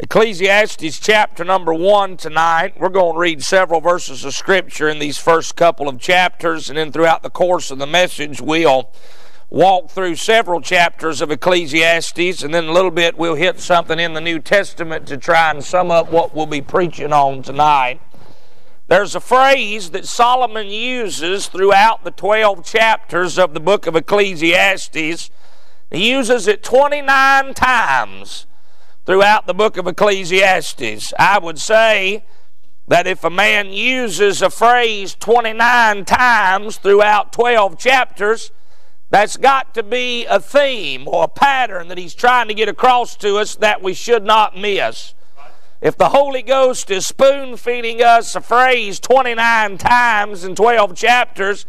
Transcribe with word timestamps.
Ecclesiastes 0.00 1.00
chapter 1.00 1.42
number 1.44 1.74
one 1.74 2.16
tonight. 2.16 2.78
We're 2.78 2.88
going 2.88 3.14
to 3.14 3.18
read 3.18 3.42
several 3.42 3.80
verses 3.80 4.24
of 4.24 4.32
scripture 4.32 4.88
in 4.88 5.00
these 5.00 5.18
first 5.18 5.56
couple 5.56 5.88
of 5.88 5.98
chapters, 5.98 6.68
and 6.68 6.78
then 6.78 6.92
throughout 6.92 7.24
the 7.24 7.30
course 7.30 7.72
of 7.72 7.80
the 7.80 7.86
message, 7.86 8.40
we'll 8.40 8.92
walk 9.50 9.90
through 9.90 10.14
several 10.14 10.60
chapters 10.60 11.20
of 11.20 11.32
Ecclesiastes, 11.32 12.44
and 12.44 12.54
then 12.54 12.66
a 12.66 12.72
little 12.72 12.92
bit 12.92 13.18
we'll 13.18 13.34
hit 13.34 13.58
something 13.58 13.98
in 13.98 14.14
the 14.14 14.20
New 14.20 14.38
Testament 14.38 15.08
to 15.08 15.16
try 15.16 15.50
and 15.50 15.64
sum 15.64 15.90
up 15.90 16.12
what 16.12 16.32
we'll 16.32 16.46
be 16.46 16.62
preaching 16.62 17.12
on 17.12 17.42
tonight. 17.42 18.00
There's 18.86 19.16
a 19.16 19.20
phrase 19.20 19.90
that 19.90 20.06
Solomon 20.06 20.68
uses 20.68 21.48
throughout 21.48 22.04
the 22.04 22.12
12 22.12 22.64
chapters 22.64 23.36
of 23.36 23.52
the 23.52 23.58
book 23.58 23.88
of 23.88 23.96
Ecclesiastes. 23.96 25.30
He 25.90 26.08
uses 26.08 26.46
it 26.46 26.62
29 26.62 27.52
times 27.54 28.46
throughout 29.08 29.46
the 29.46 29.54
book 29.54 29.78
of 29.78 29.86
Ecclesiastes. 29.86 31.14
I 31.18 31.38
would 31.38 31.58
say 31.58 32.26
that 32.88 33.06
if 33.06 33.24
a 33.24 33.30
man 33.30 33.72
uses 33.72 34.42
a 34.42 34.50
phrase 34.50 35.14
29 35.14 36.04
times 36.04 36.76
throughout 36.76 37.32
12 37.32 37.78
chapters, 37.78 38.50
that's 39.08 39.38
got 39.38 39.72
to 39.72 39.82
be 39.82 40.26
a 40.26 40.38
theme 40.38 41.08
or 41.08 41.24
a 41.24 41.28
pattern 41.28 41.88
that 41.88 41.96
he's 41.96 42.12
trying 42.12 42.48
to 42.48 42.54
get 42.54 42.68
across 42.68 43.16
to 43.16 43.38
us 43.38 43.54
that 43.54 43.82
we 43.82 43.94
should 43.94 44.24
not 44.24 44.58
miss. 44.58 45.14
If 45.80 45.96
the 45.96 46.10
Holy 46.10 46.42
Ghost 46.42 46.90
is 46.90 47.06
spoon 47.06 47.56
feeding 47.56 48.02
us 48.02 48.36
a 48.36 48.42
phrase 48.42 49.00
29 49.00 49.78
times 49.78 50.44
in 50.44 50.54
12 50.54 50.94
chapters, 50.94 51.64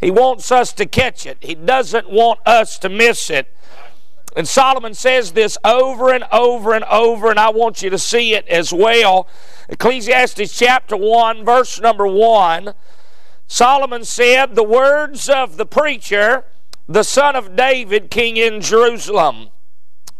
He 0.00 0.10
wants 0.10 0.50
us 0.50 0.72
to 0.72 0.86
catch 0.86 1.24
it. 1.24 1.38
He 1.40 1.54
doesn't 1.54 2.10
want 2.10 2.40
us 2.44 2.80
to 2.80 2.88
miss 2.88 3.30
it. 3.30 3.46
And 4.36 4.46
Solomon 4.46 4.94
says 4.94 5.32
this 5.32 5.58
over 5.64 6.12
and 6.12 6.24
over 6.32 6.72
and 6.72 6.84
over, 6.84 7.30
and 7.30 7.38
I 7.38 7.50
want 7.50 7.82
you 7.82 7.90
to 7.90 7.98
see 7.98 8.34
it 8.34 8.46
as 8.46 8.72
well. 8.72 9.26
Ecclesiastes 9.68 10.56
chapter 10.56 10.96
1, 10.96 11.44
verse 11.44 11.80
number 11.80 12.06
1. 12.06 12.74
Solomon 13.48 14.04
said, 14.04 14.54
The 14.54 14.62
words 14.62 15.28
of 15.28 15.56
the 15.56 15.66
preacher, 15.66 16.44
the 16.86 17.02
son 17.02 17.34
of 17.34 17.56
David, 17.56 18.10
king 18.10 18.36
in 18.36 18.60
Jerusalem. 18.60 19.48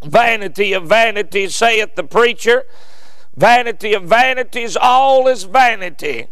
Vanity 0.02 0.72
of 0.72 0.88
vanities, 0.88 1.54
saith 1.54 1.94
the 1.94 2.02
preacher. 2.02 2.64
Vanity 3.36 3.94
of 3.94 4.04
vanities, 4.04 4.76
all 4.76 5.28
is 5.28 5.44
vanity. 5.44 6.26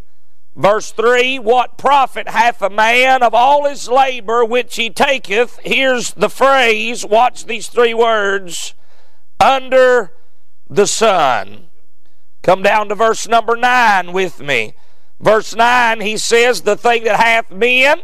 Verse 0.59 0.91
3 0.91 1.39
What 1.39 1.79
profit 1.79 2.29
hath 2.29 2.61
a 2.61 2.69
man 2.69 3.23
of 3.23 3.33
all 3.33 3.69
his 3.69 3.89
labor 3.89 4.45
which 4.45 4.75
he 4.75 4.91
taketh? 4.91 5.59
Here's 5.63 6.13
the 6.13 6.29
phrase, 6.29 7.07
watch 7.07 7.47
these 7.47 7.69
three 7.69 7.95
words 7.95 8.75
under 9.39 10.13
the 10.69 10.89
sun. 10.89 11.69
Come 12.43 12.63
down 12.63 12.89
to 12.89 12.97
verse 12.97 13.29
number 13.29 13.57
9 13.57 14.13
with 14.13 14.41
me. 14.41 14.75
Verse 15.21 15.55
9, 15.55 16.01
he 16.01 16.17
says, 16.17 16.63
The 16.63 16.77
thing 16.77 17.05
that 17.05 17.21
hath 17.21 17.57
been, 17.57 18.01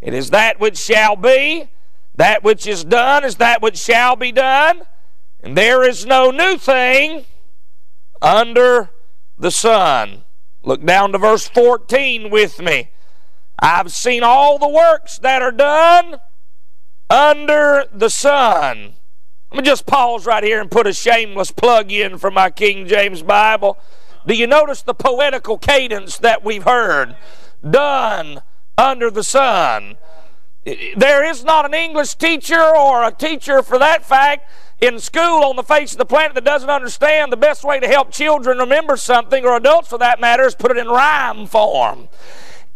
it 0.00 0.14
is 0.14 0.30
that 0.30 0.58
which 0.58 0.78
shall 0.78 1.14
be, 1.14 1.68
that 2.14 2.42
which 2.42 2.66
is 2.66 2.84
done 2.84 3.22
is 3.22 3.36
that 3.36 3.60
which 3.60 3.76
shall 3.76 4.16
be 4.16 4.32
done, 4.32 4.80
and 5.42 5.56
there 5.56 5.86
is 5.86 6.06
no 6.06 6.30
new 6.30 6.56
thing 6.56 7.26
under 8.22 8.90
the 9.36 9.50
sun. 9.50 10.24
Look 10.62 10.84
down 10.84 11.12
to 11.12 11.18
verse 11.18 11.48
14 11.48 12.30
with 12.30 12.60
me. 12.60 12.90
I've 13.58 13.92
seen 13.92 14.22
all 14.22 14.58
the 14.58 14.68
works 14.68 15.18
that 15.18 15.42
are 15.42 15.52
done 15.52 16.16
under 17.10 17.84
the 17.92 18.10
sun. 18.10 18.94
Let 19.50 19.62
me 19.62 19.66
just 19.66 19.86
pause 19.86 20.26
right 20.26 20.44
here 20.44 20.60
and 20.60 20.70
put 20.70 20.86
a 20.86 20.92
shameless 20.92 21.50
plug 21.52 21.90
in 21.90 22.18
for 22.18 22.30
my 22.30 22.50
King 22.50 22.86
James 22.86 23.22
Bible. 23.22 23.78
Do 24.26 24.34
you 24.34 24.46
notice 24.46 24.82
the 24.82 24.94
poetical 24.94 25.58
cadence 25.58 26.18
that 26.18 26.44
we've 26.44 26.64
heard? 26.64 27.16
Done 27.68 28.42
under 28.76 29.10
the 29.10 29.24
sun. 29.24 29.96
There 30.96 31.24
is 31.24 31.44
not 31.44 31.64
an 31.64 31.74
English 31.74 32.14
teacher 32.14 32.60
or 32.60 33.04
a 33.04 33.12
teacher 33.12 33.62
for 33.62 33.78
that 33.78 34.04
fact 34.04 34.50
in 34.80 34.98
school 35.00 35.44
on 35.44 35.56
the 35.56 35.62
face 35.62 35.92
of 35.92 35.98
the 35.98 36.04
planet 36.04 36.34
that 36.34 36.44
doesn't 36.44 36.70
understand 36.70 37.32
the 37.32 37.36
best 37.36 37.64
way 37.64 37.80
to 37.80 37.88
help 37.88 38.12
children 38.12 38.58
remember 38.58 38.96
something, 38.96 39.44
or 39.44 39.56
adults 39.56 39.88
for 39.88 39.98
that 39.98 40.20
matter, 40.20 40.44
is 40.44 40.54
put 40.54 40.70
it 40.70 40.76
in 40.76 40.86
rhyme 40.86 41.46
form. 41.46 42.08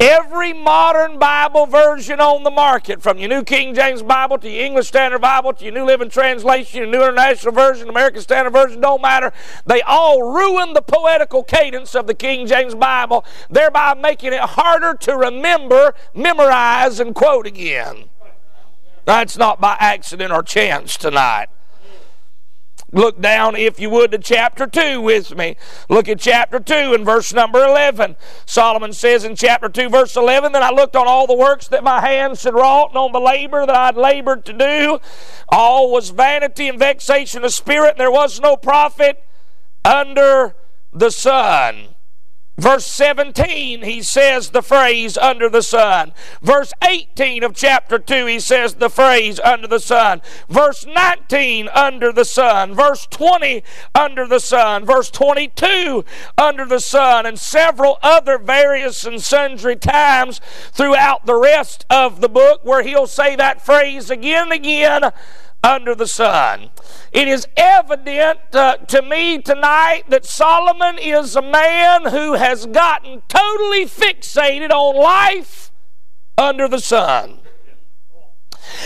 Every 0.03 0.53
modern 0.53 1.21
Bible 1.21 1.67
version 1.67 2.19
on 2.19 2.43
the 2.43 2.51
market, 2.51 3.01
from 3.01 3.19
your 3.19 3.29
New 3.29 3.45
King 3.45 3.73
James 3.73 4.03
Bible 4.03 4.37
to 4.39 4.51
your 4.51 4.65
English 4.65 4.89
Standard 4.89 5.21
Bible 5.21 5.53
to 5.53 5.65
your 5.65 5.73
New 5.73 5.85
Living 5.85 6.11
Translation, 6.11 6.79
your 6.81 6.89
New 6.89 7.05
International 7.05 7.55
Version, 7.55 7.89
American 7.89 8.21
Standard 8.21 8.51
Version, 8.51 8.81
don't 8.81 9.01
matter. 9.01 9.33
They 9.65 9.81
all 9.83 10.21
ruin 10.21 10.73
the 10.73 10.83
poetical 10.83 11.45
cadence 11.45 11.95
of 11.95 12.09
the 12.09 12.15
King 12.15 12.49
James 12.49 12.75
Bible, 12.75 13.25
thereby 13.49 13.95
making 13.95 14.33
it 14.33 14.41
harder 14.41 14.95
to 15.03 15.17
remember, 15.17 15.95
memorize, 16.13 16.99
and 16.99 17.15
quote 17.15 17.47
again. 17.47 18.07
That's 19.05 19.37
not 19.37 19.61
by 19.61 19.77
accident 19.79 20.33
or 20.33 20.43
chance 20.43 20.97
tonight. 20.97 21.47
Look 22.95 23.23
down, 23.23 23.57
if 23.57 23.81
you 23.81 23.89
would, 23.89 24.13
to 24.13 24.19
chapter 24.19 24.67
2 24.67 25.01
with 25.01 25.35
me. 25.35 25.57
Look 25.89 26.11
at 26.11 26.21
chapter 26.21 26.61
2 26.61 26.93
and 26.93 27.07
verse 27.07 27.33
number 27.33 27.65
11. 27.65 28.17
Solomon 28.45 28.93
says 28.93 29.25
in 29.25 29.35
chapter 29.35 29.71
2, 29.71 29.89
verse 29.89 30.15
11, 30.15 30.53
Then 30.53 30.63
I 30.63 30.71
looked 30.71 30.95
on 30.95 31.09
all 31.09 31.27
the 31.27 31.35
works 31.35 31.69
that 31.69 31.83
my 31.83 32.01
hands 32.01 32.43
had 32.43 32.53
wrought, 32.53 32.91
and 32.91 32.99
on 32.99 33.13
the 33.13 33.21
labor 33.21 33.65
that 33.65 33.75
I 33.75 33.87
had 33.87 33.97
labored 33.97 34.45
to 34.45 34.53
do. 34.53 34.99
All 35.49 35.91
was 35.91 36.11
vanity 36.11 36.69
and 36.69 36.79
vexation 36.79 37.45
of 37.45 37.55
spirit, 37.55 37.93
and 37.93 38.01
there 38.01 38.11
was 38.11 38.41
no 38.41 38.57
profit 38.57 39.25
under 39.87 40.55
the 40.93 41.11
sun. 41.11 41.92
Verse 42.63 42.87
17, 42.87 43.83
he 43.83 44.03
says 44.03 44.51
the 44.51 44.63
phrase 44.63 45.19
under 45.19 45.49
the 45.49 45.63
sun. 45.63 46.13
Verse 46.41 46.73
18 46.81 47.43
of 47.43 47.57
chapter 47.57 47.99
2, 47.99 48.27
he 48.27 48.39
says 48.39 48.75
the 48.75 48.89
phrase 48.89 49.41
under 49.41 49.67
the 49.67 49.81
sun. 49.81 50.23
Verse 50.49 50.87
19, 50.87 51.67
under 51.71 52.13
the 52.13 52.25
sun. 52.25 52.73
Verse 52.73 53.09
20, 53.11 53.65
under 53.97 54.29
the 54.29 54.39
sun. 54.39 54.85
Verse 54.85 55.11
22, 55.11 56.05
under 56.39 56.65
the 56.65 56.79
sun. 56.79 57.27
And 57.27 57.37
several 57.37 57.99
other 58.01 58.39
various 58.39 59.03
and 59.03 59.21
sundry 59.21 59.75
times 59.75 60.41
throughout 60.71 61.27
the 61.27 61.35
rest 61.35 61.85
of 61.91 62.21
the 62.21 62.29
book 62.29 62.65
where 62.65 62.85
he'll 62.85 63.09
say 63.09 63.35
that 63.35 63.67
phrase 63.67 64.09
again 64.09 64.45
and 64.45 64.53
again 64.53 65.11
under 65.63 65.95
the 65.95 66.07
sun. 66.07 66.71
It 67.13 67.29
is 67.29 67.47
evident 67.57 68.41
uh, 68.53 68.79
to 68.79 69.03
me 69.03 69.39
tonight 69.39 70.05
that 70.09 70.25
Solomon 70.25 70.99
is 70.99 71.37
a 71.37 71.43
man 71.43 72.07
who 72.07 72.35
has 72.35 72.67
gotten 72.67 73.23
totally 73.29 73.85
fixated 73.85 74.71
on 74.71 74.97
life 74.97 75.71
under 76.37 76.67
the 76.69 76.81
sun. 76.81 77.42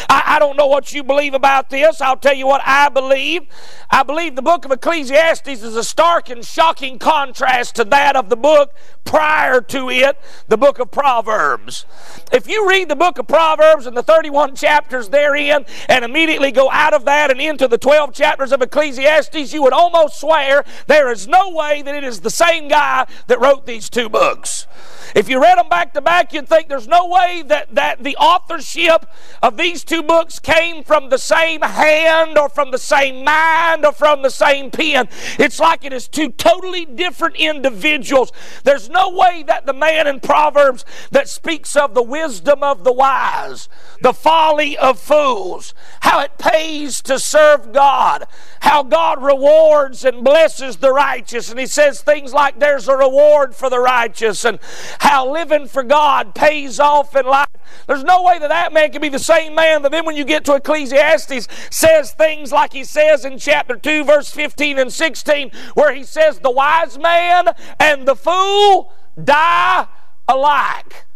I, 0.09 0.37
I, 0.37 0.39
don't 0.39 0.57
know 0.57 0.67
what 0.67 0.93
you 0.93 1.03
believe 1.03 1.35
about 1.35 1.71
this. 1.71 2.01
I'll 2.01 2.17
tell 2.17 2.35
you 2.35 2.47
what 2.47 2.63
I 2.65 2.89
believe. 2.89 3.43
I 3.91 4.03
believe 4.03 4.37
the 4.37 4.43
book 4.43 4.65
of 4.65 4.71
Ecclesiastes 4.71 5.49
is 5.49 5.77
a 5.77 5.85
stark 5.85 6.29
and 6.29 6.45
shocking 6.45 6.99
contrast 6.99 7.77
to 7.77 7.85
that 7.85 8.17
of 8.17 8.29
the 8.29 8.37
book 8.37 8.75
prior 9.05 9.61
to 9.61 9.89
it, 9.89 10.19
the 10.49 10.57
book 10.59 10.79
of 10.79 10.91
Proverbs. 10.91 11.87
If 12.33 12.49
you 12.49 12.69
read 12.69 12.89
the 12.89 12.97
book 12.97 13.19
of 13.19 13.29
Proverbs 13.29 13.87
and 13.87 13.97
the 13.97 14.03
31 14.03 14.57
chapters 14.57 15.09
therein 15.09 15.65
and 15.89 16.05
immediately 16.05 16.51
go 16.51 16.71
out 16.71 16.93
of 16.93 17.05
that 17.05 17.31
and 17.31 17.41
into 17.41 17.69
the 17.69 17.79
12 17.79 18.13
chapters 18.13 18.53
of 18.53 18.61
Ecclesiastes, 18.61 19.53
you 19.53 19.63
would 19.63 19.73
almost 19.73 20.21
swear 20.21 20.65
there 20.87 21.11
is 21.11 21.29
no 21.29 21.51
way 21.51 21.83
that 21.83 21.95
it 21.95 22.05
is 22.05 22.21
the 22.21 22.31
same 22.31 22.69
guy 22.69 23.07
that 23.29 23.41
wrote 23.41 23.67
these 23.67 23.89
two 23.89 24.09
books. 24.09 24.67
If 25.15 25.29
you 25.29 25.41
read 25.41 25.57
them 25.57 25.69
back 25.69 25.95
to 25.95 26.01
back, 26.01 26.33
you'd 26.33 26.49
think 26.49 26.69
there's 26.69 26.89
no 26.89 27.07
way 27.07 27.43
that, 27.47 27.75
that 27.75 28.03
the 28.03 28.17
authorship 28.17 29.07
of 29.43 29.57
these 29.57 29.66
two 29.75 30.03
books 30.03 30.38
came 30.38 30.84
from 30.84 31.09
the 31.09 31.19
same 31.19 31.62
hand 31.62 32.38
or 32.38 32.49
from 32.49 32.71
the 32.71 32.78
same 32.78 33.25
mind 33.25 33.84
or 33.84 33.93
from 33.93 34.22
the 34.22 34.31
same 34.31 34.71
pen. 34.71 35.09
It's 35.38 35.59
like 35.59 35.84
it 35.84 35.93
is 35.93 36.09
two 36.09 36.31
totally 36.31 36.84
different 36.84 37.36
individuals. 37.36 38.33
There's 38.65 38.89
no 38.89 39.10
way 39.10 39.42
that 39.47 39.66
the 39.66 39.72
man 39.72 40.07
in 40.07 40.21
Proverbs 40.21 40.84
that 41.10 41.28
speaks 41.28 41.74
of 41.74 41.95
the 41.95 42.03
wisdom 42.03 42.63
of 42.63 42.84
the 42.84 42.92
wise, 42.92 43.68
the 44.01 44.13
folly 44.13 44.77
of 44.78 45.01
fools, 45.01 45.74
how 46.01 46.21
it 46.21 46.39
pays 46.39 47.03
to 47.03 47.19
serve 47.19 47.72
God, 47.72 48.27
how 48.60 48.83
God 48.83 49.22
rewards 49.22 50.04
and 50.04 50.22
blesses 50.22 50.77
the 50.77 50.92
righteous. 50.92 51.51
And 51.51 51.59
he 51.59 51.66
says 51.66 52.01
things 52.01 52.33
like 52.33 52.59
there's 52.59 52.89
a 52.89 52.97
reward 52.97 53.57
for 53.57 53.69
the 53.69 53.80
righteous 53.80 54.45
and 54.45 54.60
how 55.01 55.30
living 55.30 55.66
for 55.66 55.83
God 55.83 56.34
pays 56.34 56.78
off 56.78 57.16
in 57.16 57.27
life. 57.27 57.48
There's 57.89 58.04
no 58.04 58.22
way 58.22 58.39
that 58.39 58.48
that 58.48 58.72
man 58.72 58.92
can 58.92 59.03
be 59.03 59.09
the 59.09 59.19
same 59.19 59.56
man 59.57 59.83
that 59.83 59.91
then 59.91 60.07
when 60.07 60.15
you 60.15 60.25
get 60.25 60.45
to 60.45 60.55
Ecclesiastes 60.55 61.49
says 61.71 62.13
things 62.13 62.53
like 62.53 62.73
he 62.73 62.85
says 62.85 63.25
in 63.25 63.39
chapter 63.39 63.77
2 63.77 64.05
verse 64.05 64.31
15 64.31 64.79
and 64.79 64.93
16 64.93 65.51
where 65.75 65.93
he 65.93 66.05
says 66.05 66.39
the 66.39 66.51
wise 66.51 66.99
man 66.99 67.49
and 67.81 68.07
the 68.07 68.15
fool 68.15 68.93
die 69.23 69.89
alike. 70.29 71.07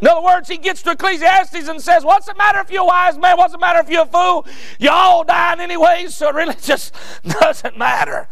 In 0.00 0.06
other 0.06 0.22
words, 0.22 0.48
he 0.48 0.58
gets 0.58 0.82
to 0.82 0.92
Ecclesiastes 0.92 1.68
and 1.68 1.82
says, 1.82 2.04
What's 2.04 2.26
the 2.26 2.34
matter 2.34 2.60
if 2.60 2.70
you're 2.70 2.82
a 2.82 2.86
wise 2.86 3.18
man? 3.18 3.36
What's 3.36 3.52
the 3.52 3.58
matter 3.58 3.80
if 3.80 3.90
you're 3.90 4.04
a 4.04 4.06
fool? 4.06 4.46
You're 4.78 4.92
all 4.92 5.24
dying 5.24 5.60
anyways, 5.60 6.16
so 6.16 6.28
it 6.28 6.34
really 6.34 6.54
just 6.62 6.94
doesn't 7.24 7.76
matter. 7.76 8.28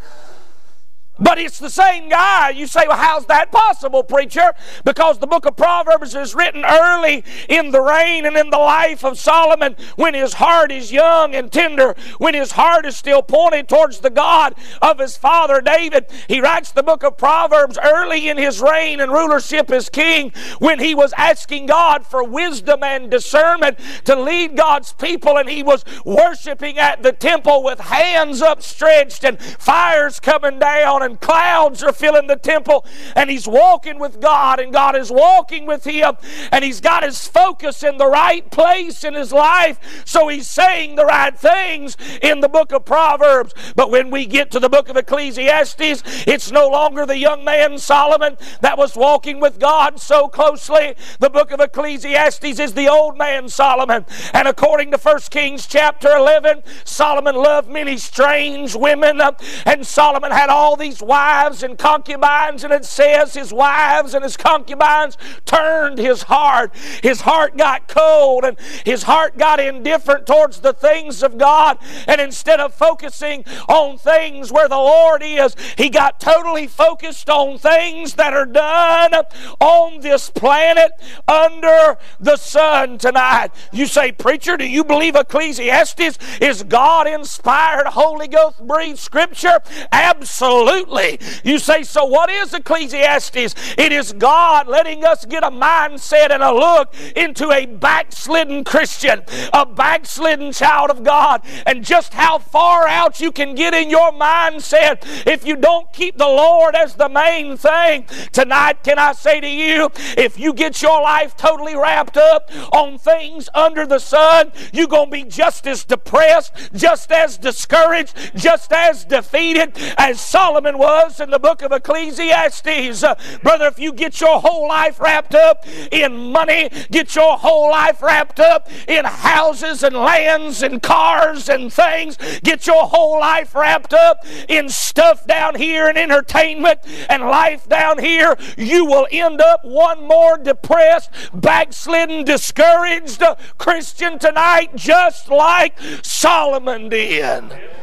But 1.18 1.38
it's 1.38 1.58
the 1.58 1.70
same 1.70 2.08
guy. 2.08 2.50
You 2.50 2.66
say, 2.66 2.86
well, 2.86 2.96
how's 2.96 3.26
that 3.26 3.50
possible, 3.50 4.02
preacher? 4.02 4.52
Because 4.84 5.18
the 5.18 5.26
book 5.26 5.46
of 5.46 5.56
Proverbs 5.56 6.14
is 6.14 6.34
written 6.34 6.64
early 6.64 7.24
in 7.48 7.70
the 7.70 7.80
reign 7.80 8.26
and 8.26 8.36
in 8.36 8.50
the 8.50 8.58
life 8.58 9.04
of 9.04 9.18
Solomon 9.18 9.76
when 9.96 10.14
his 10.14 10.34
heart 10.34 10.70
is 10.70 10.92
young 10.92 11.34
and 11.34 11.50
tender, 11.50 11.94
when 12.18 12.34
his 12.34 12.52
heart 12.52 12.84
is 12.84 12.96
still 12.96 13.22
pointed 13.22 13.68
towards 13.68 14.00
the 14.00 14.10
God 14.10 14.54
of 14.82 14.98
his 14.98 15.16
father 15.16 15.60
David. 15.60 16.06
He 16.28 16.40
writes 16.40 16.72
the 16.72 16.82
book 16.82 17.02
of 17.02 17.16
Proverbs 17.16 17.78
early 17.82 18.28
in 18.28 18.36
his 18.36 18.60
reign 18.60 19.00
and 19.00 19.10
rulership 19.10 19.70
as 19.70 19.88
king 19.88 20.32
when 20.58 20.78
he 20.78 20.94
was 20.94 21.14
asking 21.16 21.66
God 21.66 22.06
for 22.06 22.22
wisdom 22.24 22.82
and 22.82 23.10
discernment 23.10 23.78
to 24.04 24.20
lead 24.20 24.56
God's 24.56 24.92
people 24.92 25.38
and 25.38 25.48
he 25.48 25.62
was 25.62 25.84
worshiping 26.04 26.78
at 26.78 27.02
the 27.02 27.12
temple 27.12 27.62
with 27.62 27.80
hands 27.80 28.42
upstretched 28.42 29.24
and 29.24 29.40
fires 29.40 30.20
coming 30.20 30.58
down 30.58 31.02
and 31.06 31.18
clouds 31.20 31.82
are 31.82 31.92
filling 31.92 32.26
the 32.26 32.36
temple, 32.36 32.84
and 33.14 33.30
he's 33.30 33.48
walking 33.48 33.98
with 33.98 34.20
God, 34.20 34.60
and 34.60 34.72
God 34.72 34.94
is 34.94 35.10
walking 35.10 35.64
with 35.64 35.84
him, 35.84 36.16
and 36.52 36.62
he's 36.62 36.82
got 36.82 37.02
his 37.02 37.26
focus 37.26 37.82
in 37.82 37.96
the 37.96 38.06
right 38.06 38.50
place 38.50 39.04
in 39.04 39.14
his 39.14 39.32
life, 39.32 39.78
so 40.04 40.28
he's 40.28 40.50
saying 40.50 40.96
the 40.96 41.06
right 41.06 41.38
things 41.38 41.96
in 42.20 42.40
the 42.40 42.48
book 42.48 42.72
of 42.72 42.84
Proverbs. 42.84 43.54
But 43.74 43.90
when 43.90 44.10
we 44.10 44.26
get 44.26 44.50
to 44.50 44.60
the 44.60 44.68
book 44.68 44.88
of 44.88 44.96
Ecclesiastes, 44.96 46.02
it's 46.26 46.50
no 46.50 46.68
longer 46.68 47.06
the 47.06 47.16
young 47.16 47.44
man 47.44 47.78
Solomon 47.78 48.36
that 48.60 48.76
was 48.76 48.96
walking 48.96 49.40
with 49.40 49.58
God 49.58 50.00
so 50.00 50.28
closely. 50.28 50.94
The 51.20 51.30
book 51.30 51.52
of 51.52 51.60
Ecclesiastes 51.60 52.58
is 52.58 52.74
the 52.74 52.88
old 52.88 53.16
man 53.16 53.48
Solomon. 53.48 54.04
And 54.34 54.48
according 54.48 54.90
to 54.90 54.98
1 54.98 55.18
Kings 55.30 55.66
chapter 55.66 56.08
11, 56.08 56.62
Solomon 56.84 57.36
loved 57.36 57.68
many 57.68 57.96
strange 57.96 58.74
women, 58.74 59.20
and 59.64 59.86
Solomon 59.86 60.32
had 60.32 60.50
all 60.50 60.74
these 60.76 60.95
wives 61.02 61.62
and 61.62 61.78
concubines, 61.78 62.64
and 62.64 62.72
it 62.72 62.84
says 62.84 63.34
his 63.34 63.52
wives 63.52 64.14
and 64.14 64.22
his 64.22 64.36
concubines 64.36 65.16
turned 65.44 65.98
his 65.98 66.22
heart. 66.22 66.74
His 67.02 67.22
heart 67.22 67.56
got 67.56 67.88
cold 67.88 68.44
and 68.44 68.58
his 68.84 69.04
heart 69.04 69.36
got 69.36 69.60
indifferent 69.60 70.26
towards 70.26 70.60
the 70.60 70.72
things 70.72 71.22
of 71.22 71.38
God. 71.38 71.78
And 72.06 72.20
instead 72.20 72.60
of 72.60 72.74
focusing 72.74 73.44
on 73.68 73.98
things 73.98 74.52
where 74.52 74.68
the 74.68 74.76
Lord 74.76 75.22
is, 75.22 75.54
he 75.76 75.88
got 75.88 76.20
totally 76.20 76.66
focused 76.66 77.28
on 77.28 77.58
things 77.58 78.14
that 78.14 78.32
are 78.32 78.46
done 78.46 79.14
on 79.60 80.00
this 80.00 80.30
planet 80.30 80.92
under 81.28 81.98
the 82.20 82.36
sun 82.36 82.98
tonight. 82.98 83.50
You 83.72 83.86
say, 83.86 84.12
Preacher, 84.12 84.56
do 84.56 84.66
you 84.66 84.84
believe 84.84 85.16
Ecclesiastes 85.16 86.18
is 86.40 86.62
God 86.62 87.06
inspired, 87.06 87.86
Holy 87.86 88.28
Ghost 88.28 88.66
breathed 88.66 88.98
scripture? 88.98 89.60
Absolutely. 89.92 90.85
Absolutely. 90.86 91.18
You 91.44 91.58
say, 91.58 91.82
so 91.82 92.04
what 92.04 92.30
is 92.30 92.54
Ecclesiastes? 92.54 93.54
It 93.76 93.92
is 93.92 94.12
God 94.12 94.68
letting 94.68 95.04
us 95.04 95.24
get 95.24 95.42
a 95.42 95.50
mindset 95.50 96.30
and 96.30 96.42
a 96.42 96.52
look 96.52 96.94
into 97.16 97.50
a 97.50 97.66
backslidden 97.66 98.64
Christian, 98.64 99.22
a 99.52 99.66
backslidden 99.66 100.52
child 100.52 100.90
of 100.90 101.02
God, 101.02 101.42
and 101.66 101.84
just 101.84 102.14
how 102.14 102.38
far 102.38 102.86
out 102.86 103.20
you 103.20 103.32
can 103.32 103.54
get 103.54 103.74
in 103.74 103.90
your 103.90 104.12
mindset 104.12 104.98
if 105.26 105.44
you 105.44 105.56
don't 105.56 105.92
keep 105.92 106.18
the 106.18 106.26
Lord 106.26 106.74
as 106.74 106.94
the 106.94 107.08
main 107.08 107.56
thing. 107.56 108.06
Tonight, 108.32 108.84
can 108.84 108.98
I 108.98 109.12
say 109.12 109.40
to 109.40 109.48
you, 109.48 109.90
if 110.16 110.38
you 110.38 110.52
get 110.52 110.82
your 110.82 111.02
life 111.02 111.36
totally 111.36 111.76
wrapped 111.76 112.16
up 112.16 112.50
on 112.72 112.98
things 112.98 113.48
under 113.54 113.86
the 113.86 113.98
sun, 113.98 114.52
you're 114.72 114.86
going 114.86 115.10
to 115.10 115.16
be 115.16 115.24
just 115.24 115.66
as 115.66 115.84
depressed, 115.84 116.70
just 116.74 117.10
as 117.10 117.38
discouraged, 117.38 118.32
just 118.36 118.72
as 118.72 119.04
defeated 119.04 119.72
as 119.98 120.20
Solomon 120.20 120.75
was 120.76 121.20
in 121.20 121.30
the 121.30 121.38
book 121.38 121.62
of 121.62 121.72
Ecclesiastes. 121.72 123.02
Uh, 123.02 123.14
brother, 123.42 123.66
if 123.66 123.78
you 123.78 123.92
get 123.92 124.20
your 124.20 124.40
whole 124.40 124.68
life 124.68 125.00
wrapped 125.00 125.34
up 125.34 125.66
in 125.90 126.32
money, 126.32 126.70
get 126.90 127.14
your 127.14 127.36
whole 127.38 127.70
life 127.70 128.02
wrapped 128.02 128.40
up 128.40 128.68
in 128.88 129.04
houses 129.04 129.82
and 129.82 129.96
lands 129.96 130.62
and 130.62 130.82
cars 130.82 131.48
and 131.48 131.72
things, 131.72 132.16
get 132.42 132.66
your 132.66 132.84
whole 132.84 133.18
life 133.18 133.54
wrapped 133.54 133.94
up 133.94 134.24
in 134.48 134.68
stuff 134.68 135.26
down 135.26 135.54
here 135.54 135.88
and 135.88 135.98
entertainment 135.98 136.80
and 137.08 137.22
life 137.22 137.68
down 137.68 137.98
here, 137.98 138.36
you 138.56 138.84
will 138.84 139.06
end 139.10 139.40
up 139.40 139.60
one 139.64 140.06
more 140.06 140.38
depressed, 140.38 141.10
backslidden, 141.34 142.24
discouraged 142.24 143.22
Christian 143.58 144.18
tonight, 144.18 144.74
just 144.74 145.28
like 145.28 145.78
Solomon 146.02 146.88
did. 146.88 147.75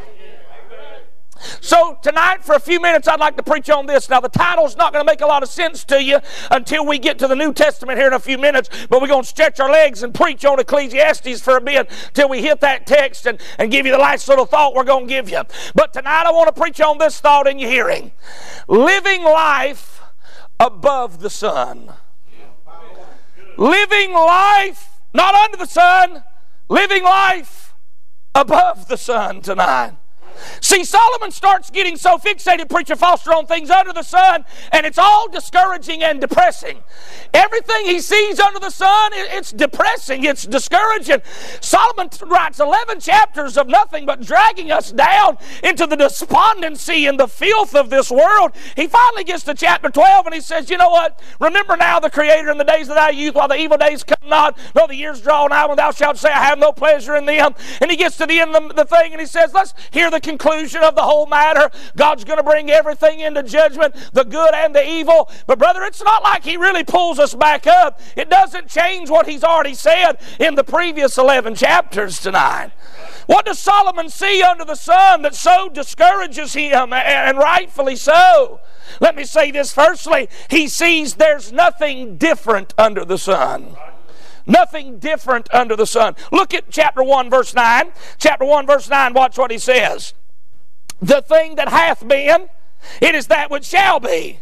So, 1.62 1.98
tonight, 2.02 2.44
for 2.44 2.56
a 2.56 2.60
few 2.60 2.80
minutes, 2.80 3.08
I'd 3.08 3.20
like 3.20 3.38
to 3.38 3.44
preach 3.44 3.70
on 3.70 3.86
this. 3.86 4.10
Now, 4.10 4.20
the 4.20 4.30
title's 4.30 4.76
not 4.76 4.94
going 4.94 5.06
to 5.06 5.12
make 5.12 5.22
a 5.22 5.26
lot 5.26 5.44
of 5.44 5.50
sense 5.50 5.84
to 5.86 6.02
you 6.02 6.20
until 6.52 6.86
we 6.86 7.00
get 7.00 7.20
to 7.20 7.28
the 7.28 7.36
New 7.36 7.54
Testament 7.54 7.98
here 7.98 8.08
in 8.08 8.14
a 8.14 8.20
few 8.20 8.38
minutes, 8.38 8.70
but 8.90 9.02
we're 9.02 9.08
going 9.08 9.24
to 9.24 9.28
stretch 9.28 9.60
our 9.60 9.72
legs 9.72 10.04
and 10.04 10.14
preach 10.14 10.46
on 10.46 10.60
Ecclesiastes 10.60 11.42
for 11.42 11.58
a 11.58 11.62
bit 11.62 11.90
till 12.14 12.30
we 12.30 12.42
hit 12.42 12.62
that 12.62 12.86
text 12.86 13.26
and, 13.26 13.40
and 13.58 13.72
give 13.72 13.86
you 13.86 13.92
the 13.92 13.98
last 13.98 14.28
little 14.28 14.46
thought 14.46 14.74
we're 14.74 14.84
going 14.84 15.08
to 15.08 15.10
give 15.10 15.30
you. 15.30 15.42
But 15.76 15.94
tonight, 15.94 16.24
I 16.26 16.32
want 16.32 16.54
to 16.54 16.60
preach 16.60 16.80
on 16.82 16.98
this 16.98 17.20
thought 17.20 17.48
in 17.48 17.60
your 17.60 17.70
hearing 17.70 18.12
living 18.68 19.24
life 19.24 20.02
above 20.60 21.22
the 21.22 21.30
sun. 21.30 21.92
Living 23.58 24.14
life 24.14 24.94
not 25.14 25.36
under 25.36 25.58
the 25.58 25.68
sun, 25.68 26.24
living 26.70 27.04
life 27.04 27.76
above 28.34 28.88
the 28.88 28.98
sun 28.98 29.42
tonight. 29.42 29.94
See, 30.62 30.84
Solomon 30.84 31.32
starts 31.32 31.70
getting 31.70 31.98
so 31.98 32.18
fixated, 32.18 32.70
Preacher 32.70 32.96
Foster, 32.96 33.32
on 33.32 33.46
things 33.46 33.70
under 33.70 33.94
the 33.94 34.04
sun, 34.04 34.46
and 34.72 34.86
it's 34.86 34.98
all 34.98 35.30
discouraging 35.30 36.04
and 36.04 36.22
depressing. 36.22 36.84
Everything 37.34 37.86
he 37.86 38.00
sees 38.00 38.40
under 38.40 38.60
the 38.60 38.70
sun, 38.70 39.12
it's 39.14 39.52
depressing, 39.52 40.24
it's 40.24 40.46
discouraging. 40.46 41.22
Solomon 41.62 42.10
writes 42.26 42.60
11 42.60 43.00
chapters 43.00 43.58
of 43.58 43.68
nothing 43.68 44.06
but 44.06 44.22
dragging 44.22 44.72
us 44.72 44.92
down 44.92 45.38
into 45.64 45.88
the 45.88 45.96
despondency 45.96 47.06
and 47.08 47.20
the 47.20 47.28
filth 47.28 47.76
of 47.76 47.90
this 47.90 48.12
world. 48.12 48.52
He 48.76 48.88
finally 48.88 49.24
gets 49.24 49.44
to 49.44 49.54
chapter 49.54 49.90
12 49.90 50.26
and 50.28 50.36
he 50.36 50.42
says, 50.42 50.70
You 50.70 50.78
know 50.78 50.90
what? 50.90 51.22
Remember 51.40 51.76
now 51.78 52.00
the 52.00 52.10
Creator 52.10 52.52
in 52.52 52.58
the 52.58 52.64
days 52.64 52.90
of 52.90 52.96
thy 52.96 53.10
youth, 53.10 53.36
while 53.36 53.48
the 53.48 53.56
evil 53.56 53.78
days 53.78 54.04
come 54.04 54.30
not, 54.30 54.58
though 54.74 54.88
the 54.88 54.96
years 54.96 55.22
draw 55.22 55.48
nigh, 55.48 55.66
when 55.66 55.78
thou 55.78 55.92
shalt 55.92 56.18
say, 56.18 56.30
I 56.30 56.44
have 56.44 56.60
no 56.60 56.72
pleasure 56.72 57.16
in 57.16 57.26
them. 57.26 57.56
And 57.82 57.92
he 57.92 57.98
gets 57.98 58.18
to 58.18 58.26
the 58.26 58.40
end 58.40 58.56
of 58.56 58.76
the 58.76 58.86
thing 58.86 59.12
and 59.12 59.20
he 59.20 59.28
says, 59.28 59.54
Let's 59.54 59.74
hear 59.92 60.10
the 60.10 60.20
conclusion 60.24 60.82
of 60.82 60.96
the 60.96 61.02
whole 61.02 61.28
matter. 61.28 61.70
God's 61.96 62.24
going 62.24 62.38
to 62.38 62.44
bring 62.44 62.72
everything 62.72 63.20
into 63.20 63.44
judgment, 63.44 63.96
the 64.14 64.24
good 64.24 64.54
and 64.54 64.74
the 64.74 64.88
evil. 64.88 65.30
But, 65.46 65.60
brother, 65.60 65.84
it's 65.84 66.04
not 66.04 66.24
like 66.24 66.44
He 66.44 66.58
really 66.58 66.84
pulls 66.84 67.20
us 67.20 67.36
back 67.36 67.68
up. 67.68 68.00
It 68.16 68.30
doesn't 68.30 68.68
change 68.68 69.10
what 69.10 69.28
He's 69.28 69.44
already 69.44 69.74
said 69.74 70.14
in 70.40 70.56
the 70.56 70.64
previous 70.64 71.18
11 71.18 71.56
chapters 71.56 72.20
tonight. 72.20 72.72
What 73.26 73.46
does 73.46 73.60
Solomon 73.60 74.10
see 74.10 74.42
under 74.42 74.66
the 74.66 74.76
sun 74.76 75.22
that 75.22 75.36
so 75.36 75.70
discourages 75.70 76.54
him, 76.54 76.92
and 76.92 77.38
rightfully 77.38 77.96
so? 77.96 78.60
Let 79.00 79.16
me 79.16 79.24
say 79.24 79.52
this 79.52 79.74
firstly. 79.74 80.30
He 80.50 80.68
sees 80.68 81.16
there's 81.16 81.52
nothing 81.52 82.18
different 82.18 82.74
under 82.78 83.06
the 83.06 83.18
sun. 83.18 83.78
Nothing 84.46 85.00
different 85.00 85.54
under 85.54 85.76
the 85.76 85.86
sun. 85.86 86.16
Look 86.32 86.54
at 86.54 86.70
chapter 86.70 87.04
1, 87.04 87.30
verse 87.30 87.54
9. 87.54 87.92
Chapter 88.18 88.46
1, 88.46 88.68
verse 88.68 88.90
9, 88.90 89.14
watch 89.14 89.38
what 89.38 89.52
he 89.52 89.58
says 89.58 90.14
the 91.04 91.22
thing 91.22 91.56
that 91.56 91.70
hath 91.70 92.08
been, 92.08 92.48
it 93.02 93.14
is 93.14 93.28
that 93.28 93.52
which 93.52 93.66
shall 93.66 94.00
be. 94.00 94.40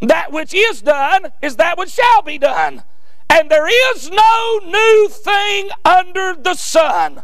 That 0.00 0.32
which 0.32 0.52
is 0.52 0.82
done 0.82 1.32
is 1.40 1.56
that 1.56 1.78
which 1.78 1.90
shall 1.90 2.22
be 2.22 2.36
done. 2.36 2.82
And 3.30 3.50
there 3.50 3.68
is 3.94 4.10
no 4.10 4.60
new 4.64 5.08
thing 5.08 5.70
under 5.84 6.34
the 6.34 6.54
sun. 6.54 7.22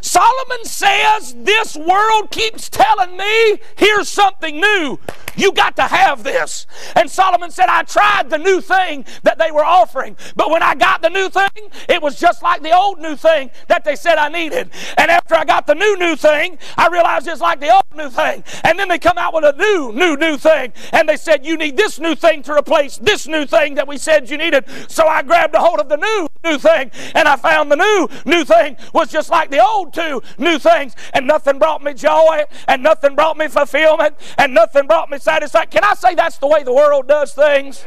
Solomon 0.00 0.64
says, 0.64 1.34
This 1.38 1.76
world 1.76 2.30
keeps 2.30 2.68
telling 2.68 3.16
me, 3.16 3.60
here's 3.76 4.08
something 4.08 4.60
new. 4.60 4.98
You 5.36 5.52
got 5.52 5.76
to 5.76 5.82
have 5.82 6.24
this. 6.24 6.66
And 6.96 7.08
Solomon 7.08 7.50
said, 7.50 7.66
I 7.68 7.82
tried 7.82 8.28
the 8.28 8.38
new 8.38 8.60
thing 8.60 9.04
that 9.22 9.38
they 9.38 9.52
were 9.52 9.64
offering, 9.64 10.16
but 10.34 10.50
when 10.50 10.62
I 10.62 10.74
got 10.74 11.00
the 11.00 11.10
new 11.10 11.28
thing, 11.28 11.70
it 11.88 12.02
was 12.02 12.18
just 12.18 12.42
like 12.42 12.62
the 12.62 12.76
old 12.76 12.98
new 12.98 13.14
thing 13.14 13.50
that 13.68 13.84
they 13.84 13.94
said 13.94 14.18
I 14.18 14.28
needed. 14.28 14.70
And 14.96 15.10
after 15.10 15.34
I 15.36 15.44
got 15.44 15.66
the 15.66 15.74
new 15.74 15.96
new 15.96 16.16
thing, 16.16 16.58
I 16.76 16.88
realized 16.88 17.28
it's 17.28 17.40
like 17.40 17.60
the 17.60 17.72
old 17.72 17.84
new 17.94 18.10
thing. 18.10 18.42
And 18.64 18.78
then 18.78 18.88
they 18.88 18.98
come 18.98 19.16
out 19.16 19.32
with 19.32 19.44
a 19.44 19.56
new, 19.56 19.92
new, 19.92 20.16
new 20.16 20.36
thing. 20.36 20.72
And 20.92 21.08
they 21.08 21.16
said, 21.16 21.46
You 21.46 21.56
need 21.56 21.76
this 21.76 22.00
new 22.00 22.14
thing 22.14 22.42
to 22.44 22.54
replace 22.54 22.98
this 22.98 23.26
new 23.26 23.46
thing 23.46 23.76
that 23.76 23.86
we 23.86 23.96
said 23.96 24.28
you 24.28 24.38
needed. 24.38 24.64
So 24.88 25.06
I 25.06 25.22
grabbed 25.22 25.54
a 25.54 25.60
hold 25.60 25.78
of 25.78 25.88
the 25.88 25.96
new, 25.96 26.28
new 26.44 26.58
thing, 26.58 26.90
and 27.14 27.28
I 27.28 27.36
found 27.36 27.70
the 27.70 27.76
new, 27.76 28.08
new 28.24 28.44
thing 28.44 28.76
was 28.92 29.08
just 29.08 29.30
like 29.30 29.50
the 29.50 29.64
old 29.64 29.67
two 29.92 30.22
new 30.38 30.58
things. 30.58 30.94
And 31.12 31.26
nothing 31.26 31.58
brought 31.58 31.82
me 31.82 31.94
joy, 31.94 32.44
and 32.66 32.82
nothing 32.82 33.14
brought 33.14 33.36
me 33.36 33.48
fulfillment, 33.48 34.16
and 34.36 34.54
nothing 34.54 34.86
brought 34.86 35.10
me 35.10 35.18
satisfaction. 35.18 35.70
Can 35.70 35.84
I 35.84 35.94
say 35.94 36.14
that's 36.14 36.38
the 36.38 36.46
way 36.46 36.62
the 36.62 36.72
world 36.72 37.08
does 37.08 37.32
things? 37.34 37.86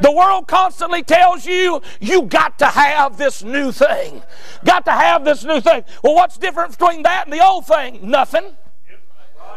The 0.00 0.10
world 0.10 0.48
constantly 0.48 1.02
tells 1.02 1.46
you, 1.46 1.80
you 2.00 2.22
got 2.22 2.58
to 2.58 2.66
have 2.66 3.16
this 3.16 3.44
new 3.44 3.70
thing. 3.70 4.22
Got 4.64 4.84
to 4.86 4.92
have 4.92 5.24
this 5.24 5.44
new 5.44 5.60
thing. 5.60 5.84
Well, 6.02 6.14
what's 6.14 6.36
different 6.36 6.76
between 6.76 7.02
that 7.04 7.26
and 7.26 7.32
the 7.32 7.44
old 7.44 7.66
thing? 7.66 8.00
Nothing. 8.02 8.56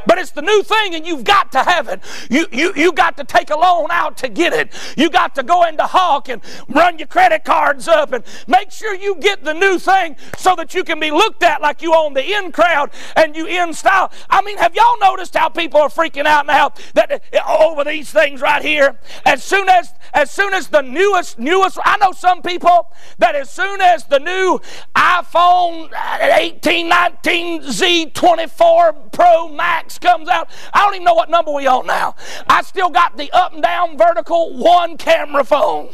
But 0.05 0.17
it's 0.17 0.31
the 0.31 0.41
new 0.41 0.63
thing, 0.63 0.95
and 0.95 1.05
you've 1.05 1.23
got 1.23 1.51
to 1.53 1.63
have 1.63 1.87
it. 1.87 2.01
You, 2.29 2.47
you, 2.51 2.73
you 2.75 2.91
got 2.91 3.17
to 3.17 3.23
take 3.23 3.49
a 3.49 3.57
loan 3.57 3.87
out 3.91 4.17
to 4.17 4.29
get 4.29 4.53
it. 4.53 4.73
You 4.97 5.09
got 5.09 5.35
to 5.35 5.43
go 5.43 5.63
into 5.63 5.83
Hawk 5.83 6.29
and 6.29 6.41
run 6.69 6.97
your 6.97 7.07
credit 7.07 7.43
cards 7.43 7.87
up 7.87 8.13
and 8.13 8.23
make 8.47 8.71
sure 8.71 8.95
you 8.95 9.15
get 9.15 9.43
the 9.43 9.53
new 9.53 9.79
thing 9.79 10.15
so 10.37 10.55
that 10.55 10.73
you 10.73 10.83
can 10.83 10.99
be 10.99 11.11
looked 11.11 11.43
at 11.43 11.61
like 11.61 11.81
you 11.81 11.95
own 11.95 12.13
the 12.13 12.31
in 12.37 12.51
crowd 12.51 12.91
and 13.15 13.35
you 13.35 13.45
in 13.45 13.73
style. 13.73 14.11
I 14.29 14.41
mean, 14.41 14.57
have 14.57 14.75
y'all 14.75 14.99
noticed 14.99 15.35
how 15.35 15.49
people 15.49 15.81
are 15.81 15.89
freaking 15.89 16.25
out 16.25 16.45
now 16.45 16.71
that 16.93 17.11
uh, 17.11 17.57
over 17.59 17.83
these 17.83 18.11
things 18.11 18.41
right 18.41 18.61
here? 18.61 18.99
As 19.25 19.43
soon 19.43 19.69
as 19.69 19.93
as 20.13 20.29
soon 20.29 20.53
as 20.53 20.67
the 20.67 20.81
newest 20.81 21.39
newest, 21.39 21.77
I 21.83 21.97
know 21.97 22.11
some 22.11 22.41
people 22.41 22.91
that 23.19 23.35
as 23.35 23.49
soon 23.49 23.81
as 23.81 24.05
the 24.05 24.19
new 24.19 24.59
iPhone 24.95 25.91
uh, 25.93 26.17
18, 26.21 26.89
19, 26.89 27.61
Z24 27.63 29.11
Pro 29.11 29.49
Max 29.49 29.90
comes 29.97 30.29
out, 30.29 30.49
I 30.73 30.79
don't 30.85 30.95
even 30.95 31.05
know 31.05 31.13
what 31.13 31.29
number 31.29 31.51
we 31.51 31.67
on 31.67 31.87
now. 31.87 32.15
I 32.47 32.61
still 32.61 32.89
got 32.89 33.17
the 33.17 33.31
up 33.31 33.53
and 33.53 33.61
down 33.61 33.97
vertical 33.97 34.57
one 34.57 34.97
camera 34.97 35.43
phone. 35.43 35.89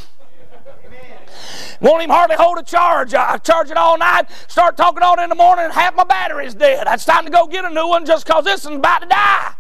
Won't 1.80 2.02
even 2.02 2.14
hardly 2.14 2.36
hold 2.36 2.58
a 2.58 2.64
charge. 2.64 3.14
I 3.14 3.38
charge 3.38 3.70
it 3.70 3.78
all 3.78 3.98
night, 3.98 4.30
start 4.48 4.78
talking 4.78 5.04
all 5.04 5.20
in 5.20 5.30
the 5.30 5.36
morning, 5.36 5.66
and 5.66 5.74
half 5.74 5.96
my 5.96 6.04
battery's 6.04 6.56
dead. 6.56 6.88
It's 6.90 7.06
time 7.06 7.26
to 7.26 7.32
go 7.32 7.46
get 7.48 7.66
a 7.66 7.70
new 7.70 7.88
one 7.88 8.06
just 8.06 8.26
because 8.26 8.46
this 8.46 8.66
one's 8.66 8.78
about 8.78 9.04
to 9.04 9.08
die. 9.08 9.54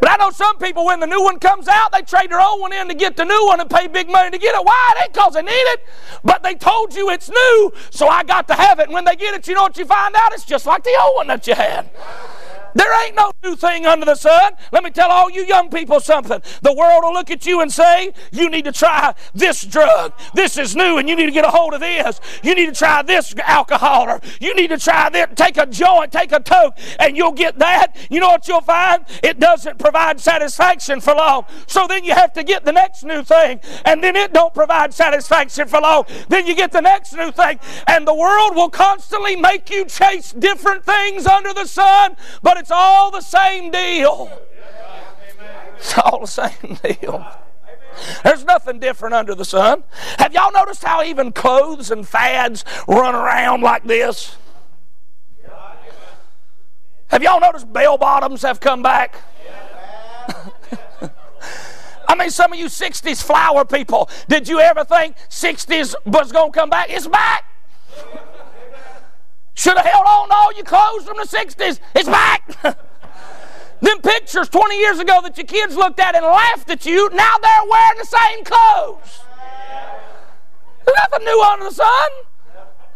But 0.00 0.10
I 0.10 0.16
know 0.16 0.30
some 0.30 0.58
people, 0.58 0.84
when 0.84 0.98
the 0.98 1.06
new 1.06 1.22
one 1.22 1.38
comes 1.38 1.68
out, 1.68 1.92
they 1.92 2.02
trade 2.02 2.30
their 2.30 2.40
old 2.40 2.60
one 2.60 2.72
in 2.72 2.88
to 2.88 2.94
get 2.94 3.16
the 3.16 3.24
new 3.24 3.46
one 3.46 3.60
and 3.60 3.70
pay 3.70 3.86
big 3.86 4.10
money 4.10 4.32
to 4.32 4.38
get 4.38 4.52
it. 4.52 4.64
Why? 4.64 4.94
It 4.96 5.02
ain't 5.04 5.12
because 5.12 5.34
they 5.34 5.42
need 5.42 5.52
it, 5.52 5.84
but 6.24 6.42
they 6.42 6.56
told 6.56 6.92
you 6.92 7.08
it's 7.10 7.28
new, 7.28 7.72
so 7.90 8.08
I 8.08 8.24
got 8.24 8.48
to 8.48 8.54
have 8.54 8.80
it. 8.80 8.86
And 8.86 8.94
when 8.94 9.04
they 9.04 9.14
get 9.14 9.34
it, 9.34 9.46
you 9.46 9.54
know 9.54 9.62
what 9.62 9.78
you 9.78 9.84
find 9.84 10.16
out? 10.16 10.32
It's 10.32 10.44
just 10.44 10.66
like 10.66 10.82
the 10.82 10.98
old 11.00 11.16
one 11.16 11.28
that 11.28 11.46
you 11.46 11.54
had. 11.54 11.88
There 12.74 13.06
ain't 13.06 13.16
no 13.16 13.32
new 13.42 13.56
thing 13.56 13.86
under 13.86 14.06
the 14.06 14.14
sun. 14.14 14.52
Let 14.72 14.84
me 14.84 14.90
tell 14.90 15.10
all 15.10 15.30
you 15.30 15.44
young 15.44 15.70
people 15.70 16.00
something. 16.00 16.40
The 16.62 16.72
world 16.72 17.04
will 17.04 17.12
look 17.12 17.30
at 17.30 17.46
you 17.46 17.60
and 17.60 17.72
say, 17.72 18.12
You 18.30 18.48
need 18.48 18.64
to 18.64 18.72
try 18.72 19.14
this 19.34 19.62
drug. 19.62 20.12
This 20.34 20.56
is 20.56 20.74
new, 20.74 20.98
and 20.98 21.08
you 21.08 21.16
need 21.16 21.26
to 21.26 21.32
get 21.32 21.44
a 21.44 21.50
hold 21.50 21.74
of 21.74 21.80
this. 21.80 22.20
You 22.42 22.54
need 22.54 22.66
to 22.66 22.72
try 22.72 23.02
this 23.02 23.34
alcohol, 23.44 24.08
or 24.08 24.20
you 24.40 24.54
need 24.54 24.68
to 24.68 24.78
try 24.78 25.10
this. 25.10 25.26
Take 25.34 25.56
a 25.56 25.66
joint, 25.66 26.12
take 26.12 26.32
a 26.32 26.40
toke, 26.40 26.78
and 26.98 27.16
you'll 27.16 27.32
get 27.32 27.58
that. 27.58 27.96
You 28.10 28.20
know 28.20 28.28
what 28.28 28.48
you'll 28.48 28.60
find? 28.60 29.04
It 29.22 29.38
doesn't 29.38 29.78
provide 29.78 30.20
satisfaction 30.20 31.00
for 31.00 31.14
long. 31.14 31.46
So 31.66 31.86
then 31.86 32.04
you 32.04 32.14
have 32.14 32.32
to 32.34 32.44
get 32.44 32.64
the 32.64 32.72
next 32.72 33.04
new 33.04 33.22
thing, 33.22 33.60
and 33.84 34.02
then 34.02 34.16
it 34.16 34.32
don't 34.32 34.54
provide 34.54 34.94
satisfaction 34.94 35.68
for 35.68 35.80
long. 35.80 36.04
Then 36.28 36.46
you 36.46 36.54
get 36.54 36.72
the 36.72 36.80
next 36.80 37.12
new 37.12 37.30
thing, 37.32 37.58
and 37.86 38.06
the 38.06 38.14
world 38.14 38.54
will 38.54 38.70
constantly 38.70 39.36
make 39.36 39.70
you 39.70 39.84
chase 39.84 40.32
different 40.32 40.84
things 40.84 41.26
under 41.26 41.52
the 41.52 41.66
sun, 41.66 42.16
but 42.42 42.56
it's 42.62 42.70
all 42.70 43.10
the 43.10 43.20
same 43.20 43.72
deal. 43.72 44.30
It's 45.76 45.98
all 45.98 46.20
the 46.20 46.26
same 46.28 46.78
deal. 46.80 47.26
There's 48.22 48.44
nothing 48.44 48.78
different 48.78 49.16
under 49.16 49.34
the 49.34 49.44
sun. 49.44 49.82
Have 50.20 50.32
y'all 50.32 50.52
noticed 50.52 50.84
how 50.84 51.02
even 51.02 51.32
clothes 51.32 51.90
and 51.90 52.06
fads 52.06 52.64
run 52.86 53.16
around 53.16 53.62
like 53.62 53.82
this? 53.82 54.36
Have 57.08 57.24
y'all 57.24 57.40
noticed 57.40 57.72
bell 57.72 57.98
bottoms 57.98 58.42
have 58.42 58.60
come 58.60 58.80
back? 58.80 59.16
I 62.06 62.14
mean, 62.14 62.30
some 62.30 62.52
of 62.52 62.60
you 62.60 62.66
60s 62.66 63.24
flower 63.24 63.64
people, 63.64 64.08
did 64.28 64.46
you 64.46 64.60
ever 64.60 64.84
think 64.84 65.16
60s 65.28 65.96
was 66.06 66.30
going 66.30 66.52
to 66.52 66.58
come 66.60 66.70
back? 66.70 66.90
It's 66.90 67.08
back. 67.08 67.44
Should 69.54 69.76
have 69.76 69.86
held 69.86 70.06
on 70.06 70.28
to 70.28 70.34
all 70.34 70.52
your 70.54 70.64
clothes 70.64 71.04
from 71.04 71.16
the 71.16 71.24
60s. 71.24 71.78
It's 71.94 72.08
back. 72.08 72.46
Them 73.82 74.00
pictures 74.00 74.48
20 74.48 74.78
years 74.78 74.98
ago 75.00 75.20
that 75.22 75.36
your 75.36 75.46
kids 75.46 75.76
looked 75.76 75.98
at 75.98 76.14
and 76.14 76.24
laughed 76.24 76.70
at 76.70 76.86
you, 76.86 77.10
now 77.12 77.36
they're 77.42 77.68
wearing 77.68 77.98
the 77.98 78.06
same 78.06 78.44
clothes. 78.44 79.20
There's 80.84 80.96
nothing 80.96 81.24
new 81.24 81.42
under 81.42 81.64
the 81.64 81.74
sun. 81.74 82.10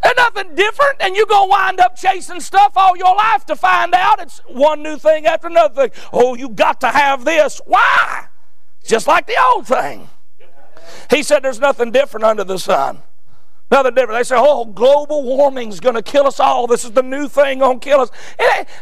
There's 0.02 0.16
nothing 0.16 0.54
different, 0.54 0.98
and 1.00 1.16
you're 1.16 1.26
going 1.26 1.48
to 1.48 1.50
wind 1.50 1.80
up 1.80 1.96
chasing 1.96 2.38
stuff 2.38 2.72
all 2.76 2.96
your 2.96 3.16
life 3.16 3.44
to 3.46 3.56
find 3.56 3.92
out 3.94 4.20
it's 4.20 4.38
one 4.46 4.82
new 4.82 4.96
thing 4.96 5.26
after 5.26 5.48
another 5.48 5.88
thing. 5.88 6.02
Oh, 6.12 6.36
you 6.36 6.50
got 6.50 6.80
to 6.82 6.88
have 6.88 7.24
this. 7.24 7.60
Why? 7.66 8.26
Just 8.84 9.08
like 9.08 9.26
the 9.26 9.36
old 9.52 9.66
thing. 9.66 10.08
He 11.10 11.24
said 11.24 11.40
there's 11.40 11.58
nothing 11.58 11.90
different 11.90 12.24
under 12.24 12.44
the 12.44 12.58
sun. 12.58 13.02
Nothing 13.68 13.94
different. 13.94 14.20
They 14.20 14.22
say, 14.22 14.36
oh, 14.38 14.64
global 14.64 15.24
warming's 15.24 15.80
going 15.80 15.96
to 15.96 16.02
kill 16.02 16.26
us 16.28 16.38
all. 16.38 16.68
This 16.68 16.84
is 16.84 16.92
the 16.92 17.02
new 17.02 17.26
thing 17.26 17.58
going 17.58 17.80
to 17.80 17.84
kill 17.84 18.00
us. 18.00 18.10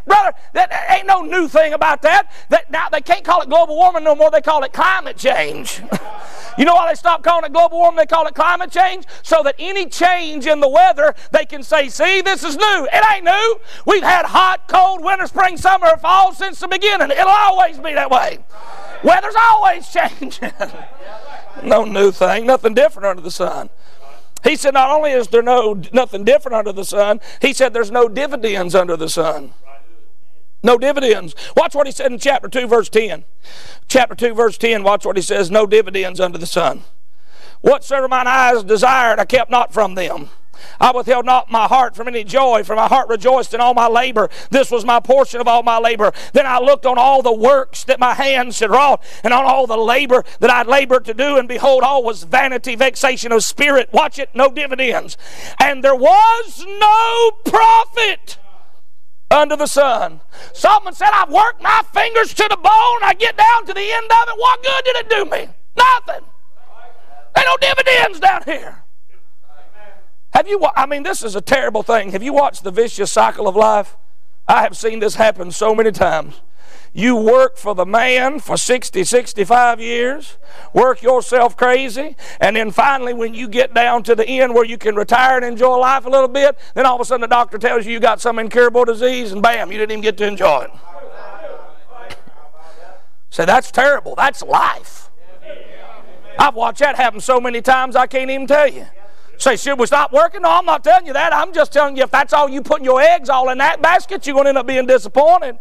brother, 0.06 0.32
that 0.52 0.90
ain't 0.90 1.06
no 1.06 1.22
new 1.22 1.48
thing 1.48 1.72
about 1.72 2.02
that. 2.02 2.30
that. 2.50 2.70
Now, 2.70 2.90
they 2.90 3.00
can't 3.00 3.24
call 3.24 3.40
it 3.40 3.48
global 3.48 3.76
warming 3.76 4.04
no 4.04 4.14
more. 4.14 4.30
They 4.30 4.42
call 4.42 4.62
it 4.62 4.74
climate 4.74 5.16
change. 5.16 5.80
you 6.58 6.66
know 6.66 6.74
why 6.74 6.90
they 6.90 6.96
stopped 6.96 7.24
calling 7.24 7.46
it 7.46 7.52
global 7.54 7.78
warming? 7.78 7.96
They 7.96 8.06
call 8.06 8.26
it 8.26 8.34
climate 8.34 8.70
change? 8.70 9.06
So 9.22 9.42
that 9.44 9.54
any 9.58 9.86
change 9.86 10.46
in 10.46 10.60
the 10.60 10.68
weather, 10.68 11.14
they 11.32 11.46
can 11.46 11.62
say, 11.62 11.88
see, 11.88 12.20
this 12.20 12.44
is 12.44 12.56
new. 12.56 12.88
It 12.92 13.04
ain't 13.10 13.24
new. 13.24 13.56
We've 13.86 14.02
had 14.02 14.26
hot, 14.26 14.68
cold, 14.68 15.02
winter, 15.02 15.26
spring, 15.26 15.56
summer, 15.56 15.96
fall 15.96 16.34
since 16.34 16.60
the 16.60 16.68
beginning. 16.68 17.10
It'll 17.10 17.26
always 17.28 17.78
be 17.78 17.94
that 17.94 18.10
way. 18.10 18.38
Weather's 19.02 19.36
always 19.50 19.88
changing. 20.20 20.52
no 21.62 21.86
new 21.86 22.12
thing, 22.12 22.44
nothing 22.44 22.74
different 22.74 23.06
under 23.06 23.22
the 23.22 23.30
sun. 23.30 23.70
He 24.44 24.56
said, 24.56 24.74
not 24.74 24.90
only 24.90 25.10
is 25.10 25.28
there 25.28 25.42
no 25.42 25.80
nothing 25.92 26.22
different 26.22 26.54
under 26.54 26.72
the 26.72 26.84
sun, 26.84 27.20
he 27.40 27.52
said 27.52 27.72
there's 27.72 27.90
no 27.90 28.08
dividends 28.08 28.74
under 28.74 28.96
the 28.96 29.08
sun. 29.08 29.54
No 30.62 30.78
dividends. 30.78 31.34
Watch 31.56 31.74
what 31.74 31.86
he 31.86 31.92
said 31.92 32.12
in 32.12 32.18
chapter 32.18 32.48
2, 32.48 32.66
verse 32.66 32.88
10. 32.88 33.24
Chapter 33.88 34.14
2, 34.14 34.34
verse 34.34 34.56
10, 34.56 34.82
watch 34.82 35.04
what 35.04 35.16
he 35.16 35.22
says 35.22 35.50
no 35.50 35.66
dividends 35.66 36.20
under 36.20 36.38
the 36.38 36.46
sun. 36.46 36.84
Whatsoever 37.60 38.08
mine 38.08 38.26
eyes 38.26 38.62
desired, 38.64 39.18
I 39.18 39.24
kept 39.24 39.50
not 39.50 39.72
from 39.72 39.94
them. 39.94 40.30
I 40.80 40.92
withheld 40.92 41.24
not 41.24 41.50
my 41.50 41.66
heart 41.66 41.94
from 41.96 42.08
any 42.08 42.24
joy, 42.24 42.62
for 42.64 42.76
my 42.76 42.86
heart 42.86 43.08
rejoiced 43.08 43.54
in 43.54 43.60
all 43.60 43.74
my 43.74 43.88
labor. 43.88 44.28
This 44.50 44.70
was 44.70 44.84
my 44.84 45.00
portion 45.00 45.40
of 45.40 45.48
all 45.48 45.62
my 45.62 45.78
labor. 45.78 46.12
Then 46.32 46.46
I 46.46 46.58
looked 46.58 46.86
on 46.86 46.98
all 46.98 47.22
the 47.22 47.32
works 47.32 47.84
that 47.84 48.00
my 48.00 48.14
hands 48.14 48.60
had 48.60 48.70
wrought, 48.70 49.02
and 49.22 49.32
on 49.34 49.44
all 49.44 49.66
the 49.66 49.76
labor 49.76 50.24
that 50.40 50.50
I 50.50 50.62
labored 50.62 51.04
to 51.06 51.14
do, 51.14 51.36
and 51.36 51.48
behold, 51.48 51.82
all 51.82 52.02
was 52.02 52.24
vanity, 52.24 52.76
vexation 52.76 53.32
of 53.32 53.44
spirit. 53.44 53.88
Watch 53.92 54.18
it, 54.18 54.30
no 54.34 54.50
dividends. 54.50 55.16
And 55.58 55.82
there 55.82 55.94
was 55.94 56.64
no 56.66 57.30
profit 57.44 58.38
under 59.30 59.56
the 59.56 59.66
sun. 59.66 60.20
Solomon 60.52 60.94
said, 60.94 61.10
I've 61.12 61.30
worked 61.30 61.62
my 61.62 61.82
fingers 61.92 62.34
to 62.34 62.46
the 62.48 62.56
bone. 62.56 63.02
I 63.02 63.14
get 63.18 63.36
down 63.36 63.66
to 63.66 63.74
the 63.74 63.92
end 63.92 64.10
of 64.10 64.28
it. 64.28 64.38
What 64.38 64.62
good 64.62 64.84
did 64.84 64.96
it 64.96 65.10
do 65.10 65.24
me? 65.24 65.48
Nothing. 65.76 66.24
Ain't 67.36 67.46
no 67.46 67.56
dividends 67.60 68.20
down 68.20 68.42
here. 68.44 68.83
Have 70.34 70.48
you, 70.48 70.60
I 70.74 70.86
mean, 70.86 71.04
this 71.04 71.22
is 71.22 71.36
a 71.36 71.40
terrible 71.40 71.84
thing. 71.84 72.10
Have 72.10 72.22
you 72.22 72.32
watched 72.32 72.64
the 72.64 72.72
vicious 72.72 73.12
cycle 73.12 73.46
of 73.46 73.54
life? 73.54 73.96
I 74.48 74.62
have 74.62 74.76
seen 74.76 74.98
this 74.98 75.14
happen 75.14 75.52
so 75.52 75.76
many 75.76 75.92
times. 75.92 76.40
You 76.92 77.14
work 77.16 77.56
for 77.56 77.74
the 77.74 77.86
man 77.86 78.40
for 78.40 78.56
60, 78.56 79.04
65 79.04 79.80
years, 79.80 80.36
work 80.72 81.02
yourself 81.02 81.56
crazy, 81.56 82.16
and 82.40 82.56
then 82.56 82.72
finally, 82.72 83.14
when 83.14 83.34
you 83.34 83.48
get 83.48 83.74
down 83.74 84.02
to 84.04 84.14
the 84.14 84.26
end 84.26 84.54
where 84.54 84.64
you 84.64 84.76
can 84.76 84.96
retire 84.96 85.36
and 85.36 85.44
enjoy 85.44 85.76
life 85.76 86.04
a 86.04 86.08
little 86.08 86.28
bit, 86.28 86.58
then 86.74 86.84
all 86.84 86.96
of 86.96 87.00
a 87.00 87.04
sudden 87.04 87.22
the 87.22 87.26
doctor 87.28 87.58
tells 87.58 87.86
you 87.86 87.92
you 87.92 88.00
got 88.00 88.20
some 88.20 88.38
incurable 88.38 88.84
disease, 88.84 89.32
and 89.32 89.42
bam, 89.42 89.70
you 89.70 89.78
didn't 89.78 89.92
even 89.92 90.02
get 90.02 90.16
to 90.18 90.26
enjoy 90.26 90.62
it. 90.62 90.70
Say, 93.30 93.42
so 93.42 93.46
that's 93.46 93.70
terrible. 93.70 94.14
That's 94.14 94.42
life. 94.42 95.10
I've 96.38 96.54
watched 96.54 96.80
that 96.80 96.96
happen 96.96 97.20
so 97.20 97.40
many 97.40 97.60
times 97.62 97.96
I 97.96 98.06
can't 98.06 98.30
even 98.30 98.46
tell 98.46 98.68
you. 98.68 98.86
Say, 99.38 99.56
should 99.56 99.78
we 99.78 99.86
stop 99.86 100.12
working? 100.12 100.42
No, 100.42 100.50
I'm 100.50 100.64
not 100.64 100.84
telling 100.84 101.06
you 101.06 101.12
that. 101.12 101.32
I'm 101.32 101.52
just 101.52 101.72
telling 101.72 101.96
you 101.96 102.04
if 102.04 102.10
that's 102.10 102.32
all 102.32 102.48
you 102.48 102.62
putting 102.62 102.84
your 102.84 103.00
eggs 103.00 103.28
all 103.28 103.50
in 103.50 103.58
that 103.58 103.82
basket, 103.82 104.26
you're 104.26 104.34
going 104.34 104.44
to 104.44 104.50
end 104.50 104.58
up 104.58 104.66
being 104.66 104.86
disappointed. 104.86 105.58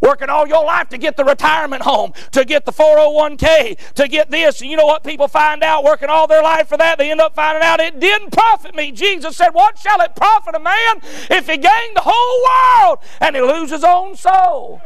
Working 0.00 0.28
all 0.28 0.46
your 0.46 0.64
life 0.64 0.90
to 0.90 0.98
get 0.98 1.16
the 1.16 1.24
retirement 1.24 1.82
home, 1.82 2.12
to 2.32 2.44
get 2.44 2.66
the 2.66 2.72
401k, 2.72 3.94
to 3.94 4.08
get 4.08 4.30
this. 4.30 4.60
And 4.60 4.70
you 4.70 4.76
know 4.76 4.84
what 4.84 5.02
people 5.02 5.26
find 5.26 5.62
out 5.62 5.84
working 5.84 6.10
all 6.10 6.26
their 6.26 6.42
life 6.42 6.68
for 6.68 6.76
that? 6.76 6.98
They 6.98 7.10
end 7.10 7.20
up 7.20 7.34
finding 7.34 7.62
out 7.62 7.80
it 7.80 7.98
didn't 7.98 8.30
profit 8.30 8.74
me. 8.74 8.92
Jesus 8.92 9.36
said, 9.36 9.50
What 9.50 9.78
shall 9.78 10.00
it 10.02 10.14
profit 10.14 10.54
a 10.54 10.60
man 10.60 11.00
if 11.30 11.48
he 11.48 11.56
gained 11.56 11.96
the 11.96 12.02
whole 12.04 12.84
world 12.84 12.98
and 13.20 13.34
he 13.34 13.42
lose 13.42 13.70
his 13.70 13.84
own 13.84 14.16
soul? 14.16 14.82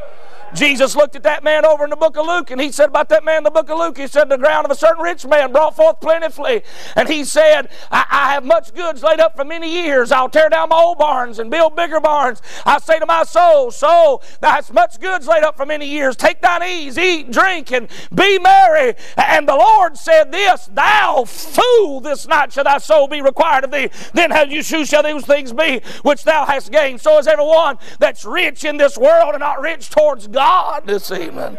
Jesus 0.55 0.97
looked 0.97 1.15
at 1.15 1.23
that 1.23 1.45
man 1.45 1.65
over 1.65 1.85
in 1.85 1.91
the 1.91 1.97
book 1.97 2.17
of 2.17 2.27
Luke 2.27 2.51
and 2.51 2.61
he 2.61 2.73
said 2.73 2.89
about 2.89 3.09
that 3.11 3.25
man 3.25 3.39
in 3.39 3.45
the 3.45 3.51
book 3.51 3.71
of 3.71 3.79
Luke, 3.79 3.97
he 3.97 4.07
said, 4.07 4.29
The 4.29 4.39
ground 4.39 4.65
of 4.65 4.71
a 4.71 4.75
certain 4.75 5.03
rich 5.03 5.25
man 5.25 5.53
brought 5.53 5.77
forth 5.77 6.01
plentifully. 6.01 6.63
And 6.97 7.09
he 7.09 7.25
said, 7.25 7.69
I, 7.91 8.07
I 8.11 8.33
have 8.33 8.45
much 8.45 8.75
goods 8.75 9.03
laid 9.03 9.21
up 9.21 9.37
for 9.37 9.45
many 9.45 9.71
years. 9.71 10.11
I'll 10.11 10.29
tear 10.29 10.49
down 10.49 10.71
my 10.71 10.77
old 10.77 10.99
barns 10.99 11.39
and 11.39 11.51
build 11.51 11.77
bigger 11.77 12.01
barns. 12.01 12.43
I 12.67 12.79
say 12.79 12.99
to 12.99 13.07
my 13.07 13.23
soul, 13.23 13.71
Soul, 13.71 14.23
thou 14.41 14.51
hast 14.51 14.73
much 14.73 15.01
goods 15.01 15.27
laid 15.27 15.45
up 15.45 15.57
for 15.57 15.67
many 15.67 15.87
years. 15.87 16.17
Take 16.17 16.41
thine 16.41 16.63
ease, 16.63 16.99
eat, 16.99 17.31
drink, 17.31 17.71
and 17.73 17.89
be 18.13 18.39
merry. 18.39 18.95
And 19.17 19.49
the 19.49 19.57
Lord 19.57 19.97
said 19.97 20.33
this, 20.33 20.67
Thou 20.67 21.25
fool, 21.27 22.01
this 22.01 22.27
night 22.27 22.53
shall 22.53 22.65
thy 22.65 22.79
soul 22.79 23.07
be 23.07 23.23
required 23.23 23.65
of 23.65 23.71
thee. 23.71 23.91
Then 24.15 24.31
how 24.31 24.43
you 24.43 24.63
shall 24.63 25.03
those 25.03 25.25
things 25.25 25.53
be 25.53 25.81
which 26.03 26.25
thou 26.25 26.45
hast 26.45 26.73
gained. 26.73 27.01
So 27.01 27.19
is 27.19 27.27
everyone 27.27 27.79
that's 27.99 28.25
rich 28.25 28.65
in 28.65 28.77
this 28.77 28.99
world 28.99 29.35
and 29.35 29.41
not 29.41 29.61
rich 29.61 29.91
towards 29.91 30.27
God 30.27 30.40
this 30.87 31.11
evening. 31.11 31.59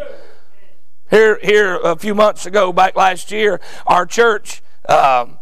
Here, 1.09 1.39
here 1.43 1.77
a 1.77 1.95
few 1.95 2.15
months 2.15 2.45
ago, 2.45 2.73
back 2.73 2.95
last 2.95 3.31
year, 3.31 3.61
our 3.85 4.05
church 4.05 4.63
um, 4.89 5.37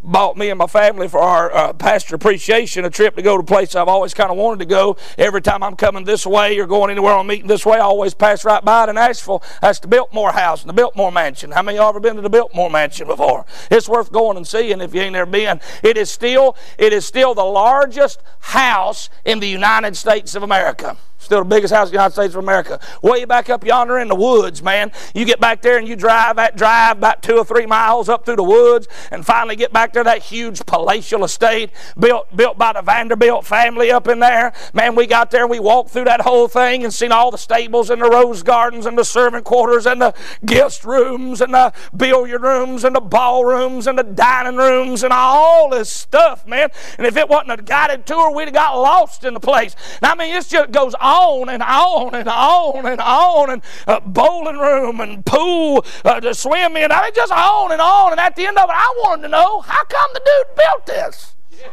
bought 0.00 0.36
me 0.36 0.50
and 0.50 0.58
my 0.58 0.66
family 0.66 1.08
for 1.08 1.18
our 1.18 1.52
uh, 1.52 1.72
pastor 1.72 2.14
appreciation 2.14 2.84
a 2.84 2.90
trip 2.90 3.16
to 3.16 3.22
go 3.22 3.36
to 3.36 3.42
a 3.42 3.44
place 3.44 3.74
I've 3.74 3.88
always 3.88 4.14
kind 4.14 4.30
of 4.30 4.36
wanted 4.36 4.60
to 4.60 4.66
go. 4.66 4.96
Every 5.18 5.42
time 5.42 5.62
I'm 5.62 5.74
coming 5.74 6.04
this 6.04 6.24
way 6.24 6.58
or 6.58 6.66
going 6.66 6.90
anywhere 6.90 7.14
on 7.14 7.26
meeting 7.26 7.48
this 7.48 7.66
way, 7.66 7.78
I 7.78 7.80
always 7.80 8.14
pass 8.14 8.44
right 8.44 8.64
by 8.64 8.84
it 8.84 8.90
in 8.90 8.96
Asheville. 8.96 9.42
That's 9.60 9.80
the 9.80 9.88
Biltmore 9.88 10.32
House 10.32 10.62
and 10.62 10.68
the 10.68 10.74
Biltmore 10.74 11.10
Mansion. 11.10 11.50
How 11.50 11.62
many 11.62 11.78
of 11.78 11.82
y'all 11.82 11.88
ever 11.88 12.00
been 12.00 12.16
to 12.16 12.22
the 12.22 12.30
Biltmore 12.30 12.70
Mansion 12.70 13.08
before? 13.08 13.44
It's 13.70 13.88
worth 13.88 14.12
going 14.12 14.36
and 14.36 14.46
seeing 14.46 14.80
if 14.80 14.94
you 14.94 15.00
ain't 15.00 15.14
never 15.14 15.30
been. 15.30 15.60
It 15.82 15.96
is 15.96 16.10
still, 16.10 16.56
it 16.78 16.92
is 16.92 17.04
still 17.04 17.34
the 17.34 17.42
largest 17.42 18.22
house 18.38 19.10
in 19.24 19.40
the 19.40 19.48
United 19.48 19.96
States 19.96 20.34
of 20.34 20.44
America. 20.44 20.96
Still 21.24 21.38
the 21.38 21.46
biggest 21.46 21.72
house 21.72 21.88
in 21.88 21.92
the 21.92 21.96
United 21.96 22.12
States 22.12 22.34
of 22.34 22.42
America. 22.44 22.78
Way 23.00 23.24
back 23.24 23.48
up 23.48 23.64
yonder 23.64 23.98
in 23.98 24.08
the 24.08 24.14
woods, 24.14 24.62
man. 24.62 24.92
You 25.14 25.24
get 25.24 25.40
back 25.40 25.62
there 25.62 25.78
and 25.78 25.88
you 25.88 25.96
drive 25.96 26.36
that 26.36 26.54
drive 26.54 26.98
about 26.98 27.22
two 27.22 27.38
or 27.38 27.46
three 27.46 27.64
miles 27.64 28.10
up 28.10 28.26
through 28.26 28.36
the 28.36 28.44
woods 28.44 28.88
and 29.10 29.24
finally 29.24 29.56
get 29.56 29.72
back 29.72 29.94
there 29.94 30.04
that 30.04 30.22
huge 30.22 30.66
palatial 30.66 31.24
estate 31.24 31.70
built 31.98 32.34
built 32.36 32.58
by 32.58 32.74
the 32.74 32.82
Vanderbilt 32.82 33.46
family 33.46 33.90
up 33.90 34.06
in 34.06 34.18
there. 34.18 34.52
Man, 34.74 34.94
we 34.96 35.06
got 35.06 35.30
there 35.30 35.42
and 35.42 35.50
we 35.50 35.60
walked 35.60 35.90
through 35.90 36.04
that 36.04 36.20
whole 36.20 36.46
thing 36.46 36.84
and 36.84 36.92
seen 36.92 37.10
all 37.10 37.30
the 37.30 37.38
stables 37.38 37.88
and 37.88 38.02
the 38.02 38.10
rose 38.10 38.42
gardens 38.42 38.84
and 38.84 38.98
the 38.98 39.04
servant 39.04 39.46
quarters 39.46 39.86
and 39.86 40.02
the 40.02 40.12
guest 40.44 40.84
rooms 40.84 41.40
and 41.40 41.54
the 41.54 41.72
billiard 41.96 42.42
rooms 42.42 42.84
and 42.84 42.94
the 42.94 43.00
ballrooms 43.00 43.86
and 43.86 43.98
the 43.98 44.02
dining 44.02 44.56
rooms 44.56 45.02
and 45.02 45.12
all 45.12 45.70
this 45.70 45.90
stuff, 45.90 46.46
man. 46.46 46.68
And 46.98 47.06
if 47.06 47.16
it 47.16 47.30
wasn't 47.30 47.58
a 47.58 47.62
guided 47.62 48.04
tour, 48.04 48.30
we'd 48.30 48.44
have 48.44 48.52
got 48.52 48.74
lost 48.74 49.24
in 49.24 49.32
the 49.32 49.40
place. 49.40 49.74
Now, 50.02 50.12
I 50.12 50.14
mean, 50.16 50.34
it 50.34 50.46
just 50.46 50.70
goes 50.70 50.94
on 51.00 51.13
on 51.14 51.48
and 51.48 51.62
on 51.62 52.14
and 52.14 52.28
on 52.28 52.86
and 52.86 53.00
on 53.00 53.50
and 53.50 53.62
uh, 53.86 54.00
bowling 54.00 54.58
room 54.58 55.00
and 55.00 55.24
pool 55.24 55.84
uh, 56.04 56.20
to 56.20 56.34
swim 56.34 56.76
in. 56.76 56.90
I 56.90 57.04
mean, 57.04 57.12
just 57.14 57.32
on 57.32 57.72
and 57.72 57.80
on. 57.80 58.12
And 58.12 58.20
at 58.20 58.36
the 58.36 58.46
end 58.46 58.58
of 58.58 58.68
it, 58.68 58.74
I 58.74 58.94
wanted 59.04 59.22
to 59.22 59.28
know 59.28 59.60
how 59.60 59.84
come 59.84 60.10
the 60.12 60.20
dude 60.20 60.56
built 60.56 60.86
this? 60.86 61.34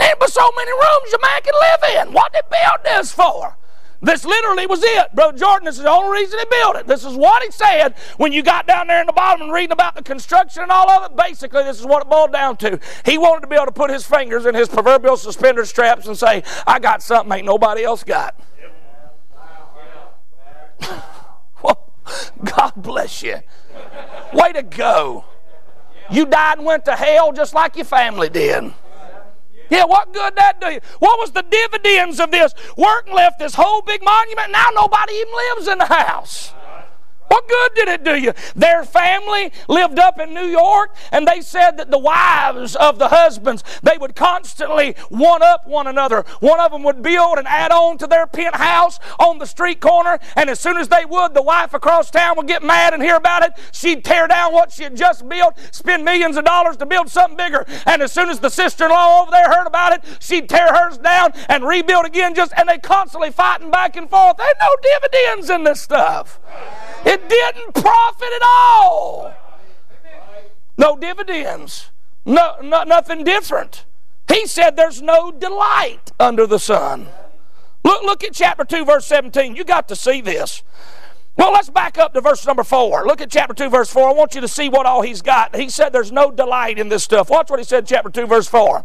Ain't 0.00 0.18
but 0.18 0.30
so 0.30 0.50
many 0.56 0.72
rooms 0.72 1.12
a 1.14 1.20
man 1.20 1.40
can 1.42 1.54
live 1.60 2.08
in. 2.08 2.12
What 2.12 2.32
did 2.32 2.42
he 2.44 2.50
build 2.50 2.84
this 2.84 3.12
for? 3.12 3.56
This 4.04 4.24
literally 4.26 4.66
was 4.66 4.82
it. 4.82 5.14
Brother 5.14 5.38
Jordan, 5.38 5.64
this 5.64 5.78
is 5.78 5.82
the 5.82 5.90
only 5.90 6.20
reason 6.20 6.38
he 6.38 6.44
built 6.50 6.76
it. 6.76 6.86
This 6.86 7.04
is 7.04 7.16
what 7.16 7.42
he 7.42 7.50
said 7.50 7.94
when 8.18 8.32
you 8.32 8.42
got 8.42 8.66
down 8.66 8.86
there 8.86 9.00
in 9.00 9.06
the 9.06 9.14
bottom 9.14 9.42
and 9.42 9.52
reading 9.52 9.72
about 9.72 9.94
the 9.94 10.02
construction 10.02 10.62
and 10.62 10.70
all 10.70 10.90
of 10.90 11.10
it. 11.10 11.16
Basically, 11.16 11.62
this 11.64 11.80
is 11.80 11.86
what 11.86 12.02
it 12.02 12.10
boiled 12.10 12.30
down 12.30 12.58
to. 12.58 12.78
He 13.06 13.16
wanted 13.16 13.40
to 13.40 13.46
be 13.46 13.56
able 13.56 13.64
to 13.66 13.72
put 13.72 13.90
his 13.90 14.06
fingers 14.06 14.44
in 14.44 14.54
his 14.54 14.68
proverbial 14.68 15.16
suspender 15.16 15.64
straps 15.64 16.06
and 16.06 16.18
say, 16.18 16.42
I 16.66 16.80
got 16.80 17.02
something 17.02 17.32
ain't 17.32 17.46
nobody 17.46 17.82
else 17.82 18.04
got. 18.04 18.38
God 22.44 22.72
bless 22.76 23.22
you. 23.22 23.38
Way 24.34 24.52
to 24.52 24.62
go. 24.62 25.24
You 26.10 26.26
died 26.26 26.58
and 26.58 26.66
went 26.66 26.84
to 26.84 26.94
hell 26.94 27.32
just 27.32 27.54
like 27.54 27.76
your 27.76 27.86
family 27.86 28.28
did. 28.28 28.74
Yeah, 29.74 29.84
what 29.86 30.12
good 30.12 30.36
that 30.36 30.60
do 30.60 30.68
you? 30.68 30.80
What 31.00 31.18
was 31.18 31.32
the 31.32 31.42
dividends 31.42 32.20
of 32.20 32.30
this? 32.30 32.54
Work 32.76 33.12
left 33.12 33.40
this 33.40 33.54
whole 33.54 33.82
big 33.82 34.04
monument. 34.04 34.52
Now 34.52 34.68
nobody 34.72 35.14
even 35.14 35.34
lives 35.34 35.68
in 35.68 35.78
the 35.78 35.86
house. 35.86 36.54
What 37.28 37.48
good 37.48 37.74
did 37.74 37.88
it 37.88 38.04
do 38.04 38.16
you? 38.16 38.32
Their 38.54 38.84
family 38.84 39.52
lived 39.68 39.98
up 39.98 40.20
in 40.20 40.34
New 40.34 40.46
York, 40.46 40.94
and 41.10 41.26
they 41.26 41.40
said 41.40 41.76
that 41.78 41.90
the 41.90 41.98
wives 41.98 42.76
of 42.76 42.98
the 42.98 43.08
husbands, 43.08 43.64
they 43.82 43.98
would 43.98 44.14
constantly 44.14 44.94
one 45.08 45.42
up 45.42 45.66
one 45.66 45.86
another. 45.86 46.24
One 46.40 46.60
of 46.60 46.72
them 46.72 46.82
would 46.84 47.02
build 47.02 47.38
and 47.38 47.46
add 47.46 47.72
on 47.72 47.98
to 47.98 48.06
their 48.06 48.26
penthouse 48.26 48.98
on 49.18 49.38
the 49.38 49.46
street 49.46 49.80
corner, 49.80 50.18
and 50.36 50.48
as 50.48 50.60
soon 50.60 50.76
as 50.76 50.88
they 50.88 51.04
would, 51.04 51.34
the 51.34 51.42
wife 51.42 51.74
across 51.74 52.10
town 52.10 52.36
would 52.36 52.46
get 52.46 52.62
mad 52.62 52.94
and 52.94 53.02
hear 53.02 53.16
about 53.16 53.42
it. 53.42 53.52
She'd 53.72 54.04
tear 54.04 54.26
down 54.28 54.52
what 54.52 54.72
she 54.72 54.84
had 54.84 54.96
just 54.96 55.28
built, 55.28 55.58
spend 55.72 56.04
millions 56.04 56.36
of 56.36 56.44
dollars 56.44 56.76
to 56.78 56.86
build 56.86 57.08
something 57.08 57.36
bigger, 57.36 57.66
and 57.86 58.02
as 58.02 58.12
soon 58.12 58.30
as 58.30 58.40
the 58.40 58.50
sister-in-law 58.50 59.22
over 59.22 59.30
there 59.30 59.50
heard 59.50 59.66
about 59.66 59.92
it, 59.92 60.04
she'd 60.20 60.48
tear 60.48 60.72
hers 60.74 60.98
down 60.98 61.32
and 61.48 61.66
rebuild 61.66 62.04
again. 62.04 62.34
Just 62.34 62.52
and 62.56 62.68
they 62.68 62.78
constantly 62.78 63.30
fighting 63.30 63.70
back 63.70 63.96
and 63.96 64.08
forth. 64.08 64.36
There's 64.36 64.54
no 64.60 64.76
dividends 64.82 65.50
in 65.50 65.64
this 65.64 65.80
stuff. 65.80 66.40
It 67.04 67.13
didn't 67.16 67.74
profit 67.74 68.28
at 68.36 68.42
all. 68.42 69.34
No 70.76 70.96
dividends. 70.96 71.90
No, 72.24 72.56
no, 72.62 72.82
nothing 72.84 73.24
different. 73.24 73.84
He 74.28 74.46
said 74.46 74.76
there's 74.76 75.02
no 75.02 75.30
delight 75.30 76.12
under 76.18 76.46
the 76.46 76.58
sun. 76.58 77.08
Look, 77.84 78.02
look 78.02 78.24
at 78.24 78.32
chapter 78.32 78.64
2, 78.64 78.84
verse 78.84 79.06
17. 79.06 79.56
You 79.56 79.64
got 79.64 79.88
to 79.88 79.96
see 79.96 80.20
this. 80.20 80.62
Well, 81.36 81.52
let's 81.52 81.68
back 81.68 81.98
up 81.98 82.14
to 82.14 82.20
verse 82.20 82.46
number 82.46 82.62
4. 82.62 83.06
Look 83.06 83.20
at 83.20 83.28
chapter 83.28 83.54
2, 83.54 83.68
verse 83.68 83.90
4. 83.90 84.08
I 84.08 84.12
want 84.12 84.36
you 84.36 84.40
to 84.40 84.48
see 84.48 84.68
what 84.68 84.86
all 84.86 85.02
he's 85.02 85.20
got. 85.20 85.56
He 85.56 85.68
said 85.68 85.92
there's 85.92 86.12
no 86.12 86.30
delight 86.30 86.78
in 86.78 86.88
this 86.88 87.02
stuff. 87.02 87.28
Watch 87.28 87.50
what 87.50 87.58
he 87.58 87.64
said, 87.64 87.86
chapter 87.86 88.08
2, 88.08 88.26
verse 88.26 88.46
4. 88.46 88.84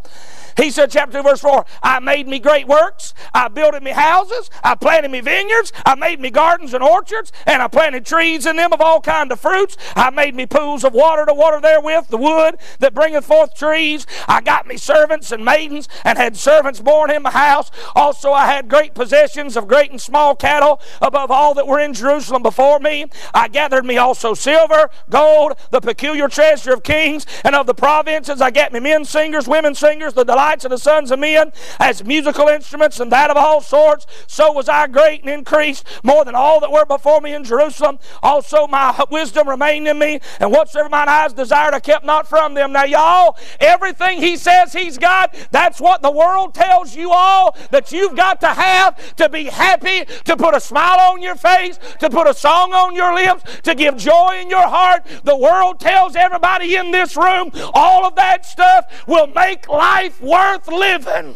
He 0.58 0.72
said, 0.72 0.92
chapter 0.92 1.20
2, 1.20 1.24
verse 1.24 1.40
4, 1.40 1.66
I 1.82 2.00
made 2.00 2.28
me 2.28 2.40
great 2.40 2.68
works. 2.68 3.14
I 3.34 3.48
built 3.48 3.82
me 3.82 3.92
houses. 3.92 4.50
I 4.62 4.76
planted 4.76 5.10
me 5.10 5.22
vineyards. 5.22 5.72
I 5.86 5.96
made 5.96 6.20
me 6.20 6.32
gardens 6.32 6.74
and 6.74 6.84
orchards. 6.84 7.32
And 7.46 7.62
I 7.62 7.68
planted 7.70 8.06
trees 8.06 8.46
in 8.46 8.58
them 8.58 8.74
of 8.74 8.82
all 8.82 9.00
kind 9.00 9.32
of 9.32 9.40
fruits. 9.40 9.78
I 9.96 10.10
made 10.10 10.36
me 10.36 10.46
pools 10.46 10.84
of 10.84 10.94
water 10.94 11.26
to 11.26 11.34
water 11.34 11.62
therewith, 11.62 12.08
the 12.10 12.18
wood 12.18 12.58
that 12.80 12.94
bringeth 12.94 13.26
forth 13.26 13.56
trees. 13.56 14.06
I 14.28 14.42
got 14.42 14.68
me 14.68 14.76
servants 14.76 15.32
and 15.32 15.46
maidens, 15.46 15.88
and 16.04 16.18
had 16.18 16.36
servants 16.36 16.82
born 16.82 17.10
in 17.10 17.22
my 17.22 17.32
house. 17.32 17.72
Also 17.96 18.34
I 18.34 18.48
had 18.48 18.68
great 18.68 18.94
possessions 18.94 19.56
of 19.56 19.68
great 19.68 19.92
and 19.92 20.02
small 20.02 20.36
cattle 20.36 20.82
above 21.02 21.32
all 21.32 21.54
that 21.54 21.68
were 21.68 21.80
in 21.80 21.94
Jerusalem 21.94 22.39
before 22.44 22.80
me. 22.80 23.06
I 23.34 23.48
gathered 23.48 23.86
me 23.86 23.98
also 23.98 24.34
silver, 24.34 24.90
gold, 25.10 25.54
the 25.72 25.82
peculiar 25.82 26.28
treasure 26.28 26.74
of 26.74 26.84
kings 26.84 27.26
and 27.44 27.56
of 27.56 27.66
the 27.66 27.74
provinces. 27.74 28.42
I 28.42 28.52
got 28.52 28.74
me 28.74 28.80
men 28.80 29.06
singers, 29.06 29.48
women 29.48 29.76
singers, 29.76 30.14
the 30.14 30.24
delights 30.24 30.66
of 30.66 30.72
the 30.72 30.78
sons 30.78 31.12
of 31.12 31.20
men 31.20 31.52
as 31.80 32.04
musical 32.04 32.48
instruments 32.48 33.00
and 33.00 33.12
that 33.12 33.30
of 33.30 33.38
all 33.38 33.62
sorts. 33.62 34.06
So 34.28 34.52
was 34.52 34.70
I 34.70 34.88
great 34.88 35.22
and 35.22 35.30
increased 35.30 35.86
more 36.04 36.26
than 36.26 36.36
all 36.36 36.60
that 36.60 36.72
were 36.72 36.86
before 36.86 37.22
me 37.22 37.34
in 37.34 37.44
Jerusalem. 37.44 38.00
Also 38.22 38.68
my 38.68 39.04
wisdom 39.10 39.48
remained 39.50 39.88
in 39.88 39.98
me, 39.98 40.20
and 40.40 40.52
whatsoever 40.52 40.90
mine 40.90 41.10
eyes 41.10 41.34
desired, 41.34 41.74
I 41.74 41.80
kept 41.80 42.06
not 42.06 42.28
from 42.28 42.54
them. 42.54 42.72
Now, 42.72 42.84
y'all, 42.84 43.38
everything 43.60 44.22
he 44.22 44.38
says 44.38 44.74
he's 44.74 44.98
got, 44.98 45.36
that's 45.52 45.80
what 45.80 46.02
the 46.02 46.12
world 46.12 46.54
tells 46.54 46.96
you 46.96 47.12
all 47.12 47.56
that 47.72 47.92
you've 47.92 48.16
got 48.16 48.42
to 48.42 48.48
have 48.48 49.16
to 49.16 49.30
be 49.30 49.46
happy, 49.46 50.06
to 50.26 50.38
put 50.38 50.56
a 50.56 50.60
smile 50.60 51.00
on 51.12 51.22
your 51.22 51.36
face, 51.36 51.80
to 52.00 52.10
put 52.10 52.28
a 52.30 52.34
song 52.34 52.74
on 52.74 52.96
your 52.96 53.14
lips, 53.14 53.44
to 53.64 53.76
give 53.76 53.98
joy 53.98 54.40
in 54.42 54.50
your 54.50 54.68
heart. 54.68 55.06
The 55.24 55.36
world 55.36 55.80
tells 55.80 56.16
everybody 56.16 56.76
in 56.76 56.92
this 56.92 57.18
room 57.18 57.52
all 57.74 58.06
of 58.06 58.16
that 58.16 58.46
stuff 58.46 59.08
will 59.08 59.28
make 59.28 59.68
life 59.68 60.22
worth 60.22 60.68
living. 60.68 61.36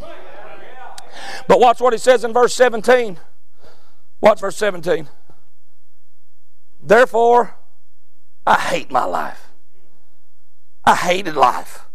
But 1.48 1.60
watch 1.60 1.82
what 1.82 1.94
he 1.94 2.00
says 2.00 2.24
in 2.24 2.34
verse 2.34 2.54
17. 2.54 3.18
Watch 4.22 4.40
verse 4.40 4.56
17. 4.56 5.10
Therefore, 6.82 7.56
I 8.46 8.56
hate 8.56 8.92
my 8.92 9.06
life. 9.06 9.50
I 10.86 10.96
hated 10.96 11.36
life. 11.36 11.86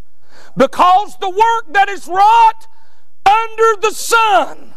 Because 0.56 1.16
the 1.18 1.30
work 1.30 1.72
that 1.72 1.88
is 1.88 2.08
wrought 2.08 2.66
under 3.24 3.80
the 3.80 3.92
sun 3.92 4.74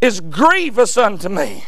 is 0.00 0.20
grievous 0.20 0.96
unto 0.96 1.28
me 1.28 1.64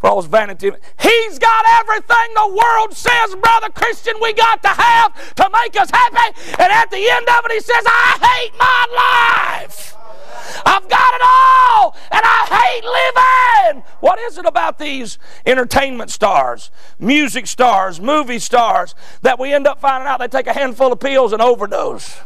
for 0.00 0.10
all 0.10 0.20
his 0.20 0.30
vanity. 0.30 0.70
He's 1.00 1.38
got 1.38 1.64
everything 1.80 2.34
the 2.34 2.48
world 2.48 2.96
says, 2.96 3.34
brother 3.36 3.68
Christian, 3.70 4.14
we 4.20 4.32
got 4.32 4.62
to 4.62 4.68
have 4.68 5.34
to 5.34 5.50
make 5.52 5.80
us 5.80 5.90
happy. 5.90 6.40
And 6.58 6.72
at 6.72 6.90
the 6.90 7.08
end 7.10 7.28
of 7.28 7.44
it, 7.44 7.52
he 7.52 7.60
says, 7.60 7.84
I 7.86 8.18
hate 8.20 8.58
my 8.58 9.64
life. 9.64 9.94
I've 10.64 10.88
got 10.88 11.14
it 11.14 11.22
all, 11.24 11.96
and 12.10 12.22
I 12.24 12.46
hate 12.48 13.74
living. 13.74 13.84
What 14.00 14.18
is 14.18 14.38
it 14.38 14.46
about 14.46 14.78
these 14.78 15.18
entertainment 15.44 16.10
stars, 16.10 16.70
music 16.98 17.46
stars, 17.46 18.00
movie 18.00 18.38
stars 18.38 18.94
that 19.22 19.38
we 19.38 19.52
end 19.52 19.66
up 19.66 19.80
finding 19.80 20.08
out 20.08 20.20
they 20.20 20.28
take 20.28 20.46
a 20.46 20.52
handful 20.52 20.92
of 20.92 21.00
pills 21.00 21.32
and 21.32 21.42
overdose? 21.42 22.18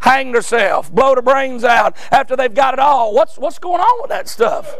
hang 0.00 0.32
themselves, 0.32 0.90
blow 0.90 1.14
their 1.14 1.22
brains 1.22 1.62
out 1.62 1.96
after 2.10 2.34
they've 2.34 2.54
got 2.54 2.74
it 2.74 2.80
all. 2.80 3.14
What's, 3.14 3.38
what's 3.38 3.60
going 3.60 3.80
on 3.80 4.02
with 4.02 4.10
that 4.10 4.28
stuff? 4.28 4.74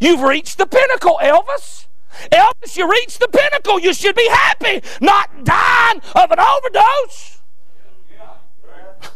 You've 0.00 0.22
reached 0.22 0.58
the 0.58 0.66
pinnacle, 0.66 1.18
Elvis. 1.22 1.86
Elvis, 2.32 2.76
you 2.76 2.90
reached 2.90 3.20
the 3.20 3.28
pinnacle. 3.28 3.78
You 3.80 3.92
should 3.92 4.16
be 4.16 4.28
happy, 4.28 4.82
not 5.00 5.44
dying 5.44 6.00
of 6.14 6.30
an 6.30 6.38
overdose. 6.40 7.40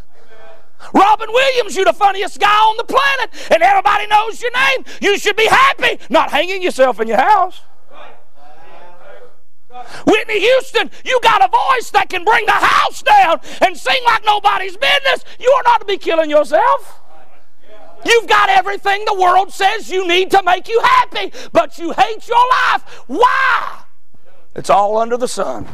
Robin 0.95 1.29
Williams, 1.33 1.77
you're 1.77 1.85
the 1.85 1.93
funniest 1.93 2.39
guy 2.41 2.49
on 2.49 2.77
the 2.77 2.85
planet, 2.85 3.51
and 3.51 3.63
everybody 3.63 4.07
knows 4.07 4.43
your 4.43 4.53
name. 4.53 4.85
You 5.01 5.19
should 5.19 5.37
be 5.37 5.47
happy, 5.47 5.99
not 6.11 6.31
hanging 6.31 6.63
yourself 6.63 7.01
in 7.01 7.09
your 7.09 7.19
house. 7.21 7.61
Whitney 10.07 10.41
Houston, 10.41 10.91
you 11.05 11.19
got 11.23 11.43
a 11.43 11.49
voice 11.49 11.91
that 11.91 12.09
can 12.09 12.25
bring 12.25 12.45
the 12.47 12.53
house 12.53 13.03
down 13.03 13.41
and 13.63 13.77
sing 13.77 14.01
like 14.05 14.25
nobody's 14.25 14.77
business. 14.77 15.25
You 15.41 15.51
are 15.51 15.63
not 15.65 15.81
to 15.81 15.87
be 15.87 15.97
killing 15.97 16.29
yourself. 16.29 17.02
You've 18.05 18.29
got 18.29 18.49
everything 18.49 19.05
the 19.07 19.15
world 19.15 19.53
says 19.53 19.91
you 19.91 20.07
need 20.07 20.31
to 20.33 20.43
make 20.43 20.69
you 20.69 20.81
happy, 20.83 21.33
but 21.53 21.79
you 21.79 21.93
hate 21.93 22.27
your 22.29 22.49
life. 22.51 22.83
Why? 23.07 23.83
It's 24.55 24.71
all 24.71 24.99
under 24.99 25.17
the 25.17 25.29
sun. 25.29 25.67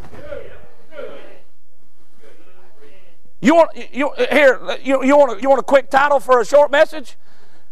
You 3.40 3.54
want 3.54 3.70
you 3.92 4.10
here? 4.30 4.78
You, 4.82 5.04
you 5.04 5.16
want 5.16 5.38
a, 5.38 5.42
you 5.42 5.48
want 5.48 5.60
a 5.60 5.64
quick 5.64 5.90
title 5.90 6.18
for 6.18 6.40
a 6.40 6.44
short 6.44 6.70
message? 6.70 7.16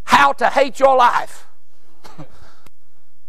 How 0.04 0.32
to 0.34 0.48
hate 0.48 0.78
your 0.80 0.96
life. 0.96 1.46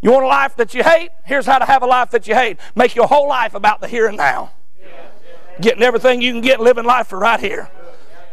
You 0.00 0.12
want 0.12 0.26
a 0.26 0.28
life 0.28 0.54
that 0.54 0.74
you 0.74 0.84
hate? 0.84 1.10
Here's 1.24 1.44
how 1.44 1.58
to 1.58 1.64
have 1.64 1.82
a 1.82 1.86
life 1.86 2.10
that 2.10 2.28
you 2.28 2.34
hate. 2.36 2.58
Make 2.76 2.94
your 2.94 3.08
whole 3.08 3.28
life 3.28 3.54
about 3.54 3.80
the 3.80 3.88
here 3.88 4.06
and 4.06 4.16
now. 4.16 4.52
Getting 5.60 5.82
everything 5.82 6.22
you 6.22 6.30
can 6.30 6.40
get, 6.40 6.60
living 6.60 6.84
life 6.84 7.08
for 7.08 7.18
right 7.18 7.40
here. 7.40 7.68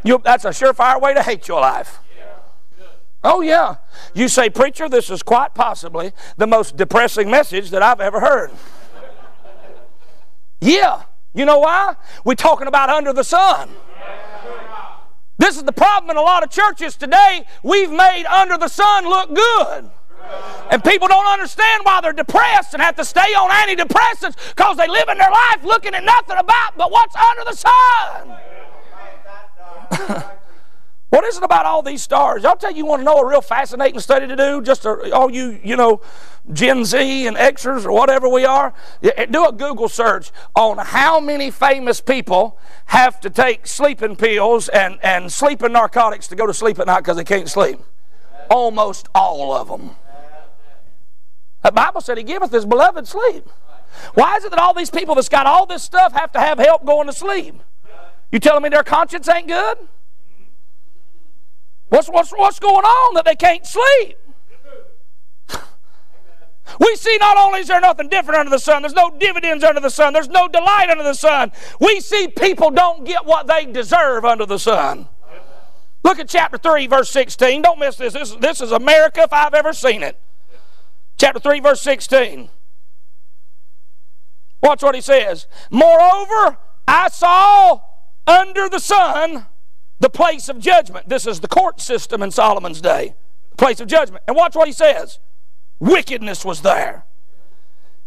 You, 0.04 0.22
that's 0.24 0.46
a 0.46 0.50
surefire 0.50 1.02
way 1.02 1.16
to 1.16 1.24
hate 1.24 1.48
your 1.48 1.62
life. 1.62 1.98
Oh, 3.26 3.42
yeah. 3.42 3.78
You 4.14 4.28
say, 4.28 4.52
Preacher, 4.52 4.88
this 4.88 5.10
is 5.10 5.24
quite 5.24 5.56
possibly 5.56 6.14
the 6.38 6.46
most 6.46 6.78
depressing 6.78 7.32
message 7.32 7.72
that 7.72 7.82
I've 7.82 8.00
ever 8.00 8.20
heard. 8.20 8.52
Yeah. 10.62 11.02
You 11.34 11.46
know 11.46 11.58
why? 11.58 11.96
We're 12.24 12.36
talking 12.36 12.68
about 12.68 12.90
under 12.90 13.14
the 13.14 13.24
sun. 13.24 13.70
This 15.40 15.58
is 15.58 15.64
the 15.64 15.74
problem 15.74 16.12
in 16.12 16.18
a 16.18 16.22
lot 16.22 16.44
of 16.44 16.52
churches 16.52 16.96
today. 16.96 17.48
We've 17.64 17.90
made 17.90 18.26
under 18.28 18.60
the 18.60 18.68
sun 18.68 19.06
look 19.06 19.34
good. 19.34 19.90
And 20.70 20.84
people 20.84 21.08
don't 21.08 21.28
understand 21.28 21.82
why 21.84 22.02
they're 22.02 22.14
depressed 22.14 22.74
and 22.74 22.82
have 22.82 22.96
to 22.98 23.06
stay 23.06 23.34
on 23.34 23.50
antidepressants 23.50 24.36
because 24.56 24.78
they 24.78 24.88
live 24.88 25.10
in 25.10 25.18
their 25.18 25.32
life 25.32 25.64
looking 25.64 25.96
at 25.96 26.04
nothing 26.04 26.38
about 26.38 26.78
but 26.78 26.92
what's 26.92 27.16
under 27.16 27.44
the 27.44 27.56
sun. 29.92 30.26
what 31.10 31.24
is 31.24 31.38
it 31.38 31.44
about 31.44 31.66
all 31.66 31.82
these 31.82 32.02
stars? 32.02 32.44
I'll 32.46 32.58
tell 32.58 32.72
you, 32.72 32.78
you 32.78 32.86
want 32.86 33.02
to 33.02 33.04
know 33.04 33.18
a 33.18 33.28
real 33.28 33.42
fascinating 33.42 34.00
study 34.00 34.28
to 34.28 34.36
do? 34.36 34.62
Just 34.62 34.86
a, 34.86 35.14
all 35.14 35.32
you, 35.32 35.60
you 35.64 35.76
know, 35.76 36.02
Gen 36.52 36.84
Z 36.84 37.28
and 37.28 37.38
Xers 37.38 37.86
or 37.86 37.92
whatever 37.92 38.28
we 38.28 38.44
are, 38.44 38.74
eh, 39.04 39.26
do 39.26 39.46
a 39.46 39.52
Google 39.54 39.88
search 39.88 40.32
on 40.56 40.78
how 40.78 41.20
many 41.20 41.52
famous 41.52 42.02
people 42.02 42.58
have 42.88 43.20
to 43.22 43.30
take 43.30 43.68
sleeping 43.68 44.16
pills 44.16 44.68
and, 44.68 45.00
and 45.04 45.32
sleeping 45.32 45.74
narcotics 45.74 46.28
to 46.28 46.36
go 46.36 46.48
to 46.48 46.54
sleep 46.54 46.80
at 46.80 46.88
night 46.88 47.02
because 47.02 47.18
they 47.18 47.24
can't 47.24 47.50
sleep. 47.50 47.80
Almost 48.50 49.08
all 49.14 49.54
of 49.54 49.68
them. 49.70 49.92
The 51.64 51.72
Bible 51.72 52.02
said 52.02 52.18
He 52.18 52.24
giveth 52.24 52.52
His 52.52 52.66
beloved 52.66 53.08
sleep. 53.08 53.48
Why 54.16 54.38
is 54.38 54.44
it 54.44 54.50
that 54.50 54.60
all 54.60 54.74
these 54.74 54.90
people 54.90 55.16
that's 55.16 55.30
got 55.30 55.46
all 55.46 55.66
this 55.66 55.84
stuff 55.84 56.14
have 56.14 56.32
to 56.34 56.40
have 56.40 56.60
help 56.60 56.86
going 56.86 57.08
to 57.08 57.14
sleep? 57.14 57.56
You 58.32 58.40
telling 58.40 58.64
me 58.64 58.70
their 58.70 58.84
conscience 58.84 59.30
ain't 59.30 59.48
good? 59.48 59.78
What's, 61.90 62.08
what's, 62.10 62.32
what's 62.32 62.60
going 62.60 62.86
on 62.86 63.14
that 63.16 63.26
they 63.26 63.36
can't 63.36 63.66
sleep? 63.66 64.18
We 66.80 66.96
see 66.96 67.18
not 67.18 67.38
only 67.38 67.60
is 67.60 67.68
there 67.68 67.80
nothing 67.80 68.10
different 68.10 68.40
under 68.40 68.50
the 68.50 68.60
sun, 68.60 68.82
there's 68.82 68.94
no 68.94 69.12
dividends 69.18 69.64
under 69.64 69.80
the 69.80 69.90
sun, 69.90 70.14
there's 70.14 70.28
no 70.28 70.48
delight 70.48 70.90
under 70.90 71.04
the 71.04 71.14
sun. 71.14 71.52
We 71.80 72.00
see 72.00 72.28
people 72.28 72.72
don't 72.72 73.06
get 73.06 73.26
what 73.26 73.48
they 73.48 73.66
deserve 73.66 74.26
under 74.26 74.46
the 74.46 74.58
sun. 74.58 75.08
Look 76.04 76.20
at 76.20 76.28
chapter 76.28 76.58
3, 76.58 76.88
verse 76.88 77.10
16. 77.10 77.62
Don't 77.62 77.80
miss 77.80 77.96
this. 77.96 78.14
This, 78.14 78.36
this 78.36 78.62
is 78.62 78.72
America 78.72 79.22
if 79.22 79.34
I've 79.34 79.54
ever 79.54 79.74
seen 79.74 80.04
it. 80.04 80.20
Chapter 81.18 81.40
3, 81.40 81.60
verse 81.62 81.82
16. 81.82 82.50
Watch 84.62 84.84
what 84.84 84.96
he 84.96 85.02
says. 85.02 85.48
Moreover, 85.70 86.58
I 86.88 87.10
saw 87.10 87.80
under 88.28 88.70
the 88.70 88.80
sun 88.80 89.46
the 90.00 90.10
place 90.10 90.50
of 90.50 90.60
judgment. 90.60 91.10
This 91.10 91.26
is 91.26 91.40
the 91.40 91.48
court 91.48 91.80
system 91.80 92.22
in 92.22 92.32
Solomon's 92.32 92.82
day. 92.82 93.16
The 93.52 93.58
place 93.58 93.80
of 93.80 93.88
judgment. 93.88 94.24
And 94.28 94.36
watch 94.36 94.56
what 94.56 94.68
he 94.68 94.74
says. 94.74 95.20
Wickedness 95.80 96.44
was 96.44 96.62
there. 96.62 97.06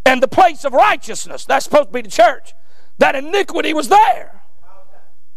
And 0.05 0.23
the 0.23 0.29
place 0.29 0.65
of 0.65 0.73
righteousness, 0.73 1.45
that's 1.45 1.65
supposed 1.65 1.89
to 1.89 1.93
be 1.93 2.03
the 2.03 2.11
church, 2.11 2.55
that 2.99 3.15
iniquity 3.15 3.75
was 3.75 3.89
there. 3.89 4.43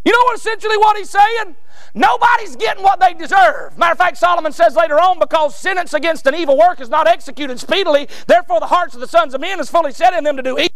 You 0.03 0.11
know 0.11 0.23
what 0.23 0.37
essentially 0.37 0.77
what 0.77 0.97
he's 0.97 1.09
saying? 1.09 1.55
Nobody's 1.93 2.55
getting 2.55 2.83
what 2.83 2.99
they 2.99 3.13
deserve. 3.13 3.77
Matter 3.77 3.91
of 3.91 3.97
fact, 3.97 4.17
Solomon 4.17 4.51
says 4.51 4.75
later 4.75 4.99
on, 4.99 5.19
because 5.19 5.59
sentence 5.59 5.93
against 5.93 6.25
an 6.25 6.33
evil 6.33 6.57
work 6.57 6.79
is 6.79 6.89
not 6.89 7.07
executed 7.07 7.59
speedily, 7.59 8.07
therefore 8.27 8.59
the 8.59 8.67
hearts 8.67 8.95
of 8.95 9.01
the 9.01 9.07
sons 9.07 9.33
of 9.33 9.41
men 9.41 9.59
is 9.59 9.69
fully 9.69 9.91
set 9.91 10.13
in 10.13 10.23
them 10.23 10.37
to 10.37 10.43
do 10.43 10.57
evil. 10.57 10.69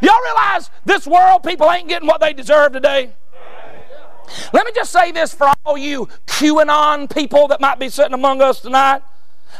Y'all 0.00 0.22
realize 0.24 0.70
this 0.84 1.06
world, 1.06 1.42
people 1.42 1.70
ain't 1.70 1.88
getting 1.88 2.06
what 2.06 2.20
they 2.20 2.32
deserve 2.32 2.72
today? 2.72 3.12
Let 4.52 4.66
me 4.66 4.72
just 4.74 4.92
say 4.92 5.12
this 5.12 5.34
for 5.34 5.50
all 5.64 5.76
you 5.78 6.06
QAnon 6.26 7.12
people 7.14 7.48
that 7.48 7.60
might 7.60 7.78
be 7.78 7.88
sitting 7.88 8.14
among 8.14 8.42
us 8.42 8.60
tonight. 8.60 9.02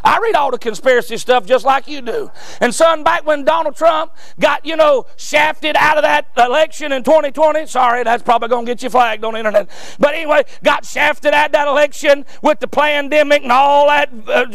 I 0.05 0.19
read 0.19 0.35
all 0.35 0.51
the 0.51 0.59
conspiracy 0.59 1.17
stuff 1.17 1.47
just 1.47 1.65
like 1.65 1.89
you 1.89 2.01
do. 2.01 2.31
And 2.61 2.75
son, 2.75 3.03
back 3.03 3.27
when 3.27 3.45
Donald 3.45 3.77
Trump 3.77 4.13
got, 4.41 4.65
you 4.65 4.77
know, 4.77 5.07
shafted 5.17 5.77
out 5.77 5.97
of 5.97 6.03
that 6.03 6.29
election 6.37 6.93
in 6.93 7.03
2020, 7.03 7.67
sorry, 7.67 8.05
that's 8.05 8.23
probably 8.23 8.49
going 8.49 8.67
to 8.67 8.71
get 8.71 8.83
you 8.83 8.91
flagged 8.91 9.25
on 9.25 9.35
the 9.35 9.39
internet. 9.39 9.69
But 9.99 10.15
anyway, 10.15 10.45
got 10.63 10.85
shafted 10.85 11.35
at 11.35 11.53
that 11.53 11.69
election 11.69 12.25
with 12.43 12.61
the 12.61 12.69
pandemic 12.69 13.43
and 13.43 13.53
all 13.53 13.87
that, 13.89 14.11
uh, 14.29 14.47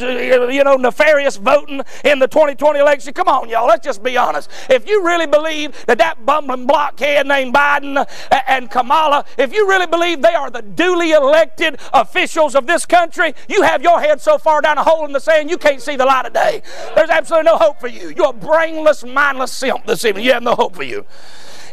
you 0.49 0.63
know, 0.63 0.75
nefarious 0.75 1.37
voting 1.37 1.81
in 2.03 2.19
the 2.19 2.27
2020 2.27 2.79
election. 2.79 3.13
Come 3.13 3.27
on, 3.27 3.49
y'all, 3.49 3.67
let's 3.67 3.85
just 3.85 4.03
be 4.03 4.17
honest. 4.17 4.49
If 4.69 4.87
you 4.87 5.05
really 5.05 5.27
believe 5.27 5.85
that 5.85 5.97
that 5.99 6.25
bumbling 6.25 6.67
blockhead 6.67 7.27
named 7.27 7.53
Biden 7.53 8.05
and 8.47 8.69
Kamala, 8.69 9.25
if 9.37 9.53
you 9.53 9.67
really 9.67 9.87
believe 9.87 10.21
they 10.21 10.33
are 10.33 10.49
the 10.49 10.61
duly 10.61 11.11
elected 11.11 11.79
officials 11.93 12.55
of 12.55 12.67
this 12.67 12.85
country, 12.85 13.33
you 13.47 13.61
have 13.61 13.81
your 13.81 13.99
head 13.99 14.21
so 14.21 14.37
far 14.37 14.61
down 14.61 14.77
a 14.77 14.83
hole 14.83 15.05
in 15.05 15.13
the 15.13 15.19
saying 15.27 15.49
you 15.49 15.57
can't 15.57 15.81
see 15.81 15.95
the 15.95 16.05
light 16.05 16.25
of 16.25 16.33
day. 16.33 16.61
There's 16.95 17.09
absolutely 17.09 17.51
no 17.51 17.57
hope 17.57 17.79
for 17.79 17.87
you. 17.87 18.13
You're 18.15 18.29
a 18.29 18.33
brainless, 18.33 19.03
mindless 19.03 19.51
simp 19.51 19.85
this 19.85 20.05
evening. 20.05 20.25
You 20.25 20.33
have 20.33 20.43
no 20.43 20.55
hope 20.55 20.75
for 20.75 20.83
you. 20.83 21.05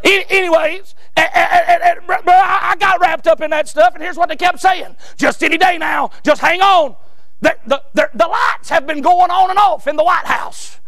Anyways, 0.05 0.95
I 1.17 2.77
got 2.79 3.01
wrapped 3.01 3.27
up 3.27 3.41
in 3.41 3.51
that 3.51 3.69
stuff, 3.69 3.95
and 3.95 4.03
here's 4.03 4.17
what 4.17 4.29
they 4.29 4.37
kept 4.37 4.61
saying 4.61 4.97
just 5.17 5.43
any 5.43 5.57
day 5.57 5.79
now, 5.79 6.11
just 6.25 6.41
hang 6.41 6.61
on. 6.61 6.97
The, 7.41 7.57
the, 7.67 7.83
the, 7.95 8.11
the 8.15 8.27
lights 8.27 8.69
have 8.71 8.87
been 8.87 9.01
going 9.01 9.31
on 9.31 9.51
and 9.51 9.59
off 9.59 9.87
in 9.87 9.97
the 9.97 10.05
White 10.05 10.27
House. 10.27 10.81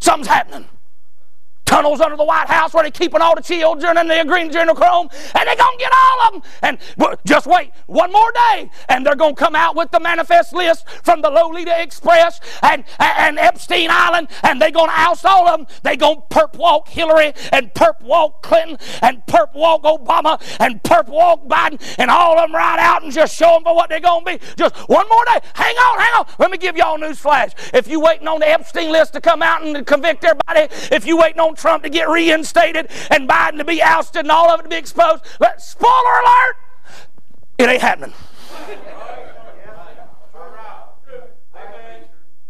Something's 0.00 0.28
happening 0.28 0.68
tunnels 1.74 2.00
under 2.00 2.16
the 2.16 2.24
White 2.24 2.46
House 2.46 2.72
where 2.72 2.84
they're 2.84 2.92
keeping 2.92 3.20
all 3.20 3.34
the 3.34 3.42
children 3.42 3.96
and 3.96 4.08
the 4.08 4.24
green 4.28 4.48
adrenochrome, 4.48 5.12
and 5.34 5.48
they're 5.48 5.56
going 5.56 5.76
to 5.76 5.84
get 5.84 5.92
all 5.92 6.26
of 6.26 6.32
them. 6.32 6.42
And 6.62 6.78
just 7.24 7.46
wait 7.46 7.72
one 7.86 8.12
more 8.12 8.32
day, 8.52 8.70
and 8.88 9.04
they're 9.04 9.16
going 9.16 9.34
to 9.34 9.40
come 9.40 9.56
out 9.56 9.74
with 9.74 9.90
the 9.90 9.98
manifest 9.98 10.52
list 10.52 10.88
from 11.02 11.20
the 11.20 11.30
Lolita 11.30 11.82
Express 11.82 12.38
and, 12.62 12.84
and 13.00 13.40
Epstein 13.40 13.88
Island, 13.90 14.28
and 14.44 14.62
they're 14.62 14.70
going 14.70 14.88
to 14.88 14.96
oust 14.96 15.26
all 15.26 15.48
of 15.48 15.58
them. 15.58 15.66
They're 15.82 15.96
going 15.96 16.16
to 16.16 16.34
perp 16.34 16.56
walk 16.56 16.88
Hillary 16.88 17.32
and 17.50 17.74
perp 17.74 18.00
walk 18.02 18.42
Clinton 18.42 18.78
and 19.02 19.26
perp 19.26 19.52
walk 19.54 19.82
Obama 19.82 20.40
and 20.60 20.80
perp 20.82 21.08
walk 21.08 21.48
Biden 21.48 21.80
and 21.98 22.08
all 22.08 22.38
of 22.38 22.48
them 22.48 22.54
right 22.54 22.78
out 22.78 23.02
and 23.02 23.12
just 23.12 23.36
show 23.36 23.54
them 23.54 23.64
for 23.64 23.74
what 23.74 23.88
they're 23.90 23.98
going 23.98 24.24
to 24.24 24.38
be. 24.38 24.46
Just 24.56 24.76
one 24.88 25.08
more 25.08 25.24
day. 25.24 25.40
Hang 25.54 25.74
on, 25.74 25.98
hang 25.98 26.14
on. 26.20 26.26
Let 26.38 26.52
me 26.52 26.58
give 26.58 26.76
y'all 26.76 26.94
a 26.94 26.98
news 26.98 27.18
flash. 27.18 27.50
If 27.72 27.88
you 27.88 27.98
waiting 27.98 28.28
on 28.28 28.38
the 28.38 28.48
Epstein 28.48 28.92
list 28.92 29.14
to 29.14 29.20
come 29.20 29.42
out 29.42 29.64
and 29.64 29.84
convict 29.84 30.24
everybody, 30.24 30.72
if 30.94 31.04
you 31.04 31.16
waiting 31.16 31.40
on 31.40 31.56
Trump 31.64 31.82
to 31.82 31.88
get 31.88 32.10
reinstated 32.10 32.90
and 33.10 33.26
Biden 33.26 33.56
to 33.56 33.64
be 33.64 33.80
ousted 33.80 34.20
and 34.20 34.30
all 34.30 34.50
of 34.50 34.60
it 34.60 34.64
to 34.64 34.68
be 34.68 34.76
exposed. 34.76 35.24
But 35.38 35.62
spoiler 35.62 35.92
alert, 35.94 36.56
it 37.56 37.70
ain't 37.70 37.80
happening. 37.80 38.12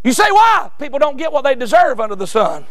You 0.02 0.12
say 0.12 0.28
why? 0.32 0.68
People 0.80 0.98
don't 0.98 1.16
get 1.16 1.32
what 1.32 1.42
they 1.42 1.54
deserve 1.54 2.00
under 2.00 2.16
the 2.16 2.26
sun. 2.26 2.66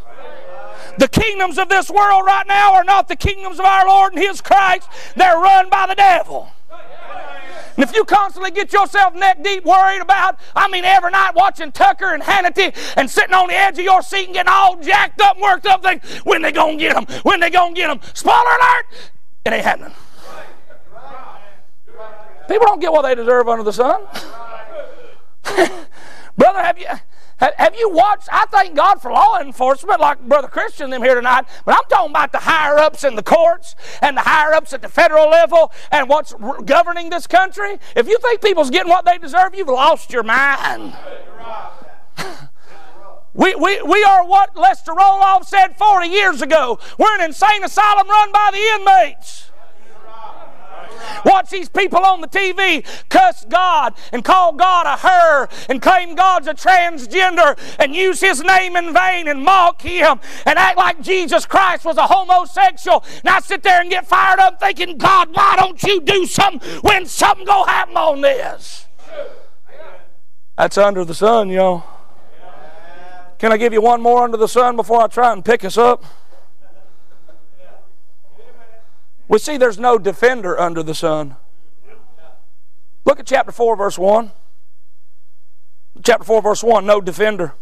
The 0.97 1.07
kingdoms 1.07 1.57
of 1.57 1.69
this 1.69 1.89
world 1.89 2.25
right 2.25 2.45
now 2.45 2.73
are 2.73 2.83
not 2.83 3.07
the 3.07 3.15
kingdoms 3.15 3.57
of 3.57 3.63
our 3.63 3.87
Lord 3.87 4.11
and 4.11 4.21
His 4.21 4.41
Christ. 4.41 4.89
They're 5.15 5.39
run 5.39 5.69
by 5.69 5.87
the 5.87 5.95
devil. 5.95 6.51
And 7.75 7.83
if 7.83 7.95
you 7.95 8.03
constantly 8.03 8.51
get 8.51 8.71
yourself 8.71 9.15
neck 9.15 9.43
deep 9.43 9.65
worried 9.65 10.01
about, 10.01 10.39
I 10.55 10.67
mean, 10.67 10.85
every 10.85 11.11
night 11.11 11.31
watching 11.35 11.71
Tucker 11.71 12.13
and 12.13 12.21
Hannity 12.21 12.75
and 12.95 13.09
sitting 13.09 13.33
on 13.33 13.47
the 13.47 13.55
edge 13.55 13.79
of 13.79 13.85
your 13.85 14.01
seat 14.01 14.25
and 14.25 14.33
getting 14.33 14.51
all 14.51 14.77
jacked 14.77 15.21
up 15.21 15.35
and 15.35 15.41
worked 15.41 15.65
up, 15.65 15.81
think, 15.81 16.03
when 16.23 16.41
they 16.41 16.51
gonna 16.51 16.77
get 16.77 16.93
them? 16.93 17.05
When 17.23 17.39
they 17.39 17.49
gonna 17.49 17.73
get 17.73 17.87
them? 17.87 17.99
Spoiler 18.13 18.37
alert! 18.37 18.85
It 19.45 19.53
ain't 19.53 19.63
happening. 19.63 19.93
People 22.47 22.67
don't 22.67 22.79
get 22.79 22.91
what 22.91 23.03
they 23.03 23.15
deserve 23.15 23.47
under 23.47 23.63
the 23.63 23.73
sun. 23.73 24.01
Brother, 26.37 26.61
have 26.61 26.77
you 26.77 26.87
have 27.57 27.75
you 27.75 27.89
watched? 27.89 28.29
I 28.31 28.45
thank 28.45 28.75
God 28.75 29.01
for 29.01 29.11
law 29.11 29.39
enforcement, 29.39 29.99
like 29.99 30.21
Brother 30.27 30.47
Christian 30.47 30.89
them 30.89 31.01
here 31.01 31.15
tonight. 31.15 31.45
But 31.65 31.75
I'm 31.75 31.83
talking 31.89 32.11
about 32.11 32.31
the 32.31 32.39
higher 32.39 32.77
ups 32.77 33.03
in 33.03 33.15
the 33.15 33.23
courts 33.23 33.75
and 34.01 34.15
the 34.15 34.21
higher 34.21 34.53
ups 34.53 34.73
at 34.73 34.81
the 34.81 34.89
federal 34.89 35.29
level 35.29 35.71
and 35.91 36.09
what's 36.09 36.33
governing 36.65 37.09
this 37.09 37.27
country. 37.27 37.79
If 37.95 38.07
you 38.07 38.17
think 38.19 38.41
people's 38.41 38.69
getting 38.69 38.89
what 38.89 39.05
they 39.05 39.17
deserve, 39.17 39.55
you've 39.55 39.67
lost 39.67 40.11
your 40.11 40.23
mind. 40.23 40.93
We, 43.35 43.55
we, 43.55 43.81
we 43.81 44.03
are 44.03 44.27
what 44.27 44.55
Lester 44.55 44.91
Roloff 44.91 45.45
said 45.45 45.75
40 45.75 46.07
years 46.07 46.43
ago. 46.43 46.77
We're 46.99 47.15
an 47.15 47.21
insane 47.21 47.63
asylum 47.63 48.07
run 48.07 48.31
by 48.31 48.49
the 48.51 48.59
inmates. 48.59 49.49
Watch 51.25 51.49
these 51.49 51.69
people 51.69 51.99
on 51.99 52.21
the 52.21 52.27
TV 52.27 52.85
cuss 53.09 53.45
God 53.45 53.93
and 54.11 54.23
call 54.23 54.53
God 54.53 54.85
a 54.85 54.97
her 54.97 55.47
and 55.69 55.81
claim 55.81 56.15
God's 56.15 56.47
a 56.47 56.53
transgender 56.53 57.57
and 57.79 57.95
use 57.95 58.19
his 58.19 58.43
name 58.43 58.75
in 58.75 58.93
vain 58.93 59.27
and 59.27 59.43
mock 59.43 59.81
him 59.81 60.19
and 60.45 60.59
act 60.59 60.77
like 60.77 61.01
Jesus 61.01 61.45
Christ 61.45 61.85
was 61.85 61.97
a 61.97 62.07
homosexual. 62.07 63.03
And 63.19 63.29
I 63.29 63.39
sit 63.39 63.63
there 63.63 63.81
and 63.81 63.89
get 63.89 64.07
fired 64.07 64.39
up 64.39 64.59
thinking, 64.59 64.97
God, 64.97 65.29
why 65.33 65.55
don't 65.57 65.81
you 65.83 66.01
do 66.01 66.25
something 66.25 66.69
when 66.81 67.05
something 67.05 67.45
go 67.45 67.63
happen 67.63 67.97
on 67.97 68.21
this? 68.21 68.87
That's 70.57 70.77
under 70.77 71.03
the 71.03 71.15
sun, 71.15 71.49
y'all. 71.49 71.83
Can 73.39 73.51
I 73.51 73.57
give 73.57 73.73
you 73.73 73.81
one 73.81 74.01
more 74.01 74.23
under 74.23 74.37
the 74.37 74.47
sun 74.47 74.75
before 74.75 75.01
I 75.01 75.07
try 75.07 75.33
and 75.33 75.43
pick 75.43 75.65
us 75.65 75.77
up? 75.77 76.05
We 79.33 79.39
see 79.39 79.57
there's 79.57 79.79
no 79.79 79.97
defender 79.97 80.59
under 80.59 80.83
the 80.83 80.93
sun. 80.93 81.37
Look 83.03 83.19
at 83.19 83.25
chapter 83.25 83.51
4, 83.51 83.75
verse 83.75 83.97
1. 83.97 84.31
Chapter 86.03 86.23
4, 86.23 86.41
verse 86.43 86.63
1 86.63 86.85
no 86.85 87.01
defender. 87.01 87.55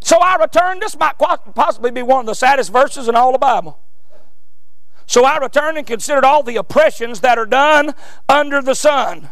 So 0.00 0.18
I 0.18 0.38
returned. 0.38 0.82
This 0.82 0.98
might 0.98 1.16
possibly 1.20 1.92
be 1.92 2.02
one 2.02 2.18
of 2.18 2.26
the 2.26 2.34
saddest 2.34 2.72
verses 2.72 3.06
in 3.06 3.14
all 3.14 3.30
the 3.30 3.38
Bible. 3.38 3.78
So 5.06 5.24
I 5.24 5.38
returned 5.38 5.78
and 5.78 5.86
considered 5.86 6.24
all 6.24 6.42
the 6.42 6.56
oppressions 6.56 7.20
that 7.20 7.38
are 7.38 7.46
done 7.46 7.94
under 8.28 8.60
the 8.60 8.74
sun. 8.74 9.30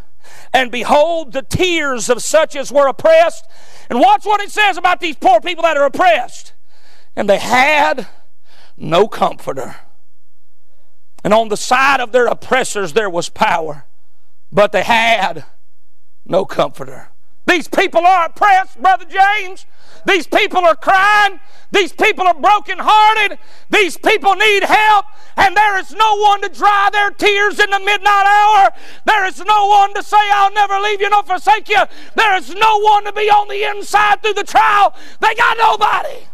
And 0.53 0.71
behold, 0.71 1.33
the 1.33 1.43
tears 1.43 2.09
of 2.09 2.23
such 2.23 2.55
as 2.55 2.71
were 2.71 2.87
oppressed. 2.87 3.45
And 3.91 3.99
watch 3.99 4.25
what 4.25 4.41
it 4.41 4.53
says 4.53 4.77
about 4.77 5.01
these 5.01 5.17
poor 5.17 5.41
people 5.41 5.63
that 5.63 5.77
are 5.77 5.87
oppressed. 5.87 6.53
And 7.17 7.29
they 7.29 7.39
had 7.39 8.07
no 8.77 9.09
comforter. 9.09 9.79
And 11.25 11.33
on 11.33 11.49
the 11.49 11.57
side 11.57 12.01
of 12.01 12.13
their 12.13 12.27
oppressors 12.27 12.93
there 12.93 13.11
was 13.11 13.31
power, 13.31 13.87
but 14.53 14.71
they 14.73 14.85
had 14.85 15.45
no 16.27 16.45
comforter. 16.45 17.09
These 17.47 17.69
people 17.69 18.07
are 18.07 18.27
oppressed, 18.27 18.81
Brother 18.81 19.05
James. 19.05 19.67
These 20.07 20.27
people 20.27 20.65
are 20.65 20.77
crying. 20.77 21.41
These 21.73 21.93
people 21.93 22.27
are 22.27 22.35
brokenhearted. 22.35 23.39
These 23.71 23.99
people 23.99 24.35
need 24.35 24.65
help. 24.65 25.07
And 25.37 25.57
there 25.57 25.79
is 25.79 25.93
no 25.93 26.17
one 26.17 26.41
to 26.43 26.49
dry 26.49 26.89
their 26.93 27.11
tears 27.11 27.59
in 27.59 27.71
the 27.71 27.81
midnight 27.81 28.27
hour. 28.27 28.71
There 29.05 29.27
is 29.27 29.43
no 29.45 29.67
one 29.67 29.93
to 29.95 30.03
say, 30.03 30.17
I'll 30.33 30.53
never 30.53 30.79
leave 30.81 31.01
you 31.01 31.11
nor 31.11 31.23
forsake 31.23 31.69
you. 31.69 31.83
There 32.17 32.37
is 32.37 32.55
no 32.55 32.79
one 32.81 33.05
to 33.05 33.13
be 33.13 33.29
on 33.31 33.49
the 33.49 33.65
inside 33.65 34.23
through 34.23 34.35
the 34.35 34.45
trial. 34.45 34.95
They 35.21 35.35
got 35.35 35.57
nobody. 35.59 36.27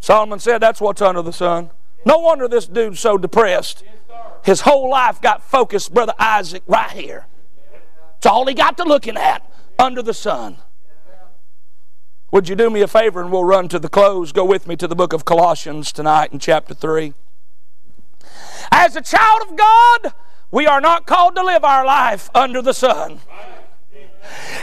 Solomon 0.00 0.38
said 0.38 0.58
that's 0.58 0.80
what's 0.80 1.02
under 1.02 1.22
the 1.22 1.32
sun. 1.32 1.70
No 2.06 2.18
wonder 2.18 2.46
this 2.46 2.66
dude's 2.66 3.00
so 3.00 3.18
depressed. 3.18 3.82
His 4.44 4.60
whole 4.60 4.88
life 4.88 5.20
got 5.20 5.42
focused, 5.42 5.92
Brother 5.92 6.14
Isaac, 6.20 6.62
right 6.66 6.92
here. 6.92 7.26
It's 8.16 8.26
all 8.26 8.46
he 8.46 8.54
got 8.54 8.76
to 8.76 8.84
looking 8.84 9.16
at 9.16 9.42
under 9.76 10.02
the 10.02 10.14
sun. 10.14 10.58
Would 12.30 12.48
you 12.48 12.54
do 12.54 12.70
me 12.70 12.80
a 12.80 12.86
favor 12.86 13.20
and 13.20 13.32
we'll 13.32 13.44
run 13.44 13.66
to 13.68 13.80
the 13.80 13.88
close? 13.88 14.30
Go 14.30 14.44
with 14.44 14.68
me 14.68 14.76
to 14.76 14.86
the 14.86 14.94
book 14.94 15.12
of 15.12 15.24
Colossians 15.24 15.90
tonight 15.90 16.32
in 16.32 16.38
chapter 16.38 16.74
3. 16.74 17.12
As 18.70 18.94
a 18.94 19.02
child 19.02 19.42
of 19.48 19.56
God, 19.56 20.12
we 20.52 20.66
are 20.66 20.80
not 20.80 21.06
called 21.06 21.34
to 21.34 21.42
live 21.42 21.64
our 21.64 21.84
life 21.84 22.30
under 22.34 22.62
the 22.62 22.72
sun. 22.72 23.20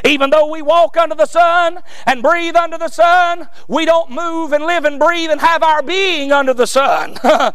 Even 0.06 0.30
though 0.30 0.50
we 0.50 0.62
walk 0.62 0.98
under 0.98 1.16
the 1.16 1.26
sun 1.26 1.80
and 2.06 2.22
breathe 2.22 2.56
under 2.56 2.78
the 2.78 2.90
sun, 2.90 3.48
we 3.68 3.86
don't 3.86 4.10
move 4.10 4.54
and 4.54 4.66
live 4.66 4.86
and 4.86 5.00
breathe 5.00 5.30
and 5.30 5.42
have 5.42 5.64
our 5.64 5.82
being 5.82 6.32
under 6.32 6.54
the 6.54 6.68
sun. 6.68 7.18
uh, 7.24 7.52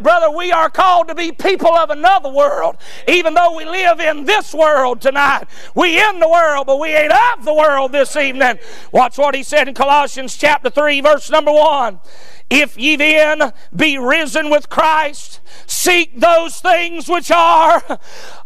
brother, 0.00 0.30
we 0.30 0.52
are 0.52 0.70
called 0.70 1.08
to 1.08 1.14
be 1.14 1.32
people 1.32 1.74
of 1.74 1.90
another 1.90 2.28
world. 2.28 2.76
Even 3.06 3.34
though 3.34 3.56
we 3.56 3.64
live 3.64 4.00
in 4.00 4.24
this 4.24 4.54
world 4.54 5.00
tonight, 5.00 5.44
we 5.74 6.00
in 6.00 6.20
the 6.20 6.28
world, 6.28 6.66
but 6.66 6.78
we 6.78 6.88
ain't 6.88 7.12
of 7.12 7.44
the 7.44 7.54
world 7.54 7.92
this 7.92 8.16
evening. 8.16 8.58
Watch 8.92 9.18
what 9.18 9.34
he 9.34 9.42
said 9.42 9.68
in 9.68 9.74
Colossians 9.74 10.36
chapter 10.36 10.70
3, 10.70 11.00
verse 11.00 11.30
number 11.30 11.52
1. 11.52 12.00
If 12.50 12.78
ye 12.78 12.96
then 12.96 13.52
be 13.76 13.98
risen 13.98 14.48
with 14.48 14.70
Christ, 14.70 15.40
seek 15.66 16.18
those 16.18 16.60
things 16.60 17.06
which 17.06 17.30
are 17.30 17.82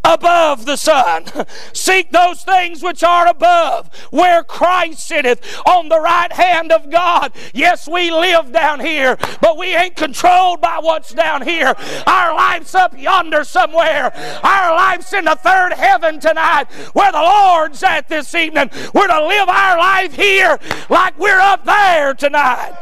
above 0.02 0.66
the 0.66 0.76
sun. 0.76 1.26
Seek 1.72 2.10
those 2.10 2.42
things 2.42 2.82
which 2.82 3.04
are 3.04 3.28
above, 3.28 3.94
where 4.10 4.42
Christ 4.42 5.06
sitteth 5.06 5.60
on 5.66 5.88
the 5.88 6.00
right 6.00 6.32
hand 6.32 6.72
of 6.72 6.90
God. 6.90 7.32
Yes, 7.54 7.86
we 7.86 8.10
live 8.10 8.50
down 8.50 8.80
here, 8.80 9.16
but 9.40 9.56
we 9.56 9.76
ain't 9.76 9.94
controlled 9.94 10.60
by 10.60 10.80
what's 10.80 11.14
down 11.14 11.42
here. 11.42 11.74
Our 12.04 12.34
life's 12.34 12.74
up 12.74 12.98
yonder 12.98 13.44
somewhere. 13.44 14.12
Our 14.42 14.74
life's 14.74 15.12
in 15.12 15.26
the 15.26 15.36
third 15.36 15.74
heaven 15.74 16.18
tonight, 16.18 16.64
where 16.92 17.12
the 17.12 17.18
Lord's 17.18 17.82
at 17.84 18.08
this 18.08 18.34
evening. 18.34 18.70
We're 18.92 19.06
to 19.06 19.26
live 19.26 19.48
our 19.48 19.78
life 19.78 20.14
here 20.16 20.58
like 20.90 21.16
we're 21.20 21.40
up 21.40 21.64
there 21.64 22.14
tonight. 22.14 22.72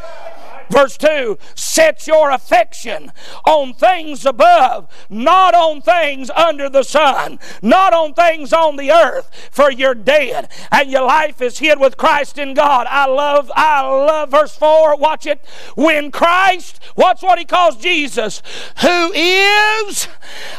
Verse 0.71 0.97
2 0.97 1.37
Set 1.55 2.07
your 2.07 2.31
affection 2.31 3.13
on 3.45 3.75
things 3.75 4.25
above, 4.25 4.89
not 5.11 5.55
on 5.55 5.83
things 5.83 6.31
under 6.31 6.69
the 6.69 6.85
sun, 6.85 7.39
not 7.61 7.93
on 7.93 8.15
things 8.15 8.53
on 8.53 8.77
the 8.77 8.93
earth, 8.93 9.51
for 9.51 9.71
you're 9.71 9.95
dead 9.95 10.49
and 10.71 10.91
your 10.91 11.05
life 11.05 11.41
is 11.41 11.59
hid 11.59 11.81
with 11.81 11.97
Christ 11.97 12.39
in 12.39 12.55
God. 12.55 12.87
I 12.89 13.07
love, 13.07 13.51
I 13.55 13.83
love 13.83 14.31
verse 14.31 14.57
4. 14.57 14.97
Watch 14.97 15.27
it. 15.27 15.45
When 15.75 16.11
Christ, 16.11 16.81
watch 16.97 17.23
what 17.23 17.39
he 17.39 17.45
calls 17.45 17.77
Jesus, 17.77 18.43
who 18.81 19.13
is 19.13 20.09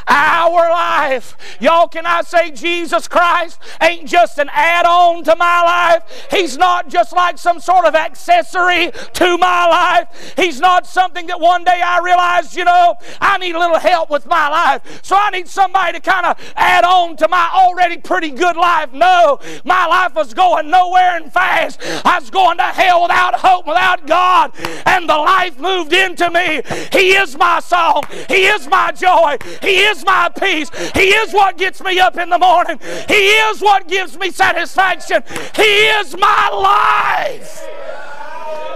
our 0.07 0.69
life. 0.69 1.37
Y'all, 1.59 1.87
can 1.87 2.05
I 2.05 2.21
say 2.21 2.51
Jesus 2.51 3.07
Christ 3.07 3.59
ain't 3.81 4.07
just 4.07 4.37
an 4.37 4.49
add 4.51 4.85
on 4.85 5.23
to 5.23 5.35
my 5.37 5.61
life? 5.63 6.27
He's 6.29 6.57
not 6.57 6.89
just 6.89 7.13
like 7.13 7.37
some 7.37 7.59
sort 7.61 7.85
of 7.85 7.95
accessory 7.95 8.91
to 9.13 9.37
my 9.37 9.67
life 9.67 10.00
life. 10.01 10.33
He's 10.37 10.59
not 10.59 10.85
something 10.85 11.27
that 11.27 11.39
one 11.39 11.63
day 11.63 11.81
I 11.83 11.99
realized, 11.99 12.55
you 12.55 12.65
know, 12.65 12.95
I 13.19 13.37
need 13.37 13.55
a 13.55 13.59
little 13.59 13.79
help 13.79 14.09
with 14.09 14.25
my 14.25 14.49
life. 14.49 15.03
So 15.03 15.15
I 15.15 15.29
need 15.31 15.47
somebody 15.47 15.99
to 15.99 15.99
kind 15.99 16.25
of 16.25 16.53
add 16.55 16.83
on 16.83 17.15
to 17.17 17.27
my 17.27 17.49
already 17.53 17.97
pretty 17.97 18.31
good 18.31 18.55
life. 18.55 18.91
No, 18.93 19.39
my 19.63 19.85
life 19.85 20.15
was 20.15 20.33
going 20.33 20.69
nowhere 20.69 21.17
and 21.17 21.31
fast. 21.31 21.79
I 22.05 22.19
was 22.19 22.29
going 22.29 22.57
to 22.57 22.63
hell 22.63 23.03
without 23.03 23.35
hope, 23.35 23.67
without 23.67 24.05
God. 24.07 24.53
And 24.85 25.07
the 25.07 25.17
life 25.17 25.59
moved 25.59 25.93
into 25.93 26.29
me. 26.29 26.61
He 26.91 27.13
is 27.13 27.37
my 27.37 27.59
song. 27.59 28.03
He 28.27 28.45
is 28.45 28.67
my 28.67 28.91
joy. 28.91 29.37
He 29.61 29.81
is 29.81 30.05
my 30.05 30.29
peace. 30.29 30.69
He 30.93 31.09
is 31.09 31.33
what 31.33 31.57
gets 31.57 31.81
me 31.81 31.99
up 31.99 32.17
in 32.17 32.29
the 32.29 32.39
morning. 32.39 32.79
He 33.07 33.13
is 33.13 33.61
what 33.61 33.87
gives 33.87 34.17
me 34.17 34.31
satisfaction. 34.31 35.23
He 35.55 35.61
is 35.61 36.15
my 36.17 36.49
life. 36.49 38.10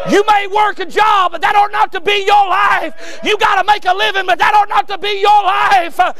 You 0.09 0.23
may 0.27 0.47
work 0.47 0.79
a 0.79 0.85
job, 0.85 1.31
but 1.31 1.41
that 1.41 1.55
ought 1.55 1.71
not 1.71 1.91
to 1.93 2.01
be 2.01 2.23
your 2.25 2.47
life. 2.47 3.19
You 3.23 3.37
got 3.37 3.61
to 3.61 3.65
make 3.65 3.85
a 3.85 3.93
living, 3.93 4.25
but 4.25 4.37
that 4.39 4.53
ought 4.53 4.69
not 4.69 4.87
to 4.89 4.97
be 4.97 5.19
your 5.19 5.43
life. 5.43 5.99
Uh, 5.99 6.13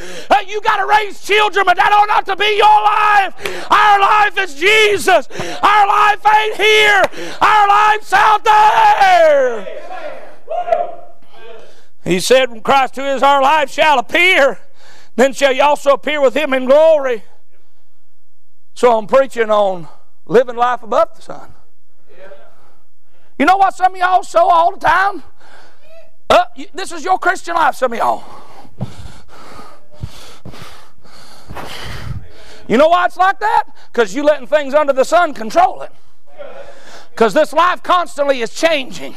you 0.48 0.62
got 0.62 0.78
to 0.78 0.86
raise 0.86 1.22
children, 1.22 1.66
but 1.66 1.78
that 1.78 1.92
ought 1.92 2.08
not 2.08 2.26
to 2.26 2.36
be 2.36 2.58
your 2.58 2.82
life. 2.84 3.72
Our 3.72 4.00
life 4.00 4.38
is 4.38 4.56
Jesus. 4.56 5.28
Our 5.62 5.88
life 5.88 6.26
ain't 6.26 6.56
here. 6.58 7.04
Our 7.42 7.68
life's 7.68 8.14
out 8.14 8.44
there. 8.44 9.68
He 12.04 12.20
said, 12.20 12.52
When 12.52 12.62
Christ, 12.62 12.96
who 12.96 13.04
is 13.04 13.24
our 13.24 13.42
life, 13.42 13.72
shall 13.72 14.00
appear, 14.00 14.60
then 15.16 15.34
shall 15.34 15.52
you 15.52 15.64
also 15.64 15.94
appear 15.94 16.22
with 16.22 16.36
him 16.36 16.54
in 16.54 16.66
glory. 16.66 17.24
So 18.76 18.98
I'm 18.98 19.08
preaching 19.08 19.50
on 19.50 19.88
living 20.26 20.56
life 20.56 20.84
above 20.84 21.16
the 21.16 21.22
sun. 21.22 21.55
You 23.38 23.46
know 23.46 23.58
what 23.58 23.76
some 23.76 23.94
of 23.94 24.00
y'all 24.00 24.24
show 24.24 24.50
all 24.50 24.72
the 24.72 24.80
time? 24.80 25.24
Uh, 26.30 26.46
this 26.74 26.92
is 26.92 27.04
your 27.04 27.20
Christian 27.20 27.56
life, 27.56 27.76
some 27.76 27.92
of 27.92 27.98
y'all. 27.98 28.24
You 32.68 32.78
know 32.78 32.88
why 32.88 33.06
it's 33.06 33.18
like 33.18 33.40
that? 33.40 33.66
Because 33.92 34.16
you 34.16 34.24
letting 34.24 34.48
things 34.48 34.74
under 34.74 34.94
the 34.94 35.04
sun 35.04 35.34
control 35.34 35.82
it. 35.84 35.92
Because 37.12 37.34
this 37.34 37.54
life 37.54 37.84
constantly 37.84 38.42
is 38.42 38.54
changing. 38.54 39.16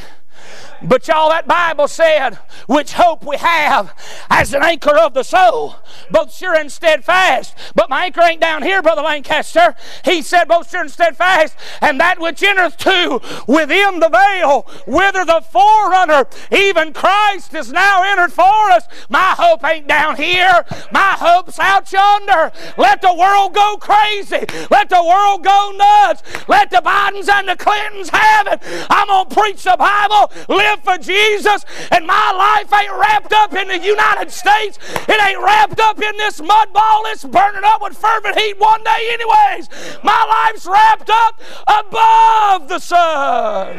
But 0.81 1.07
y'all, 1.07 1.29
that 1.29 1.47
Bible 1.47 1.87
said, 1.87 2.35
which 2.67 2.93
hope 2.93 3.25
we 3.25 3.37
have 3.37 3.93
as 4.29 4.53
an 4.53 4.63
anchor 4.63 4.97
of 4.97 5.13
the 5.13 5.23
soul, 5.23 5.75
both 6.09 6.33
sure 6.33 6.55
and 6.55 6.71
steadfast. 6.71 7.55
But 7.75 7.89
my 7.89 8.05
anchor 8.05 8.21
ain't 8.21 8.41
down 8.41 8.63
here, 8.63 8.81
Brother 8.81 9.01
Lancaster. 9.01 9.75
He 10.05 10.21
said, 10.21 10.45
both 10.45 10.69
sure 10.69 10.81
and 10.81 10.91
steadfast, 10.91 11.55
and 11.81 11.99
that 11.99 12.19
which 12.19 12.43
entereth 12.43 12.77
to 12.77 13.19
within 13.47 13.99
the 13.99 14.09
veil, 14.09 14.61
whither 14.87 15.25
the 15.25 15.41
forerunner, 15.41 16.27
even 16.51 16.93
Christ, 16.93 17.53
is 17.53 17.71
now 17.71 18.03
entered 18.03 18.31
for 18.31 18.71
us. 18.71 18.87
My 19.09 19.35
hope 19.37 19.63
ain't 19.65 19.87
down 19.87 20.15
here. 20.15 20.65
My 20.91 21.15
hope's 21.19 21.59
out 21.59 21.91
yonder. 21.91 22.51
Let 22.77 23.01
the 23.01 23.13
world 23.13 23.53
go 23.53 23.77
crazy. 23.77 24.45
Let 24.71 24.89
the 24.89 25.03
world 25.03 25.43
go 25.43 25.73
nuts. 25.75 26.23
Let 26.47 26.69
the 26.69 26.77
Bidens 26.77 27.29
and 27.29 27.49
the 27.49 27.55
Clintons 27.55 28.09
have 28.09 28.47
it. 28.47 28.59
I'm 28.89 29.07
going 29.07 29.27
to 29.27 29.35
preach 29.35 29.63
the 29.63 29.75
Bible, 29.77 30.31
live 30.47 30.68
for 30.77 30.97
Jesus, 30.97 31.65
and 31.91 32.05
my 32.05 32.31
life 32.31 32.71
ain't 32.73 32.93
wrapped 32.93 33.33
up 33.33 33.53
in 33.53 33.67
the 33.67 33.79
United 33.79 34.31
States. 34.31 34.79
It 35.07 35.21
ain't 35.21 35.41
wrapped 35.41 35.79
up 35.79 36.01
in 36.01 36.17
this 36.17 36.41
mud 36.41 36.73
ball. 36.73 37.03
It's 37.07 37.23
burning 37.23 37.63
up 37.63 37.81
with 37.81 37.97
fervent 37.97 38.37
heat 38.37 38.59
one 38.59 38.83
day, 38.83 39.09
anyways. 39.11 39.69
My 40.03 40.25
life's 40.25 40.65
wrapped 40.65 41.09
up 41.09 41.39
above 41.67 42.69
the 42.69 42.79
sun. 42.79 43.77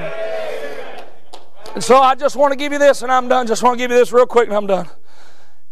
And 1.74 1.84
so 1.84 1.98
I 1.98 2.14
just 2.14 2.36
want 2.36 2.52
to 2.52 2.56
give 2.56 2.72
you 2.72 2.78
this, 2.78 3.02
and 3.02 3.12
I'm 3.12 3.28
done. 3.28 3.46
Just 3.46 3.62
want 3.62 3.78
to 3.78 3.82
give 3.82 3.90
you 3.90 3.96
this 3.96 4.12
real 4.12 4.26
quick, 4.26 4.48
and 4.48 4.56
I'm 4.56 4.66
done. 4.66 4.88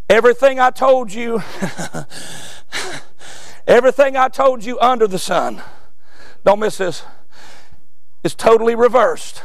Everything 0.08 0.60
I 0.60 0.70
told 0.70 1.12
you, 1.12 1.36
everything 3.66 4.16
I 4.16 4.28
told 4.28 4.64
you 4.64 4.78
under 4.80 5.06
the 5.06 5.18
sun, 5.18 5.62
don't 6.44 6.60
miss 6.60 6.78
this, 6.78 7.02
is 8.24 8.34
totally 8.34 8.74
reversed 8.74 9.42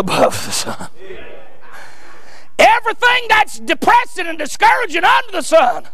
above 0.00 0.32
the 0.46 0.52
sun. 0.52 0.88
Everything 2.58 3.26
that's 3.28 3.60
depressing 3.60 4.26
and 4.26 4.38
discouraging 4.38 5.04
under 5.04 5.32
the 5.32 5.42
sun 5.42 5.86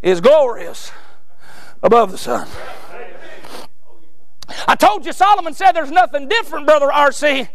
is 0.00 0.20
glorious 0.20 0.92
above 1.82 2.12
the 2.12 2.18
sun. 2.18 2.48
I 4.66 4.76
told 4.76 5.04
you 5.04 5.12
Solomon 5.12 5.52
said 5.52 5.72
there's 5.72 5.90
nothing 5.90 6.28
different, 6.28 6.66
Brother 6.66 6.90
R.C., 6.90 7.48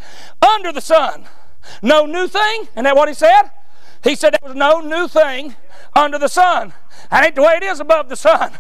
under 0.48 0.72
the 0.72 0.82
sun. 0.82 1.26
No 1.82 2.06
new 2.06 2.28
thing. 2.28 2.68
Isn't 2.74 2.84
that 2.84 2.96
what 2.96 3.08
he 3.08 3.16
said? 3.16 3.44
He 4.04 4.16
said 4.16 4.34
there 4.34 4.48
was 4.48 4.56
no 4.56 4.82
new 4.82 5.08
thing 5.08 5.56
under 5.96 6.18
the 6.18 6.28
sun. 6.28 6.74
That 7.10 7.26
ain't 7.26 7.36
the 7.36 7.42
way 7.42 7.58
it 7.58 7.64
is 7.64 7.80
above 7.80 8.10
the 8.10 8.16
sun. 8.16 8.52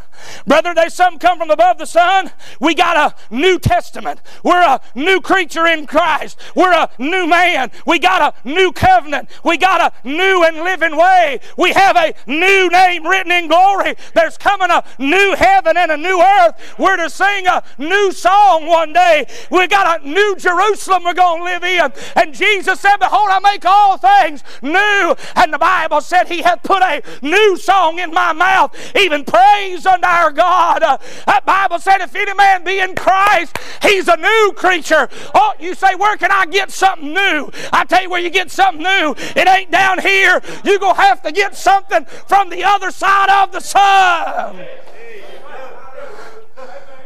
Brother, 0.45 0.73
there's 0.73 0.93
something 0.93 1.19
come 1.19 1.39
from 1.39 1.49
above 1.49 1.77
the 1.77 1.85
sun. 1.85 2.31
We 2.59 2.75
got 2.75 2.97
a 3.31 3.35
New 3.35 3.59
Testament. 3.59 4.21
We're 4.43 4.61
a 4.61 4.81
new 4.95 5.21
creature 5.21 5.65
in 5.65 5.87
Christ. 5.87 6.39
We're 6.55 6.73
a 6.73 6.89
new 6.99 7.27
man. 7.27 7.71
We 7.85 7.99
got 7.99 8.35
a 8.35 8.47
new 8.47 8.71
covenant. 8.71 9.29
We 9.43 9.57
got 9.57 9.81
a 9.81 10.07
new 10.07 10.43
and 10.43 10.57
living 10.57 10.95
way. 10.95 11.39
We 11.57 11.71
have 11.71 11.95
a 11.95 12.13
new 12.27 12.69
name 12.69 13.05
written 13.07 13.31
in 13.31 13.47
glory. 13.47 13.95
There's 14.13 14.37
coming 14.37 14.69
a 14.69 14.83
new 14.99 15.35
heaven 15.35 15.77
and 15.77 15.91
a 15.91 15.97
new 15.97 16.21
earth. 16.21 16.75
We're 16.77 16.97
to 16.97 17.09
sing 17.09 17.47
a 17.47 17.63
new 17.77 18.11
song 18.11 18.67
one 18.67 18.93
day. 18.93 19.25
We 19.49 19.67
got 19.67 20.01
a 20.01 20.07
new 20.07 20.35
Jerusalem 20.37 21.03
we're 21.03 21.13
going 21.13 21.39
to 21.39 21.43
live 21.43 21.63
in. 21.63 21.91
And 22.15 22.33
Jesus 22.33 22.79
said, 22.79 22.97
Behold, 22.97 23.29
I 23.31 23.39
make 23.39 23.65
all 23.65 23.97
things 23.97 24.43
new. 24.61 25.15
And 25.35 25.53
the 25.53 25.59
Bible 25.59 26.01
said, 26.01 26.27
He 26.27 26.41
hath 26.41 26.63
put 26.63 26.81
a 26.81 27.01
new 27.21 27.57
song 27.57 27.99
in 27.99 28.11
my 28.11 28.33
mouth, 28.33 28.75
even 28.95 29.23
praise 29.23 29.85
unto 29.85 30.05
our 30.05 30.31
God. 30.31 30.83
Uh, 30.83 30.97
that 31.25 31.45
Bible 31.45 31.79
said, 31.79 32.01
if 32.01 32.15
any 32.15 32.33
man 32.33 32.63
be 32.63 32.79
in 32.79 32.95
Christ, 32.95 33.57
he's 33.81 34.07
a 34.07 34.17
new 34.17 34.53
creature. 34.55 35.09
Oh, 35.33 35.53
you 35.59 35.75
say, 35.75 35.95
where 35.95 36.17
can 36.17 36.31
I 36.31 36.45
get 36.45 36.71
something 36.71 37.13
new? 37.13 37.49
I 37.71 37.85
tell 37.85 38.01
you 38.01 38.09
where 38.09 38.21
you 38.21 38.29
get 38.29 38.51
something 38.51 38.83
new. 38.83 39.15
It 39.35 39.47
ain't 39.47 39.71
down 39.71 39.99
here. 39.99 40.41
You're 40.63 40.79
going 40.79 40.95
to 40.95 41.01
have 41.01 41.21
to 41.23 41.31
get 41.31 41.55
something 41.55 42.05
from 42.05 42.49
the 42.49 42.63
other 42.63 42.91
side 42.91 43.29
of 43.29 43.51
the 43.51 43.59
sun. 43.59 44.65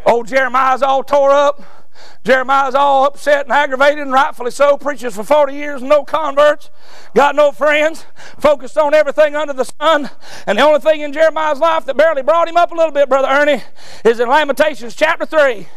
Old 0.05 0.27
Jeremiah's 0.27 0.81
all 0.81 1.03
tore 1.03 1.31
up. 1.31 1.76
Jeremiah's 2.23 2.75
all 2.75 3.05
upset 3.05 3.45
and 3.45 3.53
aggravated, 3.53 3.99
and 3.99 4.11
rightfully 4.11 4.51
so. 4.51 4.77
Preaches 4.77 5.15
for 5.15 5.23
40 5.23 5.53
years, 5.53 5.81
no 5.81 6.03
converts, 6.03 6.69
got 7.15 7.35
no 7.35 7.51
friends, 7.51 8.05
focused 8.39 8.77
on 8.77 8.93
everything 8.93 9.35
under 9.35 9.53
the 9.53 9.65
sun. 9.65 10.09
And 10.45 10.57
the 10.57 10.63
only 10.63 10.79
thing 10.79 11.01
in 11.01 11.13
Jeremiah's 11.13 11.59
life 11.59 11.85
that 11.85 11.97
barely 11.97 12.21
brought 12.21 12.47
him 12.47 12.57
up 12.57 12.71
a 12.71 12.75
little 12.75 12.91
bit, 12.91 13.09
Brother 13.09 13.29
Ernie, 13.29 13.63
is 14.03 14.19
in 14.19 14.27
Lamentations 14.29 14.95
chapter 14.95 15.25
3. 15.25 15.67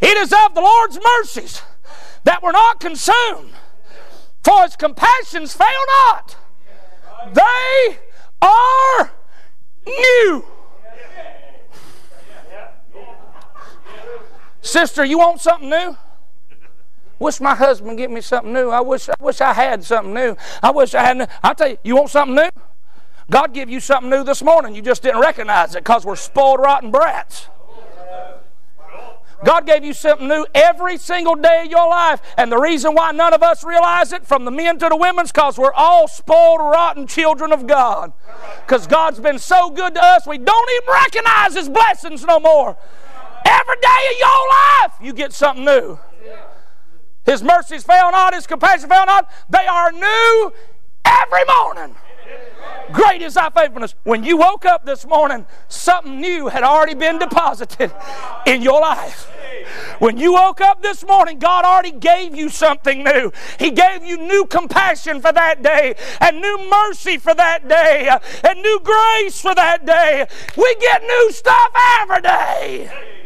It 0.00 0.16
is 0.18 0.32
of 0.32 0.54
the 0.54 0.60
Lord's 0.60 0.98
mercies 1.20 1.62
that 2.24 2.42
we're 2.42 2.52
not 2.52 2.80
consumed, 2.80 3.52
for 4.44 4.62
his 4.62 4.76
compassions 4.76 5.54
fail 5.54 5.68
not. 6.06 6.36
They 7.32 7.98
are 8.42 9.12
new. 9.86 10.44
Sister, 14.66 15.04
you 15.04 15.18
want 15.18 15.40
something 15.40 15.70
new? 15.70 15.96
Wish 17.20 17.40
my 17.40 17.54
husband 17.54 17.96
get 17.96 18.10
me 18.10 18.20
something 18.20 18.52
new. 18.52 18.68
I 18.68 18.80
wish 18.80 19.08
I 19.08 19.14
wish 19.20 19.40
I 19.40 19.52
had 19.52 19.84
something 19.84 20.12
new. 20.12 20.36
I 20.62 20.70
wish 20.72 20.94
I 20.94 21.02
had. 21.02 21.30
I'll 21.42 21.54
tell 21.54 21.68
you, 21.68 21.78
you 21.84 21.94
want 21.94 22.10
something 22.10 22.34
new? 22.34 22.50
God 23.30 23.54
give 23.54 23.70
you 23.70 23.78
something 23.80 24.10
new 24.10 24.24
this 24.24 24.42
morning. 24.42 24.74
You 24.74 24.82
just 24.82 25.02
didn't 25.02 25.20
recognize 25.20 25.74
it 25.76 25.84
because 25.84 26.04
we're 26.04 26.16
spoiled, 26.16 26.60
rotten 26.60 26.90
brats. 26.90 27.48
God 29.44 29.66
gave 29.66 29.84
you 29.84 29.92
something 29.92 30.26
new 30.26 30.46
every 30.54 30.98
single 30.98 31.36
day 31.36 31.62
of 31.64 31.70
your 31.70 31.88
life. 31.88 32.20
And 32.36 32.50
the 32.50 32.58
reason 32.58 32.94
why 32.94 33.12
none 33.12 33.34
of 33.34 33.42
us 33.42 33.62
realize 33.62 34.12
it, 34.12 34.26
from 34.26 34.44
the 34.44 34.50
men 34.50 34.78
to 34.78 34.88
the 34.88 34.96
women, 34.96 35.26
is 35.26 35.32
because 35.32 35.58
we're 35.58 35.74
all 35.74 36.08
spoiled, 36.08 36.60
rotten 36.60 37.06
children 37.06 37.52
of 37.52 37.66
God. 37.66 38.12
Because 38.66 38.86
God's 38.86 39.20
been 39.20 39.38
so 39.38 39.70
good 39.70 39.94
to 39.94 40.02
us, 40.02 40.26
we 40.26 40.38
don't 40.38 40.70
even 40.82 40.92
recognize 40.92 41.54
His 41.54 41.68
blessings 41.68 42.24
no 42.24 42.40
more. 42.40 42.76
Every 43.66 43.80
day 43.80 43.88
of 44.12 44.18
your 44.20 44.48
life, 44.48 44.92
you 45.00 45.12
get 45.12 45.32
something 45.32 45.64
new. 45.64 45.98
His 47.24 47.42
mercies 47.42 47.82
fail 47.82 48.12
not, 48.12 48.34
His 48.34 48.46
compassion 48.46 48.88
fail 48.88 49.06
not. 49.06 49.28
They 49.50 49.66
are 49.66 49.90
new 49.90 50.52
every 51.04 51.44
morning. 51.44 51.96
Great 52.92 53.22
is 53.22 53.34
thy 53.34 53.50
faithfulness. 53.50 53.96
When 54.04 54.22
you 54.22 54.36
woke 54.36 54.64
up 54.64 54.86
this 54.86 55.04
morning, 55.04 55.44
something 55.66 56.20
new 56.20 56.46
had 56.46 56.62
already 56.62 56.94
been 56.94 57.18
deposited 57.18 57.92
in 58.46 58.62
your 58.62 58.80
life. 58.80 59.28
When 59.98 60.16
you 60.16 60.34
woke 60.34 60.60
up 60.60 60.82
this 60.82 61.04
morning, 61.04 61.40
God 61.40 61.64
already 61.64 61.90
gave 61.90 62.36
you 62.36 62.48
something 62.48 63.02
new. 63.02 63.32
He 63.58 63.72
gave 63.72 64.04
you 64.04 64.16
new 64.16 64.46
compassion 64.46 65.20
for 65.20 65.32
that 65.32 65.64
day, 65.64 65.96
and 66.20 66.40
new 66.40 66.70
mercy 66.70 67.16
for 67.16 67.34
that 67.34 67.66
day, 67.66 68.08
and 68.48 68.62
new 68.62 68.80
grace 68.84 69.40
for 69.40 69.54
that 69.56 69.84
day. 69.84 70.26
We 70.56 70.76
get 70.76 71.02
new 71.02 71.32
stuff 71.32 71.72
every 72.00 72.20
day. 72.20 73.25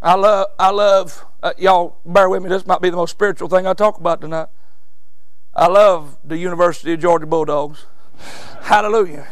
I 0.00 0.14
love, 0.14 0.46
I 0.58 0.70
love, 0.70 1.26
uh, 1.42 1.52
y'all 1.58 1.98
bear 2.06 2.28
with 2.28 2.42
me, 2.42 2.48
this 2.48 2.64
might 2.64 2.80
be 2.80 2.88
the 2.88 2.96
most 2.96 3.10
spiritual 3.10 3.48
thing 3.48 3.66
I 3.66 3.74
talk 3.74 3.98
about 3.98 4.20
tonight. 4.20 4.46
I 5.54 5.66
love 5.66 6.16
the 6.22 6.38
University 6.38 6.92
of 6.92 7.00
Georgia 7.00 7.26
Bulldogs. 7.26 7.86
Hallelujah. 8.62 9.26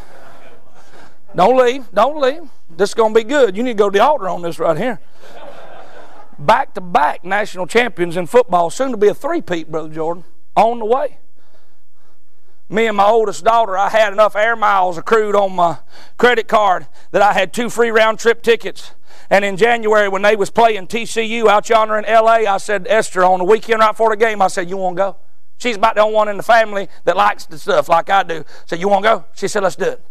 Don't 1.36 1.56
leave, 1.56 1.86
don't 1.94 2.20
leave. 2.20 2.50
This 2.68 2.90
is 2.90 2.94
going 2.94 3.14
to 3.14 3.20
be 3.20 3.24
good. 3.24 3.56
You 3.56 3.62
need 3.62 3.74
to 3.74 3.78
go 3.78 3.90
to 3.90 3.98
the 3.98 4.04
altar 4.04 4.28
on 4.28 4.42
this 4.42 4.58
right 4.58 4.76
here. 4.76 5.00
Back 6.38 6.74
to 6.74 6.80
back 6.80 7.24
national 7.24 7.68
champions 7.68 8.16
in 8.16 8.26
football, 8.26 8.68
soon 8.68 8.90
to 8.90 8.96
be 8.96 9.08
a 9.08 9.14
three-peat, 9.14 9.70
Brother 9.70 9.88
Jordan, 9.88 10.24
on 10.56 10.80
the 10.80 10.84
way 10.84 11.18
me 12.68 12.86
and 12.86 12.96
my 12.96 13.06
oldest 13.06 13.44
daughter, 13.44 13.78
I 13.78 13.88
had 13.88 14.12
enough 14.12 14.34
air 14.34 14.56
miles 14.56 14.98
accrued 14.98 15.36
on 15.36 15.54
my 15.54 15.78
credit 16.18 16.48
card 16.48 16.86
that 17.12 17.22
I 17.22 17.32
had 17.32 17.52
two 17.52 17.70
free 17.70 17.90
round 17.90 18.18
trip 18.18 18.42
tickets. 18.42 18.92
And 19.30 19.44
in 19.44 19.56
January, 19.56 20.08
when 20.08 20.22
they 20.22 20.36
was 20.36 20.50
playing 20.50 20.86
TCU 20.88 21.46
out 21.48 21.68
yonder 21.68 21.98
in 21.98 22.04
L.A., 22.04 22.46
I 22.46 22.58
said, 22.58 22.86
Esther, 22.88 23.24
on 23.24 23.38
the 23.38 23.44
weekend 23.44 23.80
right 23.80 23.92
before 23.92 24.10
the 24.10 24.16
game, 24.16 24.40
I 24.40 24.48
said, 24.48 24.68
you 24.68 24.76
want 24.76 24.96
to 24.96 25.02
go? 25.02 25.16
She's 25.58 25.76
about 25.76 25.94
the 25.94 26.02
only 26.02 26.14
one 26.14 26.28
in 26.28 26.36
the 26.36 26.42
family 26.42 26.88
that 27.04 27.16
likes 27.16 27.46
the 27.46 27.58
stuff 27.58 27.88
like 27.88 28.10
I 28.10 28.22
do. 28.22 28.44
Said, 28.66 28.78
you 28.78 28.88
want 28.88 29.04
to 29.04 29.10
go? 29.10 29.24
She 29.34 29.48
said, 29.48 29.62
let's 29.62 29.76
do 29.76 29.84
it. 29.84 30.04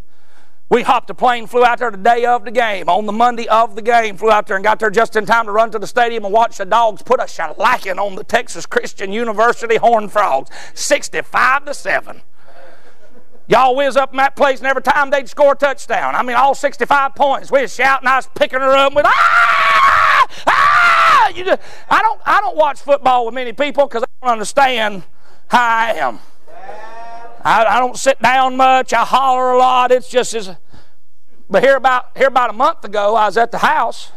We 0.68 0.82
hopped 0.82 1.12
a 1.12 1.13
plane, 1.13 1.46
flew 1.46 1.63
out 1.63 1.78
there 1.78 1.91
the 1.91 1.98
day 1.98 2.26
of 2.26 2.44
the 2.44 2.52
game, 2.52 2.89
on 2.89 3.06
the 3.06 3.12
Monday 3.12 3.48
of 3.48 3.76
the 3.76 3.84
game, 3.84 4.18
flew 4.18 4.32
out 4.32 4.48
there 4.48 4.58
and 4.58 4.63
got 4.63 4.80
there 4.80 4.89
just 4.89 5.15
in 5.15 5.26
time 5.28 5.46
to 5.46 5.52
run 5.52 5.70
to 5.72 5.78
the 5.78 5.86
stadium 5.86 6.26
and 6.26 6.34
watch 6.34 6.58
the 6.58 6.65
dogs 6.65 7.04
put 7.04 7.20
a 7.20 7.26
shellacking 7.26 7.98
on 7.98 8.15
the 8.15 8.24
Texas 8.24 8.65
Christian 8.65 9.12
University 9.12 9.76
Horned 9.76 10.12
Frogs, 10.12 10.50
65 10.74 11.65
to 11.65 11.74
7. 11.76 12.22
Y'all 13.47 13.75
whiz 13.75 13.95
up 13.95 14.12
in 14.12 14.17
that 14.17 14.36
place, 14.36 14.60
and 14.60 14.67
every 14.67 14.81
time 14.81 15.12
they'd 15.12 15.29
score 15.29 15.53
a 15.53 15.55
touchdown, 15.55 16.15
I 16.15 16.23
mean, 16.23 16.36
all 16.36 16.55
65 16.55 17.13
points, 17.13 17.51
we 17.51 17.62
was 17.62 17.73
shouting, 17.73 18.08
I 18.08 18.15
was 18.15 18.27
picking 18.34 18.60
her 18.60 18.75
up 18.75 18.95
with, 18.95 19.05
ah! 19.05 20.27
Ah! 20.47 21.29
You 21.29 21.45
just, 21.45 21.62
I, 21.89 22.01
don't, 22.01 22.21
I 22.25 22.41
don't 22.41 22.58
watch 22.58 22.79
football 22.79 23.25
with 23.25 23.36
many 23.36 23.53
people 23.53 23.88
because 23.88 24.03
I 24.03 24.08
don't 24.21 24.31
understand 24.31 25.03
how 25.47 25.62
I 25.62 25.93
am. 25.93 26.19
I, 27.43 27.65
I 27.65 27.79
don't 27.79 27.98
sit 27.98 28.19
down 28.21 28.58
much. 28.58 28.91
I 28.91 29.06
holler 29.06 29.52
a 29.52 29.58
lot. 29.60 29.91
It's 29.91 30.10
just 30.10 30.33
as. 30.33 30.52
But 31.48 31.62
here 31.62 31.75
about, 31.75 32.17
here 32.17 32.27
about 32.27 32.50
a 32.50 32.54
month 32.54 32.83
ago, 32.83 33.15
I 33.15 33.27
was 33.27 33.37
at 33.37 33.52
the 33.52 33.60
house, 33.60 34.12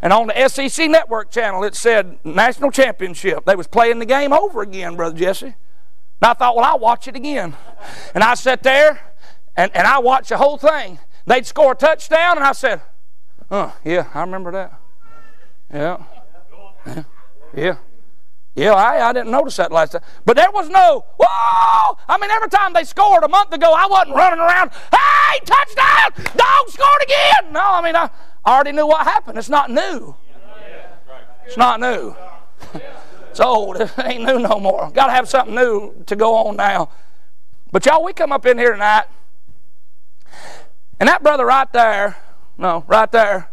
And 0.00 0.10
on 0.10 0.28
the 0.28 0.48
SEC 0.48 0.88
Network 0.88 1.30
channel, 1.30 1.62
it 1.64 1.74
said 1.74 2.18
National 2.24 2.70
Championship. 2.70 3.44
They 3.44 3.54
was 3.54 3.66
playing 3.66 3.98
the 3.98 4.06
game 4.06 4.32
over 4.32 4.62
again, 4.62 4.96
Brother 4.96 5.18
Jesse. 5.18 5.54
And 6.22 6.30
I 6.30 6.34
thought, 6.34 6.54
well, 6.54 6.64
I'll 6.64 6.78
watch 6.78 7.08
it 7.08 7.16
again. 7.16 7.52
And 8.14 8.22
I 8.22 8.34
sat 8.34 8.62
there, 8.62 9.00
and, 9.56 9.74
and 9.74 9.88
I 9.88 9.98
watched 9.98 10.28
the 10.28 10.36
whole 10.36 10.56
thing. 10.56 11.00
They'd 11.26 11.44
score 11.44 11.72
a 11.72 11.74
touchdown, 11.74 12.36
and 12.36 12.46
I 12.46 12.52
said, 12.52 12.80
oh, 13.50 13.74
yeah, 13.84 14.06
I 14.14 14.20
remember 14.20 14.52
that. 14.52 14.80
Yeah. 15.74 16.04
Yeah. 17.56 17.76
Yeah. 18.54 18.72
I, 18.72 19.08
I 19.08 19.12
didn't 19.12 19.32
notice 19.32 19.56
that 19.56 19.72
last 19.72 19.92
time. 19.92 20.02
But 20.24 20.36
there 20.36 20.52
was 20.52 20.68
no, 20.68 21.04
whoa! 21.18 21.98
I 22.08 22.18
mean, 22.20 22.30
every 22.30 22.50
time 22.50 22.72
they 22.72 22.84
scored 22.84 23.24
a 23.24 23.28
month 23.28 23.52
ago, 23.52 23.74
I 23.76 23.88
wasn't 23.88 24.14
running 24.14 24.38
around, 24.38 24.70
hey, 24.70 25.40
touchdown! 25.44 26.12
Dog 26.36 26.68
scored 26.68 27.02
again! 27.02 27.52
No, 27.52 27.62
I 27.64 27.82
mean, 27.82 27.96
I 27.96 28.08
already 28.46 28.70
knew 28.70 28.86
what 28.86 29.04
happened. 29.04 29.38
It's 29.38 29.48
not 29.48 29.72
new. 29.72 30.14
It's 31.46 31.56
not 31.56 31.80
new. 31.80 32.14
it's 33.32 33.40
old. 33.40 33.76
It 33.80 33.90
ain't 33.98 34.24
new 34.24 34.38
no 34.38 34.60
more. 34.60 34.90
Got 34.90 35.06
to 35.06 35.12
have 35.12 35.28
something 35.28 35.54
new 35.54 35.94
to 36.06 36.14
go 36.14 36.34
on 36.36 36.56
now. 36.56 36.90
But 37.70 37.86
y'all, 37.86 38.04
we 38.04 38.12
come 38.12 38.30
up 38.30 38.44
in 38.44 38.58
here 38.58 38.72
tonight, 38.72 39.06
and 41.00 41.08
that 41.08 41.22
brother 41.22 41.46
right 41.46 41.72
there, 41.72 42.16
no, 42.58 42.84
right 42.86 43.10
there, 43.10 43.50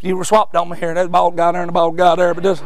you 0.00 0.16
were 0.16 0.24
swapped 0.24 0.56
on 0.56 0.70
me 0.70 0.78
here. 0.78 0.94
That 0.94 1.12
bald 1.12 1.36
guy 1.36 1.52
there 1.52 1.62
and 1.62 1.68
the 1.68 1.72
bald 1.72 1.96
guy 1.96 2.14
there, 2.16 2.34
but 2.34 2.42
this. 2.42 2.62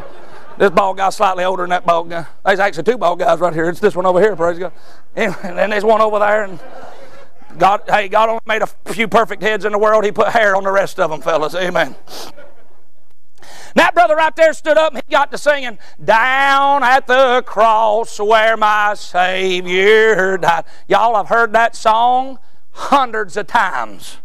This 0.57 0.69
bald 0.69 0.97
guy's 0.97 1.15
slightly 1.15 1.43
older 1.43 1.63
than 1.63 1.69
that 1.71 1.85
bald 1.85 2.09
guy. 2.09 2.27
There's 2.45 2.59
actually 2.59 2.83
two 2.83 2.97
bald 2.97 3.17
guys 3.19 3.39
right 3.39 3.53
here. 3.53 3.69
It's 3.69 3.79
this 3.79 3.95
one 3.95 4.05
over 4.05 4.19
here, 4.19 4.35
praise 4.35 4.59
God. 4.59 4.73
And 5.15 5.33
then 5.57 5.69
there's 5.71 5.85
one 5.85 6.01
over 6.01 6.19
there. 6.19 6.43
And 6.43 6.59
God, 7.57 7.81
hey, 7.87 8.09
God 8.09 8.29
only 8.29 8.41
made 8.45 8.61
a 8.61 8.67
few 8.67 9.07
perfect 9.07 9.41
heads 9.41 9.65
in 9.65 9.71
the 9.71 9.79
world. 9.79 10.03
He 10.03 10.11
put 10.11 10.27
hair 10.27 10.55
on 10.55 10.63
the 10.63 10.71
rest 10.71 10.99
of 10.99 11.09
them, 11.09 11.21
fellas. 11.21 11.55
Amen. 11.55 11.95
That 13.75 13.93
brother 13.93 14.15
right 14.15 14.35
there 14.35 14.53
stood 14.53 14.77
up 14.77 14.93
and 14.93 15.03
he 15.05 15.11
got 15.11 15.31
to 15.31 15.37
singing, 15.37 15.79
Down 16.03 16.83
at 16.83 17.07
the 17.07 17.43
cross 17.45 18.19
where 18.19 18.57
my 18.57 18.93
Savior 18.95 20.37
died. 20.37 20.65
Y'all 20.87 21.15
have 21.15 21.29
heard 21.29 21.53
that 21.53 21.75
song 21.75 22.39
hundreds 22.71 23.37
of 23.37 23.47
times. 23.47 24.17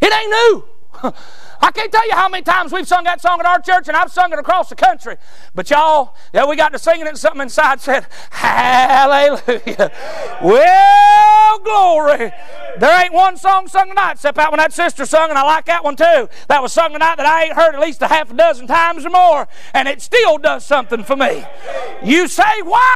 It 0.00 0.12
ain't 0.12 0.30
new. 0.30 0.64
I 1.60 1.70
can't 1.70 1.90
tell 1.90 2.06
you 2.06 2.14
how 2.14 2.28
many 2.28 2.42
times 2.42 2.72
we've 2.72 2.86
sung 2.86 3.04
that 3.04 3.22
song 3.22 3.40
at 3.40 3.46
our 3.46 3.58
church, 3.58 3.88
and 3.88 3.96
I've 3.96 4.12
sung 4.12 4.32
it 4.32 4.38
across 4.38 4.68
the 4.68 4.76
country. 4.76 5.16
But 5.54 5.70
y'all, 5.70 6.14
yeah, 6.34 6.44
we 6.46 6.56
got 6.56 6.72
to 6.72 6.78
singing 6.78 7.06
it, 7.06 7.10
and 7.10 7.18
something 7.18 7.40
inside 7.40 7.80
said, 7.80 8.06
Hallelujah. 8.30 9.90
Well, 10.42 11.43
glory. 11.58 12.32
There 12.78 13.04
ain't 13.04 13.12
one 13.12 13.36
song 13.36 13.68
sung 13.68 13.88
tonight 13.88 14.12
except 14.12 14.36
that 14.36 14.50
one 14.50 14.58
that 14.58 14.72
sister 14.72 15.06
sung, 15.06 15.30
and 15.30 15.38
I 15.38 15.42
like 15.42 15.66
that 15.66 15.84
one 15.84 15.96
too. 15.96 16.28
That 16.48 16.62
was 16.62 16.72
sung 16.72 16.92
tonight 16.92 17.16
that 17.16 17.26
I 17.26 17.44
ain't 17.44 17.54
heard 17.54 17.74
at 17.74 17.80
least 17.80 18.02
a 18.02 18.08
half 18.08 18.30
a 18.30 18.34
dozen 18.34 18.66
times 18.66 19.06
or 19.06 19.10
more, 19.10 19.48
and 19.72 19.88
it 19.88 20.02
still 20.02 20.38
does 20.38 20.64
something 20.64 21.04
for 21.04 21.16
me. 21.16 21.44
You 22.02 22.28
say 22.28 22.62
why? 22.62 22.94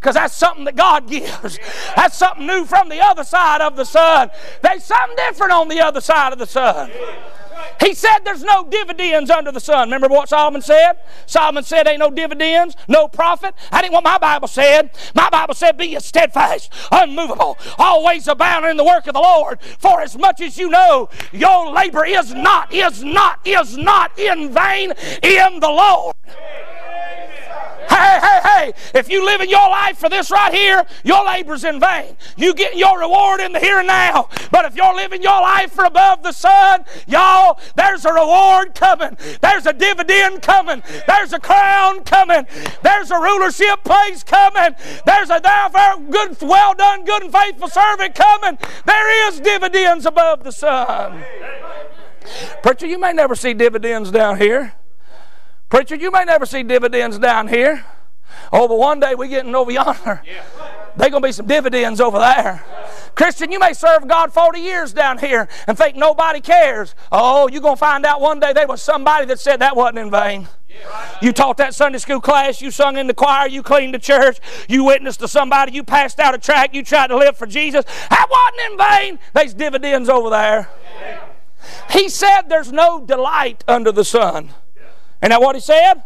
Because 0.00 0.14
that's 0.14 0.36
something 0.36 0.64
that 0.64 0.76
God 0.76 1.08
gives. 1.08 1.58
That's 1.96 2.16
something 2.16 2.46
new 2.46 2.64
from 2.64 2.88
the 2.88 3.00
other 3.00 3.24
side 3.24 3.60
of 3.60 3.76
the 3.76 3.84
sun. 3.84 4.30
There's 4.62 4.84
something 4.84 5.16
different 5.16 5.52
on 5.52 5.68
the 5.68 5.80
other 5.80 6.00
side 6.00 6.32
of 6.32 6.38
the 6.38 6.46
sun. 6.46 6.90
He 7.80 7.94
said 7.94 8.20
there's 8.24 8.42
no 8.42 8.64
dividends 8.64 9.30
under 9.30 9.52
the 9.52 9.60
sun. 9.60 9.88
Remember 9.88 10.08
what 10.08 10.28
Solomon 10.28 10.62
said? 10.62 10.94
Solomon 11.26 11.64
said 11.64 11.86
ain't 11.86 11.98
no 11.98 12.10
dividends, 12.10 12.76
no 12.88 13.08
profit. 13.08 13.54
I 13.70 13.80
didn't 13.82 13.94
what 13.94 14.04
my 14.04 14.18
Bible 14.18 14.48
said. 14.48 14.90
My 15.14 15.28
Bible 15.30 15.54
said 15.54 15.76
be 15.76 15.98
steadfast, 16.00 16.72
unmovable, 16.90 17.58
always 17.78 18.28
abounding 18.28 18.72
in 18.72 18.76
the 18.76 18.84
work 18.84 19.06
of 19.06 19.14
the 19.14 19.20
Lord. 19.20 19.60
For 19.78 20.00
as 20.00 20.16
much 20.16 20.40
as 20.40 20.58
you 20.58 20.70
know, 20.70 21.08
your 21.32 21.72
labor 21.72 22.04
is 22.04 22.32
not, 22.34 22.72
is 22.72 23.02
not, 23.02 23.40
is 23.44 23.76
not 23.76 24.18
in 24.18 24.52
vain 24.52 24.92
in 25.22 25.60
the 25.60 25.68
Lord. 25.68 26.14
Hey, 27.96 28.20
hey, 28.20 28.40
hey, 28.42 28.72
if 28.98 29.08
you 29.08 29.24
live 29.24 29.40
in 29.40 29.48
your 29.48 29.68
life 29.70 29.96
for 29.96 30.08
this 30.08 30.30
right 30.30 30.52
here, 30.52 30.84
your 31.02 31.24
labor's 31.24 31.64
in 31.64 31.80
vain. 31.80 32.16
You 32.36 32.52
get 32.52 32.76
your 32.76 32.98
reward 33.00 33.40
in 33.40 33.52
the 33.52 33.60
here 33.60 33.78
and 33.78 33.86
now. 33.86 34.28
But 34.50 34.66
if 34.66 34.76
you're 34.76 34.94
living 34.94 35.22
your 35.22 35.40
life 35.40 35.72
for 35.72 35.84
above 35.84 36.22
the 36.22 36.32
sun, 36.32 36.84
y'all, 37.06 37.58
there's 37.74 38.04
a 38.04 38.12
reward 38.12 38.74
coming. 38.74 39.16
There's 39.40 39.66
a 39.66 39.72
dividend 39.72 40.42
coming. 40.42 40.82
There's 41.06 41.32
a 41.32 41.38
crown 41.38 42.04
coming. 42.04 42.46
There's 42.82 43.10
a 43.10 43.16
rulership 43.16 43.82
place 43.82 44.22
coming. 44.22 44.76
There's 45.06 45.30
a 45.30 45.40
good, 46.10 46.36
well 46.42 46.74
done, 46.74 47.04
good 47.04 47.22
and 47.22 47.32
faithful 47.32 47.68
servant 47.68 48.14
coming. 48.14 48.58
There 48.84 49.28
is 49.28 49.40
dividends 49.40 50.06
above 50.06 50.44
the 50.44 50.52
sun. 50.52 51.24
Preacher, 52.62 52.86
you 52.86 52.98
may 52.98 53.12
never 53.12 53.34
see 53.34 53.54
dividends 53.54 54.10
down 54.10 54.38
here. 54.38 54.74
Preacher, 55.68 55.96
you 55.96 56.10
may 56.10 56.24
never 56.24 56.46
see 56.46 56.62
dividends 56.62 57.18
down 57.18 57.48
here. 57.48 57.84
Oh, 58.52 58.68
but 58.68 58.78
one 58.78 59.00
day 59.00 59.14
we 59.14 59.28
getting 59.28 59.54
over 59.54 59.70
yonder. 59.70 60.22
There's 60.96 61.10
going 61.10 61.22
to 61.22 61.28
be 61.28 61.32
some 61.32 61.46
dividends 61.46 62.00
over 62.00 62.18
there. 62.18 62.64
Christian, 63.14 63.50
you 63.50 63.58
may 63.58 63.72
serve 63.72 64.06
God 64.06 64.32
40 64.32 64.60
years 64.60 64.92
down 64.92 65.18
here 65.18 65.48
and 65.66 65.76
think 65.76 65.96
nobody 65.96 66.40
cares. 66.40 66.94
Oh, 67.10 67.48
you're 67.48 67.60
going 67.60 67.76
to 67.76 67.80
find 67.80 68.06
out 68.06 68.20
one 68.20 68.40
day 68.40 68.52
there 68.52 68.66
was 68.66 68.82
somebody 68.82 69.26
that 69.26 69.40
said 69.40 69.60
that 69.60 69.74
wasn't 69.74 69.98
in 69.98 70.10
vain. 70.10 70.48
You 71.22 71.32
taught 71.32 71.56
that 71.56 71.74
Sunday 71.74 71.98
school 71.98 72.20
class, 72.20 72.60
you 72.60 72.70
sung 72.70 72.98
in 72.98 73.06
the 73.06 73.14
choir, 73.14 73.48
you 73.48 73.62
cleaned 73.62 73.94
the 73.94 73.98
church, 73.98 74.38
you 74.68 74.84
witnessed 74.84 75.20
to 75.20 75.28
somebody, 75.28 75.72
you 75.72 75.82
passed 75.82 76.20
out 76.20 76.34
a 76.34 76.38
tract, 76.38 76.74
you 76.74 76.84
tried 76.84 77.08
to 77.08 77.16
live 77.16 77.36
for 77.36 77.46
Jesus. 77.46 77.84
That 78.10 78.26
wasn't 78.30 78.72
in 78.72 78.78
vain. 78.78 79.18
There's 79.34 79.54
dividends 79.54 80.08
over 80.08 80.30
there. 80.30 80.68
He 81.90 82.08
said 82.08 82.42
there's 82.42 82.70
no 82.70 83.04
delight 83.04 83.64
under 83.66 83.90
the 83.90 84.04
sun. 84.04 84.50
Ain't 85.22 85.30
that 85.30 85.40
what 85.40 85.54
he 85.54 85.60
said? 85.60 86.02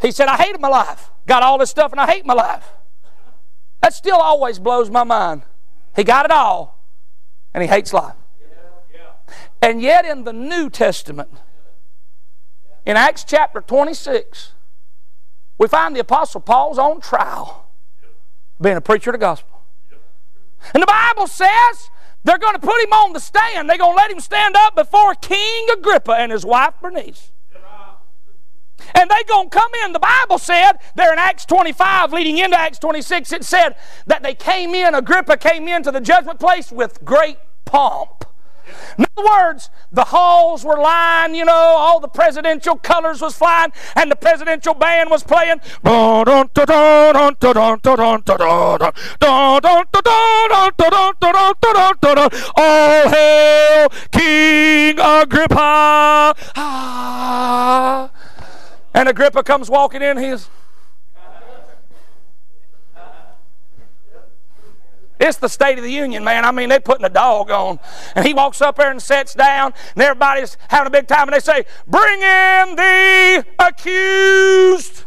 He 0.00 0.10
said, 0.10 0.28
I 0.28 0.36
hated 0.36 0.60
my 0.60 0.68
life. 0.68 1.10
Got 1.26 1.42
all 1.42 1.58
this 1.58 1.70
stuff 1.70 1.92
and 1.92 2.00
I 2.00 2.06
hate 2.06 2.26
my 2.26 2.34
life. 2.34 2.72
That 3.80 3.92
still 3.92 4.16
always 4.16 4.58
blows 4.58 4.90
my 4.90 5.04
mind. 5.04 5.42
He 5.96 6.04
got 6.04 6.24
it 6.24 6.30
all 6.30 6.78
and 7.52 7.62
he 7.62 7.68
hates 7.68 7.92
life. 7.92 8.16
And 9.62 9.80
yet 9.80 10.04
in 10.04 10.24
the 10.24 10.32
New 10.32 10.68
Testament, 10.68 11.30
in 12.84 12.96
Acts 12.96 13.24
chapter 13.24 13.60
26, 13.60 14.52
we 15.56 15.68
find 15.68 15.96
the 15.96 16.00
Apostle 16.00 16.40
Paul's 16.40 16.78
on 16.78 17.00
trial 17.00 17.70
being 18.60 18.76
a 18.76 18.80
preacher 18.80 19.10
of 19.10 19.14
the 19.14 19.18
gospel. 19.18 19.62
And 20.72 20.82
the 20.82 20.86
Bible 20.86 21.26
says 21.26 21.90
they're 22.24 22.38
going 22.38 22.54
to 22.54 22.60
put 22.60 22.82
him 22.82 22.92
on 22.92 23.12
the 23.12 23.20
stand. 23.20 23.68
They're 23.68 23.78
going 23.78 23.92
to 23.92 23.96
let 23.96 24.10
him 24.10 24.20
stand 24.20 24.56
up 24.56 24.74
before 24.74 25.14
King 25.14 25.68
Agrippa 25.72 26.12
and 26.12 26.32
his 26.32 26.44
wife 26.44 26.74
Bernice. 26.80 27.30
And 28.94 29.10
they 29.10 29.22
going 29.24 29.50
to 29.50 29.56
come 29.58 29.70
in. 29.84 29.92
The 29.92 29.98
Bible 29.98 30.38
said, 30.38 30.72
there 30.94 31.12
in 31.12 31.18
Acts 31.18 31.44
25, 31.46 32.12
leading 32.12 32.38
into 32.38 32.58
Acts 32.58 32.78
26, 32.78 33.32
it 33.32 33.44
said 33.44 33.76
that 34.06 34.22
they 34.22 34.34
came 34.34 34.74
in, 34.74 34.94
Agrippa 34.94 35.36
came 35.36 35.68
into 35.68 35.90
the 35.90 36.00
judgment 36.00 36.38
place 36.40 36.70
with 36.70 37.04
great 37.04 37.38
pomp. 37.64 38.24
In 38.98 39.04
other 39.16 39.28
words, 39.28 39.70
the 39.92 40.04
halls 40.04 40.64
were 40.64 40.78
lined, 40.78 41.36
you 41.36 41.44
know, 41.44 41.52
all 41.52 42.00
the 42.00 42.08
presidential 42.08 42.76
colors 42.76 43.20
was 43.20 43.36
flying, 43.36 43.72
and 43.94 44.10
the 44.10 44.16
presidential 44.16 44.74
band 44.74 45.10
was 45.10 45.22
playing. 45.22 45.60
All 45.84 46.24
hail 53.10 53.88
King 54.10 54.98
Agrippa! 54.98 56.34
Ah. 56.56 58.10
And 58.94 59.08
Agrippa 59.08 59.42
comes 59.42 59.68
walking 59.68 60.02
in. 60.02 60.16
He's. 60.16 60.48
It's 65.20 65.38
the 65.38 65.48
State 65.48 65.78
of 65.78 65.84
the 65.84 65.92
Union, 65.92 66.24
man. 66.24 66.44
I 66.44 66.50
mean, 66.50 66.68
they're 66.68 66.80
putting 66.80 67.04
a 67.04 67.10
dog 67.10 67.50
on. 67.50 67.78
And 68.14 68.26
he 68.26 68.34
walks 68.34 68.60
up 68.60 68.76
there 68.76 68.90
and 68.90 69.00
sits 69.00 69.32
down, 69.32 69.72
and 69.94 70.02
everybody's 70.02 70.56
having 70.68 70.88
a 70.88 70.90
big 70.90 71.06
time, 71.06 71.28
and 71.28 71.34
they 71.34 71.40
say, 71.40 71.64
Bring 71.86 72.20
in 72.20 72.76
the 72.76 73.46
accused. 73.58 75.04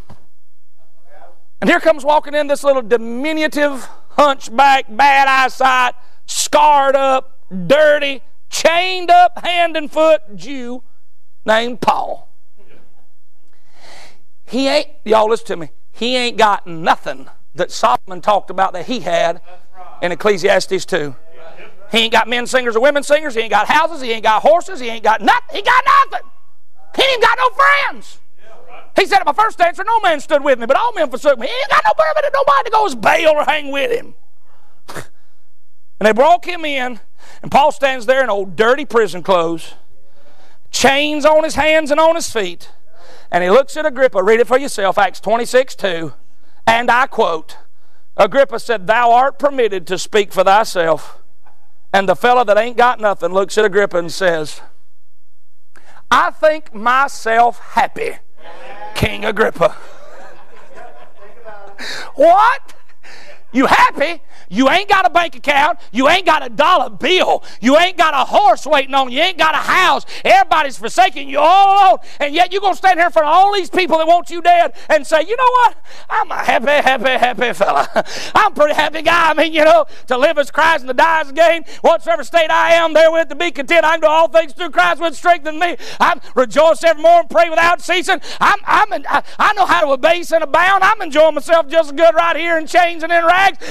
And 1.59 1.69
here 1.69 1.79
comes 1.79 2.05
walking 2.05 2.33
in 2.33 2.47
this 2.47 2.63
little 2.63 2.81
diminutive, 2.81 3.87
hunchback, 4.11 4.85
bad 4.89 5.27
eyesight, 5.27 5.95
scarred 6.25 6.95
up, 6.95 7.39
dirty, 7.67 8.21
chained 8.49 9.11
up 9.11 9.43
hand 9.43 9.75
and 9.75 9.91
foot 9.91 10.21
Jew 10.35 10.83
named 11.45 11.81
Paul. 11.81 12.26
He 14.47 14.67
ain't, 14.67 14.87
y'all 15.03 15.29
listen 15.29 15.47
to 15.47 15.55
me, 15.57 15.69
he 15.91 16.15
ain't 16.15 16.37
got 16.37 16.65
nothing 16.65 17.27
that 17.55 17.71
Solomon 17.71 18.21
talked 18.21 18.49
about 18.49 18.73
that 18.73 18.85
he 18.85 19.01
had 19.01 19.41
in 20.01 20.11
Ecclesiastes 20.11 20.85
2. 20.85 21.15
He 21.91 21.97
ain't 21.99 22.11
got 22.11 22.27
men 22.27 22.47
singers 22.47 22.75
or 22.75 22.81
women 22.81 23.03
singers. 23.03 23.35
He 23.35 23.41
ain't 23.41 23.51
got 23.51 23.67
houses. 23.67 24.01
He 24.01 24.11
ain't 24.11 24.23
got 24.23 24.41
horses. 24.41 24.79
He 24.79 24.87
ain't 24.89 25.03
got 25.03 25.21
nothing. 25.21 25.55
He 25.55 25.61
got 25.61 25.83
nothing. 25.85 26.29
He 26.95 27.03
ain't 27.03 27.21
got 27.21 27.37
no 27.37 27.49
friends. 27.49 28.19
He 28.97 29.05
said 29.05 29.19
at 29.19 29.25
my 29.25 29.33
first 29.33 29.61
answer, 29.61 29.83
no 29.85 29.99
man 29.99 30.19
stood 30.19 30.43
with 30.43 30.59
me, 30.59 30.65
but 30.65 30.75
all 30.75 30.91
men 30.93 31.09
forsook 31.09 31.37
me. 31.37 31.47
He 31.47 31.53
ain't 31.53 31.69
got 31.69 31.83
no 31.85 31.91
permanent, 31.97 32.33
nobody 32.33 32.63
to 32.65 32.71
go 32.71 32.85
as 32.85 32.95
bail 32.95 33.29
or 33.31 33.43
hang 33.43 33.71
with 33.71 33.91
him. 33.91 34.15
and 35.99 36.07
they 36.07 36.13
brought 36.13 36.43
him 36.43 36.65
in, 36.65 36.99
and 37.41 37.51
Paul 37.51 37.71
stands 37.71 38.05
there 38.05 38.23
in 38.23 38.29
old 38.29 38.55
dirty 38.55 38.85
prison 38.85 39.21
clothes. 39.23 39.75
chains 40.71 41.25
on 41.25 41.43
his 41.43 41.55
hands 41.55 41.91
and 41.91 41.99
on 41.99 42.15
his 42.15 42.31
feet. 42.31 42.71
And 43.31 43.43
he 43.43 43.49
looks 43.49 43.75
at 43.77 43.85
Agrippa, 43.85 44.23
read 44.23 44.39
it 44.39 44.47
for 44.47 44.57
yourself, 44.57 44.97
Acts 44.97 45.19
26 45.19 45.75
2. 45.75 46.13
And 46.65 46.89
I 46.91 47.07
quote 47.07 47.57
Agrippa 48.15 48.59
said, 48.59 48.87
Thou 48.87 49.11
art 49.11 49.37
permitted 49.39 49.85
to 49.87 49.97
speak 49.97 50.31
for 50.33 50.43
thyself. 50.43 51.19
And 51.93 52.09
the 52.09 52.15
fellow 52.15 52.43
that 52.43 52.57
ain't 52.57 52.77
got 52.77 52.99
nothing 52.99 53.31
looks 53.31 53.57
at 53.57 53.65
Agrippa 53.65 53.97
and 53.97 54.11
says, 54.11 54.61
I 56.09 56.31
think 56.31 56.73
myself 56.73 57.59
happy, 57.59 58.17
King 58.95 59.25
Agrippa. 59.25 59.69
what? 62.15 62.76
You 63.53 63.65
happy? 63.65 64.21
You 64.49 64.69
ain't 64.69 64.89
got 64.89 65.05
a 65.05 65.09
bank 65.09 65.35
account. 65.35 65.79
You 65.91 66.09
ain't 66.09 66.25
got 66.25 66.45
a 66.45 66.49
dollar 66.49 66.89
bill. 66.89 67.43
You 67.61 67.77
ain't 67.77 67.97
got 67.97 68.13
a 68.13 68.25
horse 68.25 68.65
waiting 68.65 68.93
on 68.93 69.09
you. 69.09 69.17
You 69.17 69.23
ain't 69.23 69.37
got 69.37 69.55
a 69.55 69.59
house. 69.59 70.05
Everybody's 70.23 70.77
forsaking 70.77 71.29
you 71.29 71.39
all 71.39 71.73
alone. 71.73 71.99
And 72.19 72.35
yet 72.35 72.51
you're 72.51 72.61
going 72.61 72.73
to 72.73 72.77
stand 72.77 72.99
here 72.99 73.07
in 73.07 73.11
front 73.11 73.27
of 73.27 73.33
all 73.33 73.53
these 73.53 73.69
people 73.69 73.97
that 73.97 74.07
want 74.07 74.29
you 74.29 74.41
dead 74.41 74.73
and 74.89 75.07
say, 75.07 75.21
you 75.21 75.35
know 75.35 75.49
what? 75.63 75.77
I'm 76.09 76.29
a 76.29 76.35
happy, 76.35 76.67
happy, 76.67 77.09
happy 77.09 77.53
fella. 77.53 77.89
I'm 78.35 78.51
a 78.51 78.55
pretty 78.55 78.73
happy 78.73 79.01
guy. 79.01 79.31
I 79.31 79.33
mean, 79.33 79.53
you 79.53 79.63
know, 79.63 79.85
to 80.07 80.17
live 80.17 80.37
as 80.37 80.51
Christ 80.51 80.81
and 80.81 80.89
to 80.89 80.93
die 80.93 81.21
as 81.21 81.31
gain. 81.31 81.63
Whatsoever 81.81 82.23
state 82.23 82.51
I 82.51 82.73
am, 82.73 82.93
therewith 82.93 83.29
to 83.29 83.35
be 83.35 83.51
content. 83.51 83.85
I 83.85 83.93
can 83.93 84.01
do 84.01 84.07
all 84.07 84.27
things 84.27 84.53
through 84.53 84.71
Christ 84.71 85.01
which 85.01 85.13
strengthens 85.13 85.59
me. 85.59 85.77
I 85.99 86.19
rejoice 86.35 86.83
evermore 86.83 87.21
and 87.21 87.29
pray 87.29 87.49
without 87.49 87.81
ceasing. 87.81 88.19
I'm, 88.39 88.59
I'm 88.65 88.87
I, 89.07 89.23
I 89.39 89.53
know 89.53 89.65
how 89.65 89.85
to 89.85 89.91
abase 89.91 90.31
and 90.31 90.43
abound. 90.43 90.83
I'm 90.83 91.01
enjoying 91.01 91.35
myself 91.35 91.67
just 91.67 91.89
as 91.89 91.91
good 91.93 92.13
right 92.13 92.35
here 92.35 92.57
in 92.57 92.67
chains 92.67 93.03
and 93.03 93.11
in 93.11 93.23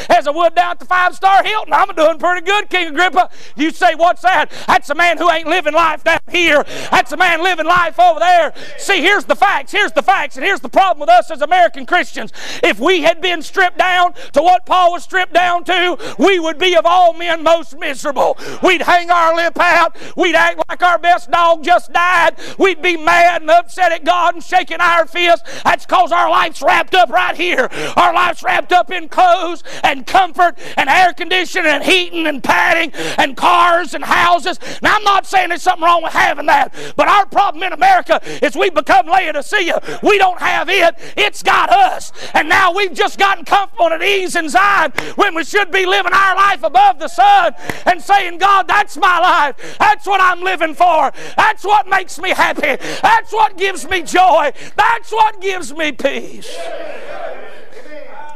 as 0.08 0.26
I 0.26 0.30
would 0.30 0.54
down 0.54 0.72
at 0.72 0.78
the 0.78 0.84
five 0.84 1.14
star 1.14 1.42
Hilton. 1.42 1.72
I'm 1.72 1.94
doing 1.94 2.18
pretty 2.18 2.44
good, 2.44 2.70
King 2.70 2.88
Agrippa. 2.88 3.30
You 3.56 3.70
say, 3.70 3.94
What's 3.94 4.22
that? 4.22 4.50
That's 4.66 4.90
a 4.90 4.94
man 4.94 5.18
who 5.18 5.30
ain't 5.30 5.46
living 5.46 5.74
life 5.74 6.04
down 6.04 6.20
here. 6.30 6.64
That's 6.90 7.12
a 7.12 7.16
man 7.16 7.42
living 7.42 7.66
life 7.66 7.98
over 7.98 8.20
there. 8.20 8.54
See, 8.78 9.00
here's 9.00 9.24
the 9.24 9.36
facts. 9.36 9.72
Here's 9.72 9.92
the 9.92 10.02
facts. 10.02 10.36
And 10.36 10.44
here's 10.44 10.60
the 10.60 10.68
problem 10.68 11.00
with 11.00 11.08
us 11.08 11.30
as 11.30 11.42
American 11.42 11.86
Christians. 11.86 12.32
If 12.62 12.78
we 12.80 13.02
had 13.02 13.20
been 13.20 13.42
stripped 13.42 13.78
down 13.78 14.14
to 14.32 14.42
what 14.42 14.66
Paul 14.66 14.92
was 14.92 15.04
stripped 15.04 15.34
down 15.34 15.64
to, 15.64 16.16
we 16.18 16.38
would 16.38 16.58
be 16.58 16.76
of 16.76 16.86
all 16.86 17.12
men 17.12 17.42
most 17.42 17.78
miserable. 17.78 18.38
We'd 18.62 18.82
hang 18.82 19.10
our 19.10 19.34
lip 19.34 19.58
out. 19.58 19.96
We'd 20.16 20.34
act 20.34 20.62
like 20.68 20.82
our 20.82 20.98
best 20.98 21.30
dog 21.30 21.64
just 21.64 21.92
died. 21.92 22.36
We'd 22.58 22.82
be 22.82 22.96
mad 22.96 23.42
and 23.42 23.50
upset 23.50 23.92
at 23.92 24.04
God 24.04 24.34
and 24.34 24.42
shaking 24.42 24.80
our 24.80 25.06
fists. 25.06 25.62
That's 25.62 25.86
because 25.86 26.12
our 26.12 26.30
life's 26.30 26.62
wrapped 26.62 26.94
up 26.94 27.10
right 27.10 27.36
here. 27.36 27.68
Our 27.96 28.14
life's 28.14 28.42
wrapped 28.42 28.72
up 28.72 28.90
in 28.90 29.08
clothes 29.08 29.55
and 29.82 30.06
comfort 30.06 30.58
and 30.76 30.88
air 30.88 31.12
conditioning 31.12 31.70
and 31.70 31.84
heating 31.84 32.26
and 32.26 32.42
padding 32.42 32.92
and 33.18 33.36
cars 33.36 33.94
and 33.94 34.04
houses. 34.04 34.58
Now, 34.82 34.96
I'm 34.96 35.04
not 35.04 35.26
saying 35.26 35.48
there's 35.48 35.62
something 35.62 35.84
wrong 35.84 36.02
with 36.02 36.12
having 36.12 36.46
that, 36.46 36.74
but 36.96 37.08
our 37.08 37.26
problem 37.26 37.62
in 37.62 37.72
America 37.72 38.20
is 38.42 38.56
we've 38.56 38.74
become 38.74 39.06
Laodicea. 39.06 40.00
We 40.02 40.18
don't 40.18 40.38
have 40.38 40.68
it, 40.68 40.94
it's 41.16 41.42
got 41.42 41.70
us. 41.70 42.12
And 42.34 42.48
now 42.48 42.72
we've 42.72 42.94
just 42.94 43.18
gotten 43.18 43.44
comfortable 43.44 43.86
and 43.86 43.96
at 43.96 44.02
ease 44.02 44.36
in 44.36 44.48
Zion 44.48 44.92
when 45.16 45.34
we 45.34 45.44
should 45.44 45.70
be 45.70 45.86
living 45.86 46.12
our 46.12 46.36
life 46.36 46.62
above 46.62 46.98
the 46.98 47.08
sun 47.08 47.54
and 47.86 48.00
saying, 48.00 48.38
God, 48.38 48.68
that's 48.68 48.96
my 48.96 49.18
life. 49.18 49.78
That's 49.78 50.06
what 50.06 50.20
I'm 50.20 50.42
living 50.42 50.74
for. 50.74 51.12
That's 51.36 51.64
what 51.64 51.88
makes 51.88 52.18
me 52.18 52.30
happy. 52.30 52.76
That's 53.02 53.32
what 53.32 53.56
gives 53.56 53.88
me 53.88 54.02
joy. 54.02 54.52
That's 54.76 55.10
what 55.12 55.40
gives 55.40 55.72
me 55.74 55.92
peace. 55.92 56.56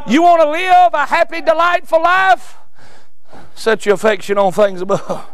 You 0.06 0.22
want 0.22 0.42
to 0.42 0.50
live 0.50 0.94
a 0.94 1.06
happy, 1.06 1.40
delightful 1.40 2.02
life? 2.02 2.56
Set 3.54 3.86
your 3.86 3.94
affection 3.94 4.38
on 4.38 4.52
things 4.52 4.80
above. 4.80 5.26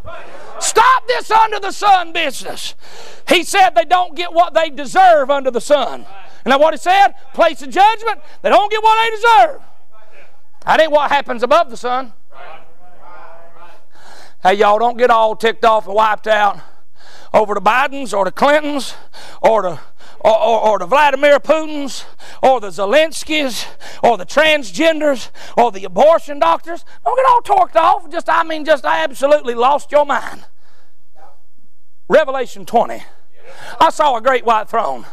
Stop 0.58 1.06
this 1.06 1.30
under 1.30 1.60
the 1.60 1.70
sun 1.70 2.12
business. 2.12 2.74
He 3.28 3.44
said 3.44 3.70
they 3.70 3.84
don't 3.84 4.16
get 4.16 4.32
what 4.32 4.54
they 4.54 4.70
deserve 4.70 5.30
under 5.30 5.50
the 5.50 5.60
sun. 5.60 6.06
And 6.44 6.52
that 6.52 6.60
what 6.60 6.74
he 6.74 6.78
said? 6.78 7.14
Place 7.34 7.62
of 7.62 7.70
judgment. 7.70 8.20
They 8.42 8.48
don't 8.48 8.70
get 8.70 8.82
what 8.82 8.98
they 9.02 9.16
deserve. 9.16 9.62
That 10.64 10.80
ain't 10.80 10.92
what 10.92 11.10
happens 11.10 11.42
above 11.42 11.70
the 11.70 11.76
sun. 11.76 12.12
Hey, 14.42 14.54
y'all, 14.54 14.78
don't 14.78 14.96
get 14.96 15.10
all 15.10 15.36
ticked 15.36 15.64
off 15.64 15.86
and 15.86 15.94
wiped 15.94 16.26
out 16.26 16.60
over 17.32 17.54
the 17.54 17.60
Bidens 17.60 18.16
or 18.16 18.24
the 18.24 18.32
Clintons 18.32 18.94
or 19.42 19.62
the 19.62 19.78
or, 20.20 20.36
or, 20.36 20.60
or 20.68 20.78
the 20.78 20.86
Vladimir 20.86 21.38
Putins 21.38 22.04
or 22.42 22.60
the 22.60 22.68
Zelenskys 22.68 23.66
or 24.02 24.16
the 24.16 24.26
transgenders 24.26 25.30
or 25.56 25.70
the 25.72 25.84
abortion 25.84 26.38
doctors. 26.38 26.84
Don't 27.04 27.16
get 27.16 27.26
all 27.26 27.42
torqued 27.42 27.76
off. 27.76 28.10
Just, 28.10 28.28
I 28.28 28.42
mean, 28.42 28.64
just 28.64 28.84
I 28.84 29.02
absolutely 29.02 29.54
lost 29.54 29.92
your 29.92 30.06
mind. 30.06 30.46
Revelation 32.08 32.64
20. 32.64 33.02
I 33.80 33.90
saw 33.90 34.16
a 34.16 34.20
great 34.20 34.44
white 34.44 34.68
throne. 34.68 35.06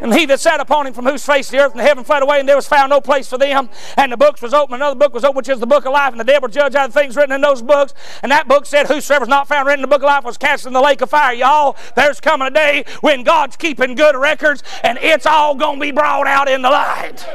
And 0.00 0.12
he 0.12 0.26
that 0.26 0.40
sat 0.40 0.60
upon 0.60 0.86
him, 0.86 0.92
from 0.92 1.06
whose 1.06 1.24
face 1.24 1.48
the 1.48 1.58
earth 1.58 1.72
and 1.72 1.80
the 1.80 1.84
heaven 1.84 2.04
fled 2.04 2.22
away, 2.22 2.40
and 2.40 2.48
there 2.48 2.56
was 2.56 2.68
found 2.68 2.90
no 2.90 3.00
place 3.00 3.28
for 3.28 3.38
them. 3.38 3.70
And 3.96 4.12
the 4.12 4.16
books 4.16 4.42
was 4.42 4.52
open, 4.52 4.74
another 4.74 4.96
book 4.96 5.14
was 5.14 5.24
open, 5.24 5.36
which 5.36 5.48
is 5.48 5.58
the 5.58 5.66
book 5.66 5.86
of 5.86 5.92
life, 5.92 6.10
and 6.10 6.20
the 6.20 6.24
devil 6.24 6.48
judged 6.48 6.76
out 6.76 6.92
the 6.92 6.98
things 6.98 7.16
written 7.16 7.34
in 7.34 7.40
those 7.40 7.62
books. 7.62 7.94
And 8.22 8.30
that 8.30 8.48
book 8.48 8.66
said, 8.66 8.86
Whosoever's 8.86 9.28
not 9.28 9.48
found 9.48 9.66
written 9.66 9.82
in 9.82 9.88
the 9.88 9.94
book 9.94 10.02
of 10.02 10.06
life 10.06 10.24
was 10.24 10.36
cast 10.36 10.66
in 10.66 10.72
the 10.72 10.80
lake 10.80 11.00
of 11.00 11.10
fire. 11.10 11.32
Y'all, 11.32 11.76
there's 11.94 12.20
coming 12.20 12.48
a 12.48 12.50
day 12.50 12.84
when 13.00 13.22
God's 13.22 13.56
keeping 13.56 13.94
good 13.94 14.16
records, 14.16 14.62
and 14.82 14.98
it's 15.00 15.26
all 15.26 15.56
to 15.58 15.80
be 15.80 15.90
brought 15.90 16.26
out 16.26 16.48
in 16.48 16.62
the 16.62 16.70
light. 16.70 17.26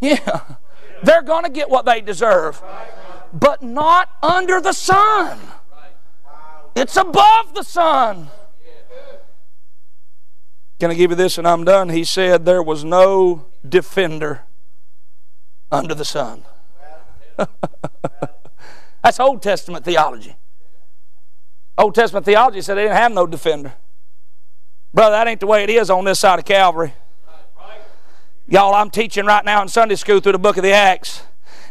Yeah. 0.00 0.40
They're 1.02 1.22
to 1.22 1.50
get 1.50 1.70
what 1.70 1.84
they 1.84 2.00
deserve, 2.00 2.62
but 3.32 3.62
not 3.62 4.10
under 4.22 4.60
the 4.60 4.72
sun. 4.72 5.38
It's 6.74 6.96
above 6.96 7.54
the 7.54 7.62
sun. 7.62 8.28
Can 10.78 10.90
I 10.90 10.94
give 10.94 11.10
you 11.10 11.16
this 11.16 11.38
and 11.38 11.48
I'm 11.48 11.64
done? 11.64 11.88
He 11.88 12.04
said 12.04 12.44
there 12.44 12.62
was 12.62 12.84
no 12.84 13.46
defender 13.68 14.42
under 15.72 15.94
the 15.94 16.04
sun. 16.04 16.44
That's 19.02 19.18
Old 19.18 19.42
Testament 19.42 19.84
theology. 19.84 20.36
Old 21.76 21.94
Testament 21.94 22.26
theology 22.26 22.60
said 22.60 22.74
they 22.74 22.82
didn't 22.82 22.96
have 22.96 23.12
no 23.12 23.26
defender. 23.26 23.74
Brother, 24.94 25.16
that 25.16 25.28
ain't 25.28 25.40
the 25.40 25.46
way 25.46 25.64
it 25.64 25.70
is 25.70 25.90
on 25.90 26.04
this 26.04 26.20
side 26.20 26.38
of 26.38 26.44
Calvary. 26.44 26.94
Y'all, 28.46 28.74
I'm 28.74 28.90
teaching 28.90 29.26
right 29.26 29.44
now 29.44 29.60
in 29.62 29.68
Sunday 29.68 29.94
school 29.94 30.20
through 30.20 30.32
the 30.32 30.38
book 30.38 30.56
of 30.56 30.62
the 30.62 30.72
Acts. 30.72 31.22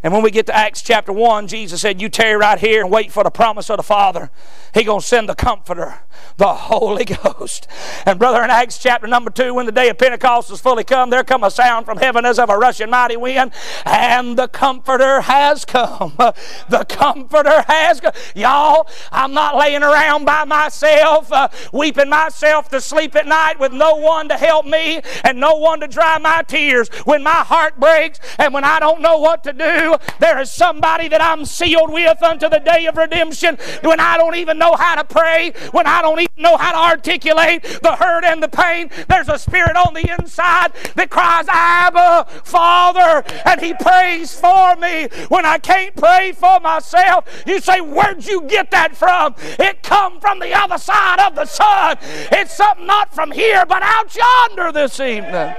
And 0.04 0.14
when 0.14 0.22
we 0.22 0.32
get 0.32 0.46
to 0.48 0.56
Acts 0.56 0.82
chapter 0.82 1.12
1, 1.12 1.48
Jesus 1.48 1.82
said, 1.82 2.02
You 2.02 2.10
tarry 2.10 2.36
right 2.36 2.60
here 2.60 2.84
and 2.84 2.92
wait 2.92 3.12
for 3.12 3.24
the 3.24 3.30
promise 3.30 3.70
of 3.70 3.78
the 3.78 3.84
Father. 3.84 4.30
He 4.74 4.84
going 4.84 5.02
to 5.02 5.06
send 5.06 5.28
the 5.28 5.36
Comforter, 5.36 6.02
the 6.38 6.54
Holy 6.54 7.06
Ghost. 7.06 7.68
And 8.06 8.20
brother, 8.20 8.44
in 8.44 8.50
Acts 8.50 8.78
chapter 8.78 9.08
number 9.08 9.32
2, 9.32 9.54
when 9.54 9.66
the 9.66 9.72
day 9.72 9.90
of 9.90 9.98
Pentecost 9.98 10.52
is 10.52 10.62
fully 10.62 10.84
come, 10.84 11.10
there 11.10 11.24
come 11.24 11.44
a 11.44 11.50
sound 11.50 11.86
from 11.86 11.98
heaven 11.98 12.26
as 12.26 12.38
of 12.38 12.50
a 12.50 12.58
rushing 12.58 12.90
mighty 12.90 13.18
wind, 13.18 13.52
and 13.86 14.38
the 14.38 14.48
Comforter 14.48 15.22
has 15.22 15.66
come. 15.66 16.16
The 16.70 16.86
Comforter 16.86 17.64
has 17.68 18.00
come. 18.00 18.12
Y'all, 18.36 18.88
I'm 19.12 19.34
not 19.34 19.56
laying 19.56 19.84
around 19.84 20.26
by 20.26 20.44
myself, 20.44 21.32
uh, 21.32 21.50
weeping 21.72 22.10
myself 22.10 22.70
to 22.70 22.82
sleep 22.82 23.16
at 23.16 23.26
night 23.26 23.60
with 23.60 23.72
no 23.72 23.96
one 23.96 24.30
to 24.30 24.38
help 24.38 24.66
me 24.66 25.02
and 25.24 25.40
no 25.40 25.56
one 25.56 25.80
to 25.80 25.88
dry 25.88 26.18
my 26.18 26.44
tears. 26.44 26.90
When 27.06 27.24
my 27.24 27.44
heart 27.44 27.80
breaks 27.80 28.20
and 28.38 28.54
when 28.54 28.64
I 28.64 28.80
don't 28.80 29.02
know 29.02 29.18
what 29.18 29.44
to 29.46 29.54
do, 29.54 29.97
there 30.20 30.40
is 30.40 30.52
somebody 30.52 31.08
that 31.10 31.22
I'm 31.22 31.46
sealed 31.46 31.92
with 31.92 32.22
unto 32.24 32.50
the 32.50 32.60
day 32.60 32.86
of 32.88 32.98
redemption. 32.98 33.58
When 33.82 34.00
I 34.00 34.18
don't 34.18 34.36
even 34.36 34.58
know 34.58 34.76
how 34.76 34.96
to 34.96 35.04
pray, 35.04 35.54
when 35.72 35.88
I 35.88 36.02
don't 36.02 36.20
even 36.20 36.32
know 36.38 36.58
how 36.58 36.72
to 36.72 36.96
articulate 36.96 37.64
the 37.64 37.96
hurt 37.96 38.24
and 38.24 38.42
the 38.42 38.48
pain, 38.48 38.90
there's 39.08 39.30
a 39.30 39.40
spirit 39.40 39.76
on 39.76 39.94
the 39.94 40.16
inside 40.20 40.74
that 40.96 41.10
cries, 41.10 41.46
Abba, 41.48 42.26
Father, 42.44 43.24
and 43.46 43.62
He 43.62 43.74
prays 43.74 44.38
for 44.40 44.76
me 44.76 45.08
when 45.30 45.46
I 45.46 45.58
can't 45.58 45.96
pray 45.96 46.32
for 46.32 46.60
myself. 46.60 47.44
You 47.46 47.60
say, 47.60 47.82
Where'd 47.82 48.26
you 48.26 48.42
get 48.44 48.72
that 48.72 48.96
from? 48.96 49.36
It 49.60 49.84
come 49.84 50.20
from 50.20 50.40
the 50.40 50.54
other 50.54 50.78
side 50.78 51.20
of 51.20 51.36
the 51.36 51.46
sun. 51.46 51.98
It's 52.32 52.56
something 52.56 52.86
not 52.86 53.14
from 53.14 53.32
here, 53.32 53.66
but 53.66 53.82
out 53.84 54.16
yonder 54.16 54.72
this 54.72 55.00
evening. 55.00 55.54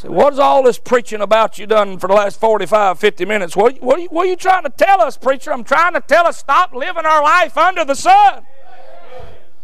Say, 0.00 0.08
what 0.08 0.32
is 0.32 0.38
all 0.38 0.62
this 0.62 0.78
preaching 0.78 1.20
about 1.20 1.58
you 1.58 1.66
done 1.66 1.98
for 1.98 2.06
the 2.06 2.14
last 2.14 2.40
45, 2.40 2.98
50 2.98 3.26
minutes? 3.26 3.54
What, 3.54 3.82
what, 3.82 3.98
are 3.98 4.00
you, 4.00 4.08
what 4.08 4.26
are 4.26 4.30
you 4.30 4.36
trying 4.36 4.62
to 4.62 4.70
tell 4.70 5.02
us, 5.02 5.18
preacher? 5.18 5.52
I'm 5.52 5.62
trying 5.62 5.92
to 5.92 6.00
tell 6.00 6.26
us 6.26 6.38
stop 6.38 6.72
living 6.72 7.04
our 7.04 7.22
life 7.22 7.58
under 7.58 7.84
the 7.84 7.94
sun. 7.94 8.46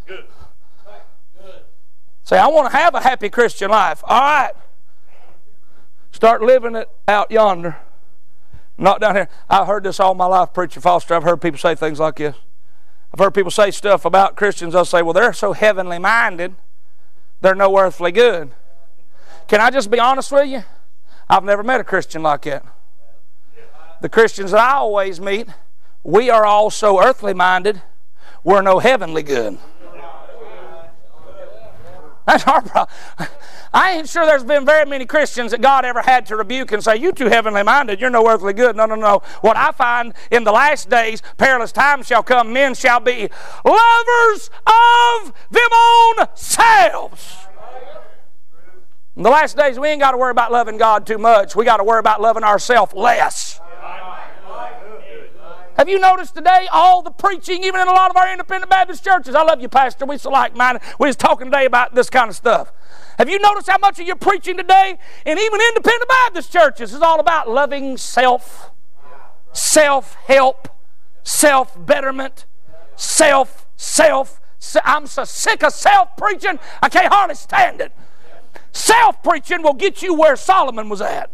Good. 0.07 0.27
Good. 1.43 1.63
Say, 2.25 2.37
I 2.37 2.49
want 2.49 2.71
to 2.71 2.77
have 2.77 2.95
a 2.95 3.01
happy 3.01 3.31
Christian 3.31 3.71
life. 3.71 4.05
All 4.05 4.21
right. 4.21 4.53
Start 6.13 6.43
living 6.43 6.77
it 6.77 6.91
out 7.09 7.31
yonder. 7.31 7.79
Not 8.77 9.01
down 9.01 9.15
here. 9.15 9.31
I've 9.49 9.67
heard 9.67 9.85
this 9.85 9.99
all 9.99 10.13
my 10.13 10.27
life, 10.27 10.53
Preacher 10.53 10.83
Foster. 10.83 11.15
I've 11.15 11.23
heard 11.23 11.41
people 11.41 11.59
say 11.59 11.75
things 11.75 11.99
like 11.99 12.17
this. 12.17 12.37
I've 13.11 13.21
heard 13.21 13.33
people 13.33 13.51
say 13.51 13.71
stuff 13.71 14.05
about 14.05 14.37
Christians. 14.37 14.75
They'll 14.75 14.85
say, 14.85 15.01
well, 15.01 15.15
they're 15.15 15.33
so 15.33 15.55
heavenly 15.55 15.99
minded, 15.99 16.57
they're 17.41 17.55
no 17.55 17.79
earthly 17.79 18.13
good. 18.13 18.51
Can 19.49 19.61
I 19.61 19.71
just 19.71 19.91
be 19.91 20.01
honest 20.01 20.33
with 20.33 20.49
you? 20.49 20.65
I've 21.29 21.45
never 21.45 21.63
met 21.63 21.81
a 21.81 21.85
Christian 21.85 22.23
like 22.23 22.43
that. 22.43 22.65
The 24.01 24.09
Christians 24.09 24.51
that 24.51 24.61
I 24.61 24.75
always 24.75 25.21
meet, 25.21 25.49
we 26.03 26.31
are 26.31 26.45
all 26.45 26.71
so 26.71 27.03
earthly 27.03 27.35
minded, 27.35 27.83
we're 28.45 28.63
no 28.63 28.79
heavenly 28.79 29.23
good. 29.23 29.59
That's 32.27 32.47
our 32.47 32.61
problem. 32.61 32.97
I 33.73 33.93
ain't 33.93 34.09
sure 34.09 34.27
there's 34.27 34.43
been 34.43 34.65
very 34.65 34.85
many 34.85 35.07
Christians 35.07 35.53
that 35.53 35.61
God 35.61 35.85
ever 35.85 36.03
had 36.03 36.27
to 36.27 36.37
rebuke 36.37 36.73
and 36.73 36.83
say, 36.83 36.97
You 36.97 37.13
too 37.13 37.27
heavenly 37.27 37.63
minded, 37.63 38.01
you're 38.01 38.11
no 38.11 38.29
earthly 38.29 38.53
good. 38.53 38.75
No, 38.75 38.85
no, 38.87 38.97
no. 38.97 39.23
What 39.43 39.57
I 39.57 39.71
find 39.71 40.13
in 40.31 40.43
the 40.43 40.51
last 40.51 40.89
days, 40.91 41.23
perilous 41.37 41.73
times 41.73 42.07
shall 42.07 42.25
come, 42.25 42.53
men 42.53 42.75
shall 42.75 43.01
be 43.01 43.29
lovers 43.65 44.51
of 44.67 45.33
them 45.51 45.69
own 45.73 46.27
selves. 46.35 47.47
In 49.17 49.23
the 49.23 49.31
last 49.31 49.57
days, 49.57 49.79
we 49.79 49.89
ain't 49.89 50.01
got 50.01 50.11
to 50.11 50.19
worry 50.19 50.31
about 50.31 50.53
loving 50.53 50.77
God 50.77 51.07
too 51.07 51.17
much. 51.17 51.57
We 51.57 51.65
got 51.65 51.79
to 51.79 51.85
worry 51.85 52.01
about 52.01 52.21
loving 52.21 52.45
ourselves 52.45 52.93
less. 52.93 53.59
Have 55.79 55.89
you 55.89 55.99
noticed 55.99 56.35
today 56.35 56.69
all 56.71 57.03
the 57.03 57.11
preaching, 57.11 57.65
even 57.65 57.81
in 57.81 57.89
a 57.89 57.93
lot 57.93 58.11
of 58.11 58.17
our 58.17 58.31
independent 58.31 58.71
Baptist 58.71 59.03
churches? 59.03 59.35
I 59.35 59.43
love 59.43 59.61
you, 59.61 59.69
Pastor. 59.69 60.05
We 60.05 60.19
so 60.19 60.31
like 60.31 60.55
mine. 60.55 60.79
We 60.99 61.07
was 61.07 61.17
talking 61.17 61.51
today 61.51 61.65
about 61.65 61.95
this 61.95 62.11
kind 62.11 62.29
of 62.29 62.37
stuff. 62.37 62.73
Have 63.19 63.29
you 63.31 63.39
noticed 63.39 63.69
how 63.69 63.79
much 63.79 63.99
of 63.99 64.07
your 64.07 64.17
preaching 64.17 64.59
today, 64.59 64.99
and 65.25 65.39
even 65.39 65.61
independent 65.61 66.09
Baptist 66.09 66.53
churches, 66.53 66.93
is 66.93 67.01
all 67.01 67.21
about 67.21 67.49
loving 67.49 67.97
self, 67.97 68.71
self 69.53 70.15
help, 70.27 70.69
self 71.23 71.87
betterment, 71.87 72.45
self, 72.97 73.67
self. 73.77 74.41
I'm 74.85 75.07
so 75.07 75.25
sick 75.25 75.63
of 75.63 75.73
self 75.73 76.17
preaching, 76.17 76.59
I 76.83 76.91
can't 76.91 77.13
hardly 77.13 77.35
stand 77.35 77.81
it. 77.81 77.93
Self 78.77 79.23
preaching 79.23 79.63
will 79.63 79.73
get 79.73 80.03
you 80.03 80.13
where 80.13 80.37
Solomon 80.37 80.91
was 80.91 81.01
at. 81.01 81.31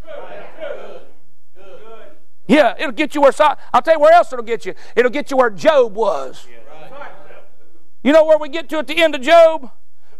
Yeah, 2.46 2.74
it'll 2.78 2.92
get 2.92 3.16
you 3.16 3.20
where 3.20 3.32
I'll 3.72 3.82
tell 3.82 3.94
you 3.94 4.00
where 4.00 4.12
else 4.12 4.32
it'll 4.32 4.44
get 4.44 4.64
you. 4.64 4.74
It'll 4.94 5.10
get 5.10 5.32
you 5.32 5.36
where 5.36 5.50
Job 5.50 5.92
was. 5.92 6.46
You 8.04 8.12
know 8.12 8.24
where 8.24 8.38
we 8.38 8.48
get 8.48 8.68
to 8.68 8.78
at 8.78 8.86
the 8.86 9.02
end 9.02 9.16
of 9.16 9.22
Job? 9.22 9.72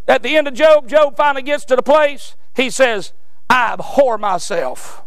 At 0.09 0.25
the 0.25 0.37
end 0.37 0.49
of 0.49 0.55
Job, 0.55 0.89
Job 0.89 1.16
finally 1.16 1.43
gets 1.43 1.64
to 1.66 1.77
the 1.77 1.83
place, 1.83 2.35
he 2.57 2.70
says, 2.70 3.12
I 3.49 3.75
abhor 3.75 4.18
myself 4.18 5.05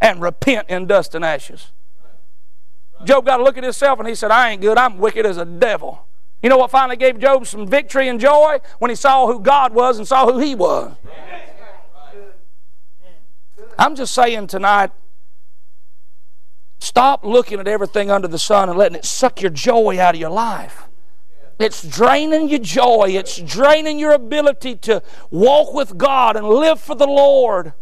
and 0.00 0.22
repent 0.22 0.68
in 0.68 0.86
dust 0.86 1.16
and 1.16 1.24
ashes. 1.24 1.72
Job 3.04 3.26
got 3.26 3.38
to 3.38 3.42
look 3.42 3.58
at 3.58 3.64
himself 3.64 3.98
and 3.98 4.08
he 4.08 4.14
said, 4.14 4.30
I 4.30 4.50
ain't 4.50 4.60
good. 4.60 4.78
I'm 4.78 4.98
wicked 4.98 5.26
as 5.26 5.38
a 5.38 5.44
devil. 5.44 6.06
You 6.40 6.50
know 6.50 6.58
what 6.58 6.70
finally 6.70 6.96
gave 6.96 7.18
Job 7.18 7.48
some 7.48 7.66
victory 7.66 8.06
and 8.08 8.20
joy? 8.20 8.58
When 8.78 8.90
he 8.90 8.94
saw 8.94 9.26
who 9.26 9.40
God 9.40 9.74
was 9.74 9.98
and 9.98 10.06
saw 10.06 10.30
who 10.30 10.38
he 10.38 10.54
was. 10.54 10.94
I'm 13.78 13.94
just 13.94 14.12
saying 14.12 14.48
tonight, 14.48 14.90
Stop 16.78 17.24
looking 17.24 17.58
at 17.58 17.68
everything 17.68 18.10
under 18.10 18.28
the 18.28 18.38
sun 18.38 18.68
and 18.68 18.78
letting 18.78 18.96
it 18.96 19.04
suck 19.04 19.40
your 19.40 19.50
joy 19.50 20.00
out 20.00 20.14
of 20.14 20.20
your 20.20 20.30
life. 20.30 20.88
It's 21.58 21.86
draining 21.86 22.48
your 22.48 22.60
joy. 22.60 23.08
It's 23.10 23.36
draining 23.36 23.98
your 23.98 24.12
ability 24.12 24.76
to 24.76 25.02
walk 25.30 25.74
with 25.74 25.98
God 25.98 26.36
and 26.36 26.46
live 26.46 26.80
for 26.80 26.94
the 26.94 27.06
Lord. 27.06 27.72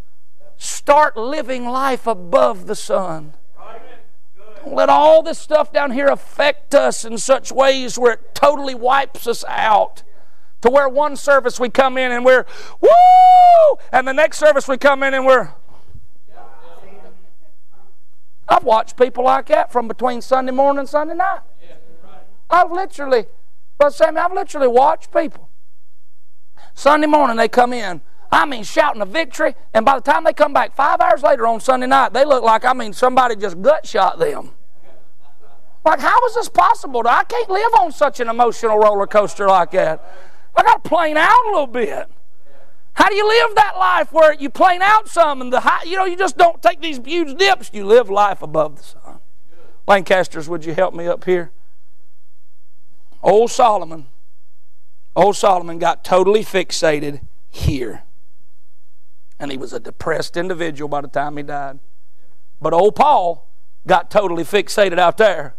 Start 0.56 1.16
living 1.16 1.66
life 1.68 2.06
above 2.06 2.66
the 2.66 2.74
sun. 2.74 3.34
Don't 4.64 4.74
let 4.74 4.88
all 4.88 5.22
this 5.22 5.38
stuff 5.38 5.72
down 5.72 5.90
here 5.90 6.08
affect 6.08 6.74
us 6.74 7.04
in 7.04 7.18
such 7.18 7.52
ways 7.52 7.98
where 7.98 8.14
it 8.14 8.34
totally 8.34 8.74
wipes 8.74 9.26
us 9.26 9.44
out. 9.46 10.02
To 10.62 10.70
where 10.70 10.88
one 10.88 11.16
service 11.16 11.60
we 11.60 11.68
come 11.68 11.98
in 11.98 12.10
and 12.10 12.24
we're, 12.24 12.46
woo! 12.80 13.78
And 13.92 14.08
the 14.08 14.14
next 14.14 14.38
service 14.38 14.66
we 14.66 14.78
come 14.78 15.02
in 15.02 15.12
and 15.12 15.26
we're, 15.26 15.52
I've 18.48 18.64
watched 18.64 18.96
people 18.96 19.24
like 19.24 19.46
that 19.46 19.72
from 19.72 19.88
between 19.88 20.20
Sunday 20.20 20.52
morning 20.52 20.80
and 20.80 20.88
Sunday 20.88 21.14
night. 21.14 21.40
I've 22.48 22.70
literally, 22.70 23.26
but 23.78 23.92
Sammy, 23.92 24.18
I've 24.18 24.32
literally 24.32 24.68
watched 24.68 25.12
people. 25.12 25.48
Sunday 26.74 27.06
morning 27.06 27.36
they 27.36 27.48
come 27.48 27.72
in, 27.72 28.00
I 28.30 28.44
mean, 28.46 28.62
shouting 28.64 29.02
a 29.02 29.06
victory, 29.06 29.54
and 29.74 29.84
by 29.84 29.96
the 29.96 30.00
time 30.00 30.24
they 30.24 30.32
come 30.32 30.52
back 30.52 30.74
five 30.74 31.00
hours 31.00 31.22
later 31.22 31.46
on 31.46 31.60
Sunday 31.60 31.86
night, 31.86 32.12
they 32.12 32.24
look 32.24 32.42
like, 32.44 32.64
I 32.64 32.72
mean, 32.72 32.92
somebody 32.92 33.36
just 33.36 33.60
gut 33.62 33.86
shot 33.86 34.18
them. 34.18 34.50
Like, 35.84 36.00
how 36.00 36.18
is 36.26 36.34
this 36.34 36.48
possible? 36.48 37.02
I 37.06 37.24
can't 37.24 37.48
live 37.48 37.72
on 37.78 37.92
such 37.92 38.20
an 38.20 38.28
emotional 38.28 38.76
roller 38.76 39.06
coaster 39.06 39.46
like 39.46 39.70
that. 39.72 40.02
I 40.56 40.62
got 40.62 40.82
to 40.82 40.88
plane 40.88 41.16
out 41.16 41.46
a 41.46 41.50
little 41.50 41.66
bit. 41.66 42.10
How 42.96 43.10
do 43.10 43.14
you 43.14 43.28
live 43.28 43.54
that 43.56 43.76
life 43.76 44.10
where 44.10 44.32
you 44.32 44.48
plane 44.48 44.80
out 44.80 45.06
some 45.06 45.42
and 45.42 45.52
the 45.52 45.60
high, 45.60 45.82
you 45.84 45.96
know, 45.96 46.06
you 46.06 46.16
just 46.16 46.38
don't 46.38 46.62
take 46.62 46.80
these 46.80 46.98
huge 47.04 47.36
dips. 47.36 47.70
You 47.74 47.84
live 47.84 48.08
life 48.08 48.40
above 48.40 48.78
the 48.78 48.82
sun. 48.82 49.18
Lancasters, 49.86 50.48
would 50.48 50.64
you 50.64 50.72
help 50.72 50.94
me 50.94 51.06
up 51.06 51.24
here? 51.24 51.52
Old 53.22 53.50
Solomon, 53.50 54.06
old 55.14 55.36
Solomon 55.36 55.78
got 55.78 56.04
totally 56.04 56.42
fixated 56.42 57.20
here. 57.50 58.02
And 59.38 59.50
he 59.50 59.58
was 59.58 59.74
a 59.74 59.80
depressed 59.80 60.34
individual 60.34 60.88
by 60.88 61.02
the 61.02 61.08
time 61.08 61.36
he 61.36 61.42
died. 61.42 61.78
But 62.62 62.72
old 62.72 62.96
Paul 62.96 63.46
got 63.86 64.10
totally 64.10 64.42
fixated 64.42 64.98
out 64.98 65.18
there. 65.18 65.54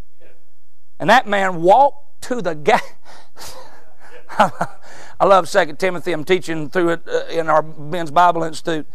And 1.00 1.08
that 1.12 1.28
man 1.28 1.62
walked 1.62 2.24
to 2.24 2.42
the 2.42 2.56
gate. 2.56 2.82
I 5.20 5.26
love 5.26 5.50
2 5.50 5.74
Timothy. 5.74 6.12
I'm 6.12 6.24
teaching 6.24 6.70
through 6.70 6.90
it 6.90 7.02
uh, 7.08 7.26
in 7.26 7.50
our 7.50 7.64
men's 7.64 8.12
Bible 8.12 8.44
Institute. 8.44 8.88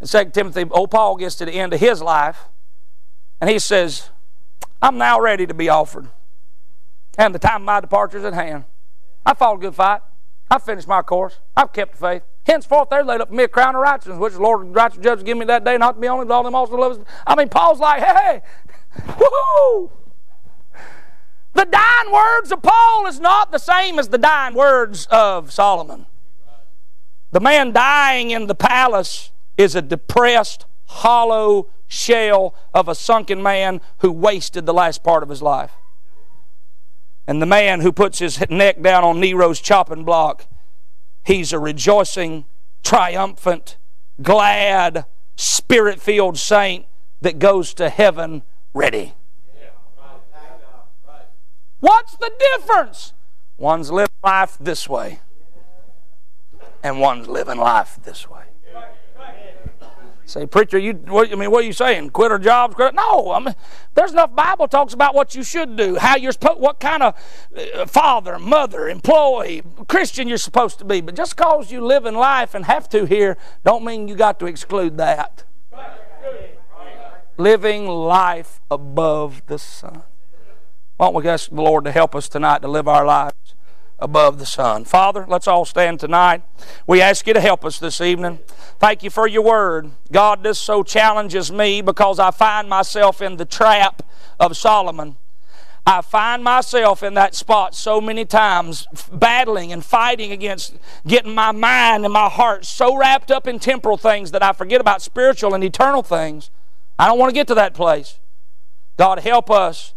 In 0.00 0.06
2 0.06 0.30
Timothy, 0.30 0.64
old 0.70 0.90
Paul 0.90 1.16
gets 1.16 1.34
to 1.36 1.44
the 1.44 1.52
end 1.52 1.72
of 1.72 1.80
his 1.80 2.00
life, 2.00 2.44
and 3.40 3.50
he 3.50 3.58
says, 3.58 4.10
I'm 4.80 4.98
now 4.98 5.20
ready 5.20 5.46
to 5.46 5.54
be 5.54 5.68
offered. 5.68 6.08
And 7.18 7.34
the 7.34 7.38
time 7.38 7.62
of 7.62 7.66
my 7.66 7.80
departure 7.80 8.18
is 8.18 8.24
at 8.24 8.34
hand. 8.34 8.64
I 9.24 9.34
fought 9.34 9.56
a 9.56 9.58
good 9.58 9.74
fight. 9.74 10.02
I've 10.50 10.62
finished 10.62 10.86
my 10.86 11.02
course. 11.02 11.40
I've 11.56 11.72
kept 11.72 11.92
the 11.92 11.98
faith. 11.98 12.22
Henceforth, 12.44 12.90
there 12.90 13.02
laid 13.02 13.20
up 13.20 13.28
for 13.28 13.34
me 13.34 13.42
a 13.42 13.48
crown 13.48 13.74
of 13.74 13.80
righteousness, 13.80 14.18
which 14.18 14.34
the 14.34 14.40
Lord, 14.40 14.72
righteous 14.72 15.02
judge, 15.02 15.24
give 15.24 15.36
me 15.36 15.44
that 15.46 15.64
day, 15.64 15.76
not 15.76 15.96
to 15.96 16.00
be 16.00 16.06
only, 16.06 16.26
but 16.26 16.34
all 16.34 16.44
them 16.44 16.54
also 16.54 16.76
loves. 16.76 17.00
I 17.26 17.34
mean, 17.34 17.48
Paul's 17.48 17.80
like, 17.80 18.02
hey, 18.02 18.42
woohoo! 18.96 19.90
The 21.56 21.64
dying 21.64 22.12
words 22.12 22.52
of 22.52 22.60
Paul 22.60 23.06
is 23.06 23.18
not 23.18 23.50
the 23.50 23.58
same 23.58 23.98
as 23.98 24.10
the 24.10 24.18
dying 24.18 24.54
words 24.54 25.06
of 25.06 25.50
Solomon. 25.50 26.04
The 27.32 27.40
man 27.40 27.72
dying 27.72 28.30
in 28.30 28.46
the 28.46 28.54
palace 28.54 29.30
is 29.56 29.74
a 29.74 29.80
depressed, 29.80 30.66
hollow 30.84 31.68
shell 31.86 32.54
of 32.74 32.88
a 32.88 32.94
sunken 32.94 33.42
man 33.42 33.80
who 34.00 34.12
wasted 34.12 34.66
the 34.66 34.74
last 34.74 35.02
part 35.02 35.22
of 35.22 35.30
his 35.30 35.40
life. 35.40 35.72
And 37.26 37.40
the 37.40 37.46
man 37.46 37.80
who 37.80 37.90
puts 37.90 38.18
his 38.18 38.38
neck 38.50 38.82
down 38.82 39.02
on 39.02 39.18
Nero's 39.18 39.60
chopping 39.60 40.04
block, 40.04 40.46
he's 41.24 41.54
a 41.54 41.58
rejoicing, 41.58 42.44
triumphant, 42.84 43.78
glad, 44.20 45.06
spirit 45.36 46.02
filled 46.02 46.36
saint 46.36 46.84
that 47.22 47.38
goes 47.38 47.72
to 47.74 47.88
heaven 47.88 48.42
ready. 48.74 49.14
What's 51.86 52.16
the 52.16 52.32
difference? 52.56 53.12
One's 53.58 53.92
living 53.92 54.16
life 54.24 54.56
this 54.58 54.88
way, 54.88 55.20
and 56.82 56.98
one's 56.98 57.28
living 57.28 57.58
life 57.58 58.00
this 58.02 58.28
way. 58.28 58.42
Say, 60.24 60.46
preacher, 60.46 60.78
you 60.78 60.94
what, 60.94 61.30
I 61.30 61.36
mean, 61.36 61.52
what 61.52 61.62
are 61.62 61.66
you 61.68 61.72
saying? 61.72 62.10
Quit 62.10 62.32
our 62.32 62.40
jobs? 62.40 62.74
Quit? 62.74 62.92
No, 62.92 63.30
I 63.30 63.38
mean, 63.38 63.54
there's 63.94 64.10
enough 64.10 64.34
Bible 64.34 64.66
talks 64.66 64.94
about 64.94 65.14
what 65.14 65.36
you 65.36 65.44
should 65.44 65.76
do, 65.76 65.94
how 65.94 66.16
you're 66.16 66.32
supposed, 66.32 66.58
what 66.58 66.80
kind 66.80 67.04
of 67.04 67.14
uh, 67.56 67.86
father, 67.86 68.36
mother, 68.40 68.88
employee, 68.88 69.62
Christian 69.86 70.26
you're 70.26 70.38
supposed 70.38 70.80
to 70.80 70.84
be. 70.84 71.00
But 71.00 71.14
just 71.14 71.36
cause 71.36 71.70
you 71.70 71.80
live 71.80 72.04
in 72.04 72.16
life 72.16 72.56
and 72.56 72.64
have 72.64 72.88
to 72.88 73.04
here, 73.04 73.38
don't 73.64 73.84
mean 73.84 74.08
you 74.08 74.16
got 74.16 74.40
to 74.40 74.46
exclude 74.46 74.96
that. 74.96 75.44
Living 77.36 77.86
life 77.86 78.60
above 78.72 79.42
the 79.46 79.60
sun. 79.60 80.02
Why 80.96 81.06
don't 81.06 81.14
we 81.14 81.28
ask 81.28 81.50
the 81.50 81.56
Lord 81.56 81.84
to 81.84 81.92
help 81.92 82.14
us 82.14 82.28
tonight 82.28 82.62
to 82.62 82.68
live 82.68 82.88
our 82.88 83.04
lives 83.04 83.54
above 83.98 84.38
the 84.38 84.46
sun? 84.46 84.86
Father, 84.86 85.26
let's 85.28 85.46
all 85.46 85.66
stand 85.66 86.00
tonight. 86.00 86.42
We 86.86 87.02
ask 87.02 87.26
you 87.26 87.34
to 87.34 87.40
help 87.40 87.66
us 87.66 87.78
this 87.78 88.00
evening. 88.00 88.38
Thank 88.78 89.02
you 89.02 89.10
for 89.10 89.26
your 89.26 89.42
word. 89.42 89.90
God, 90.10 90.42
this 90.42 90.58
so 90.58 90.82
challenges 90.82 91.52
me 91.52 91.82
because 91.82 92.18
I 92.18 92.30
find 92.30 92.68
myself 92.68 93.20
in 93.20 93.36
the 93.36 93.44
trap 93.44 94.02
of 94.40 94.56
Solomon. 94.56 95.16
I 95.86 96.00
find 96.00 96.42
myself 96.42 97.02
in 97.02 97.12
that 97.14 97.34
spot 97.34 97.74
so 97.74 98.00
many 98.00 98.24
times, 98.24 98.88
battling 99.12 99.72
and 99.72 99.84
fighting 99.84 100.32
against 100.32 100.76
getting 101.06 101.34
my 101.34 101.52
mind 101.52 102.04
and 102.04 102.12
my 102.12 102.28
heart 102.28 102.64
so 102.64 102.96
wrapped 102.96 103.30
up 103.30 103.46
in 103.46 103.58
temporal 103.58 103.98
things 103.98 104.30
that 104.30 104.42
I 104.42 104.52
forget 104.52 104.80
about 104.80 105.02
spiritual 105.02 105.54
and 105.54 105.62
eternal 105.62 106.02
things. 106.02 106.50
I 106.98 107.06
don't 107.06 107.18
want 107.18 107.30
to 107.30 107.34
get 107.34 107.46
to 107.48 107.54
that 107.54 107.74
place. 107.74 108.18
God, 108.96 109.20
help 109.20 109.50
us 109.50 109.92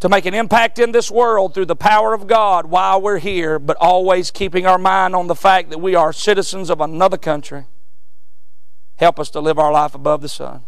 to 0.00 0.08
make 0.08 0.26
an 0.26 0.34
impact 0.34 0.78
in 0.78 0.92
this 0.92 1.10
world 1.10 1.54
through 1.54 1.66
the 1.66 1.76
power 1.76 2.12
of 2.12 2.26
God 2.26 2.66
while 2.66 3.00
we're 3.00 3.18
here, 3.18 3.58
but 3.58 3.76
always 3.80 4.30
keeping 4.30 4.66
our 4.66 4.78
mind 4.78 5.14
on 5.14 5.26
the 5.26 5.34
fact 5.34 5.70
that 5.70 5.78
we 5.78 5.94
are 5.94 6.12
citizens 6.12 6.70
of 6.70 6.80
another 6.80 7.16
country. 7.16 7.64
Help 8.96 9.18
us 9.18 9.30
to 9.30 9.40
live 9.40 9.58
our 9.58 9.72
life 9.72 9.94
above 9.94 10.20
the 10.20 10.28
sun. 10.28 10.64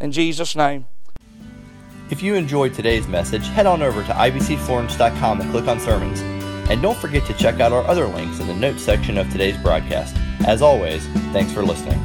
In 0.00 0.12
Jesus' 0.12 0.56
name. 0.56 0.86
If 2.10 2.22
you 2.22 2.34
enjoyed 2.34 2.72
today's 2.72 3.06
message, 3.06 3.46
head 3.48 3.66
on 3.66 3.82
over 3.82 4.02
to 4.02 4.12
ibcflorence.com 4.12 5.40
and 5.40 5.50
click 5.50 5.68
on 5.68 5.78
sermons. 5.78 6.20
And 6.70 6.80
don't 6.80 6.98
forget 6.98 7.26
to 7.26 7.34
check 7.34 7.60
out 7.60 7.72
our 7.72 7.84
other 7.84 8.06
links 8.06 8.40
in 8.40 8.46
the 8.46 8.54
notes 8.54 8.82
section 8.82 9.18
of 9.18 9.30
today's 9.30 9.56
broadcast. 9.58 10.16
As 10.46 10.62
always, 10.62 11.06
thanks 11.32 11.52
for 11.52 11.62
listening. 11.62 11.98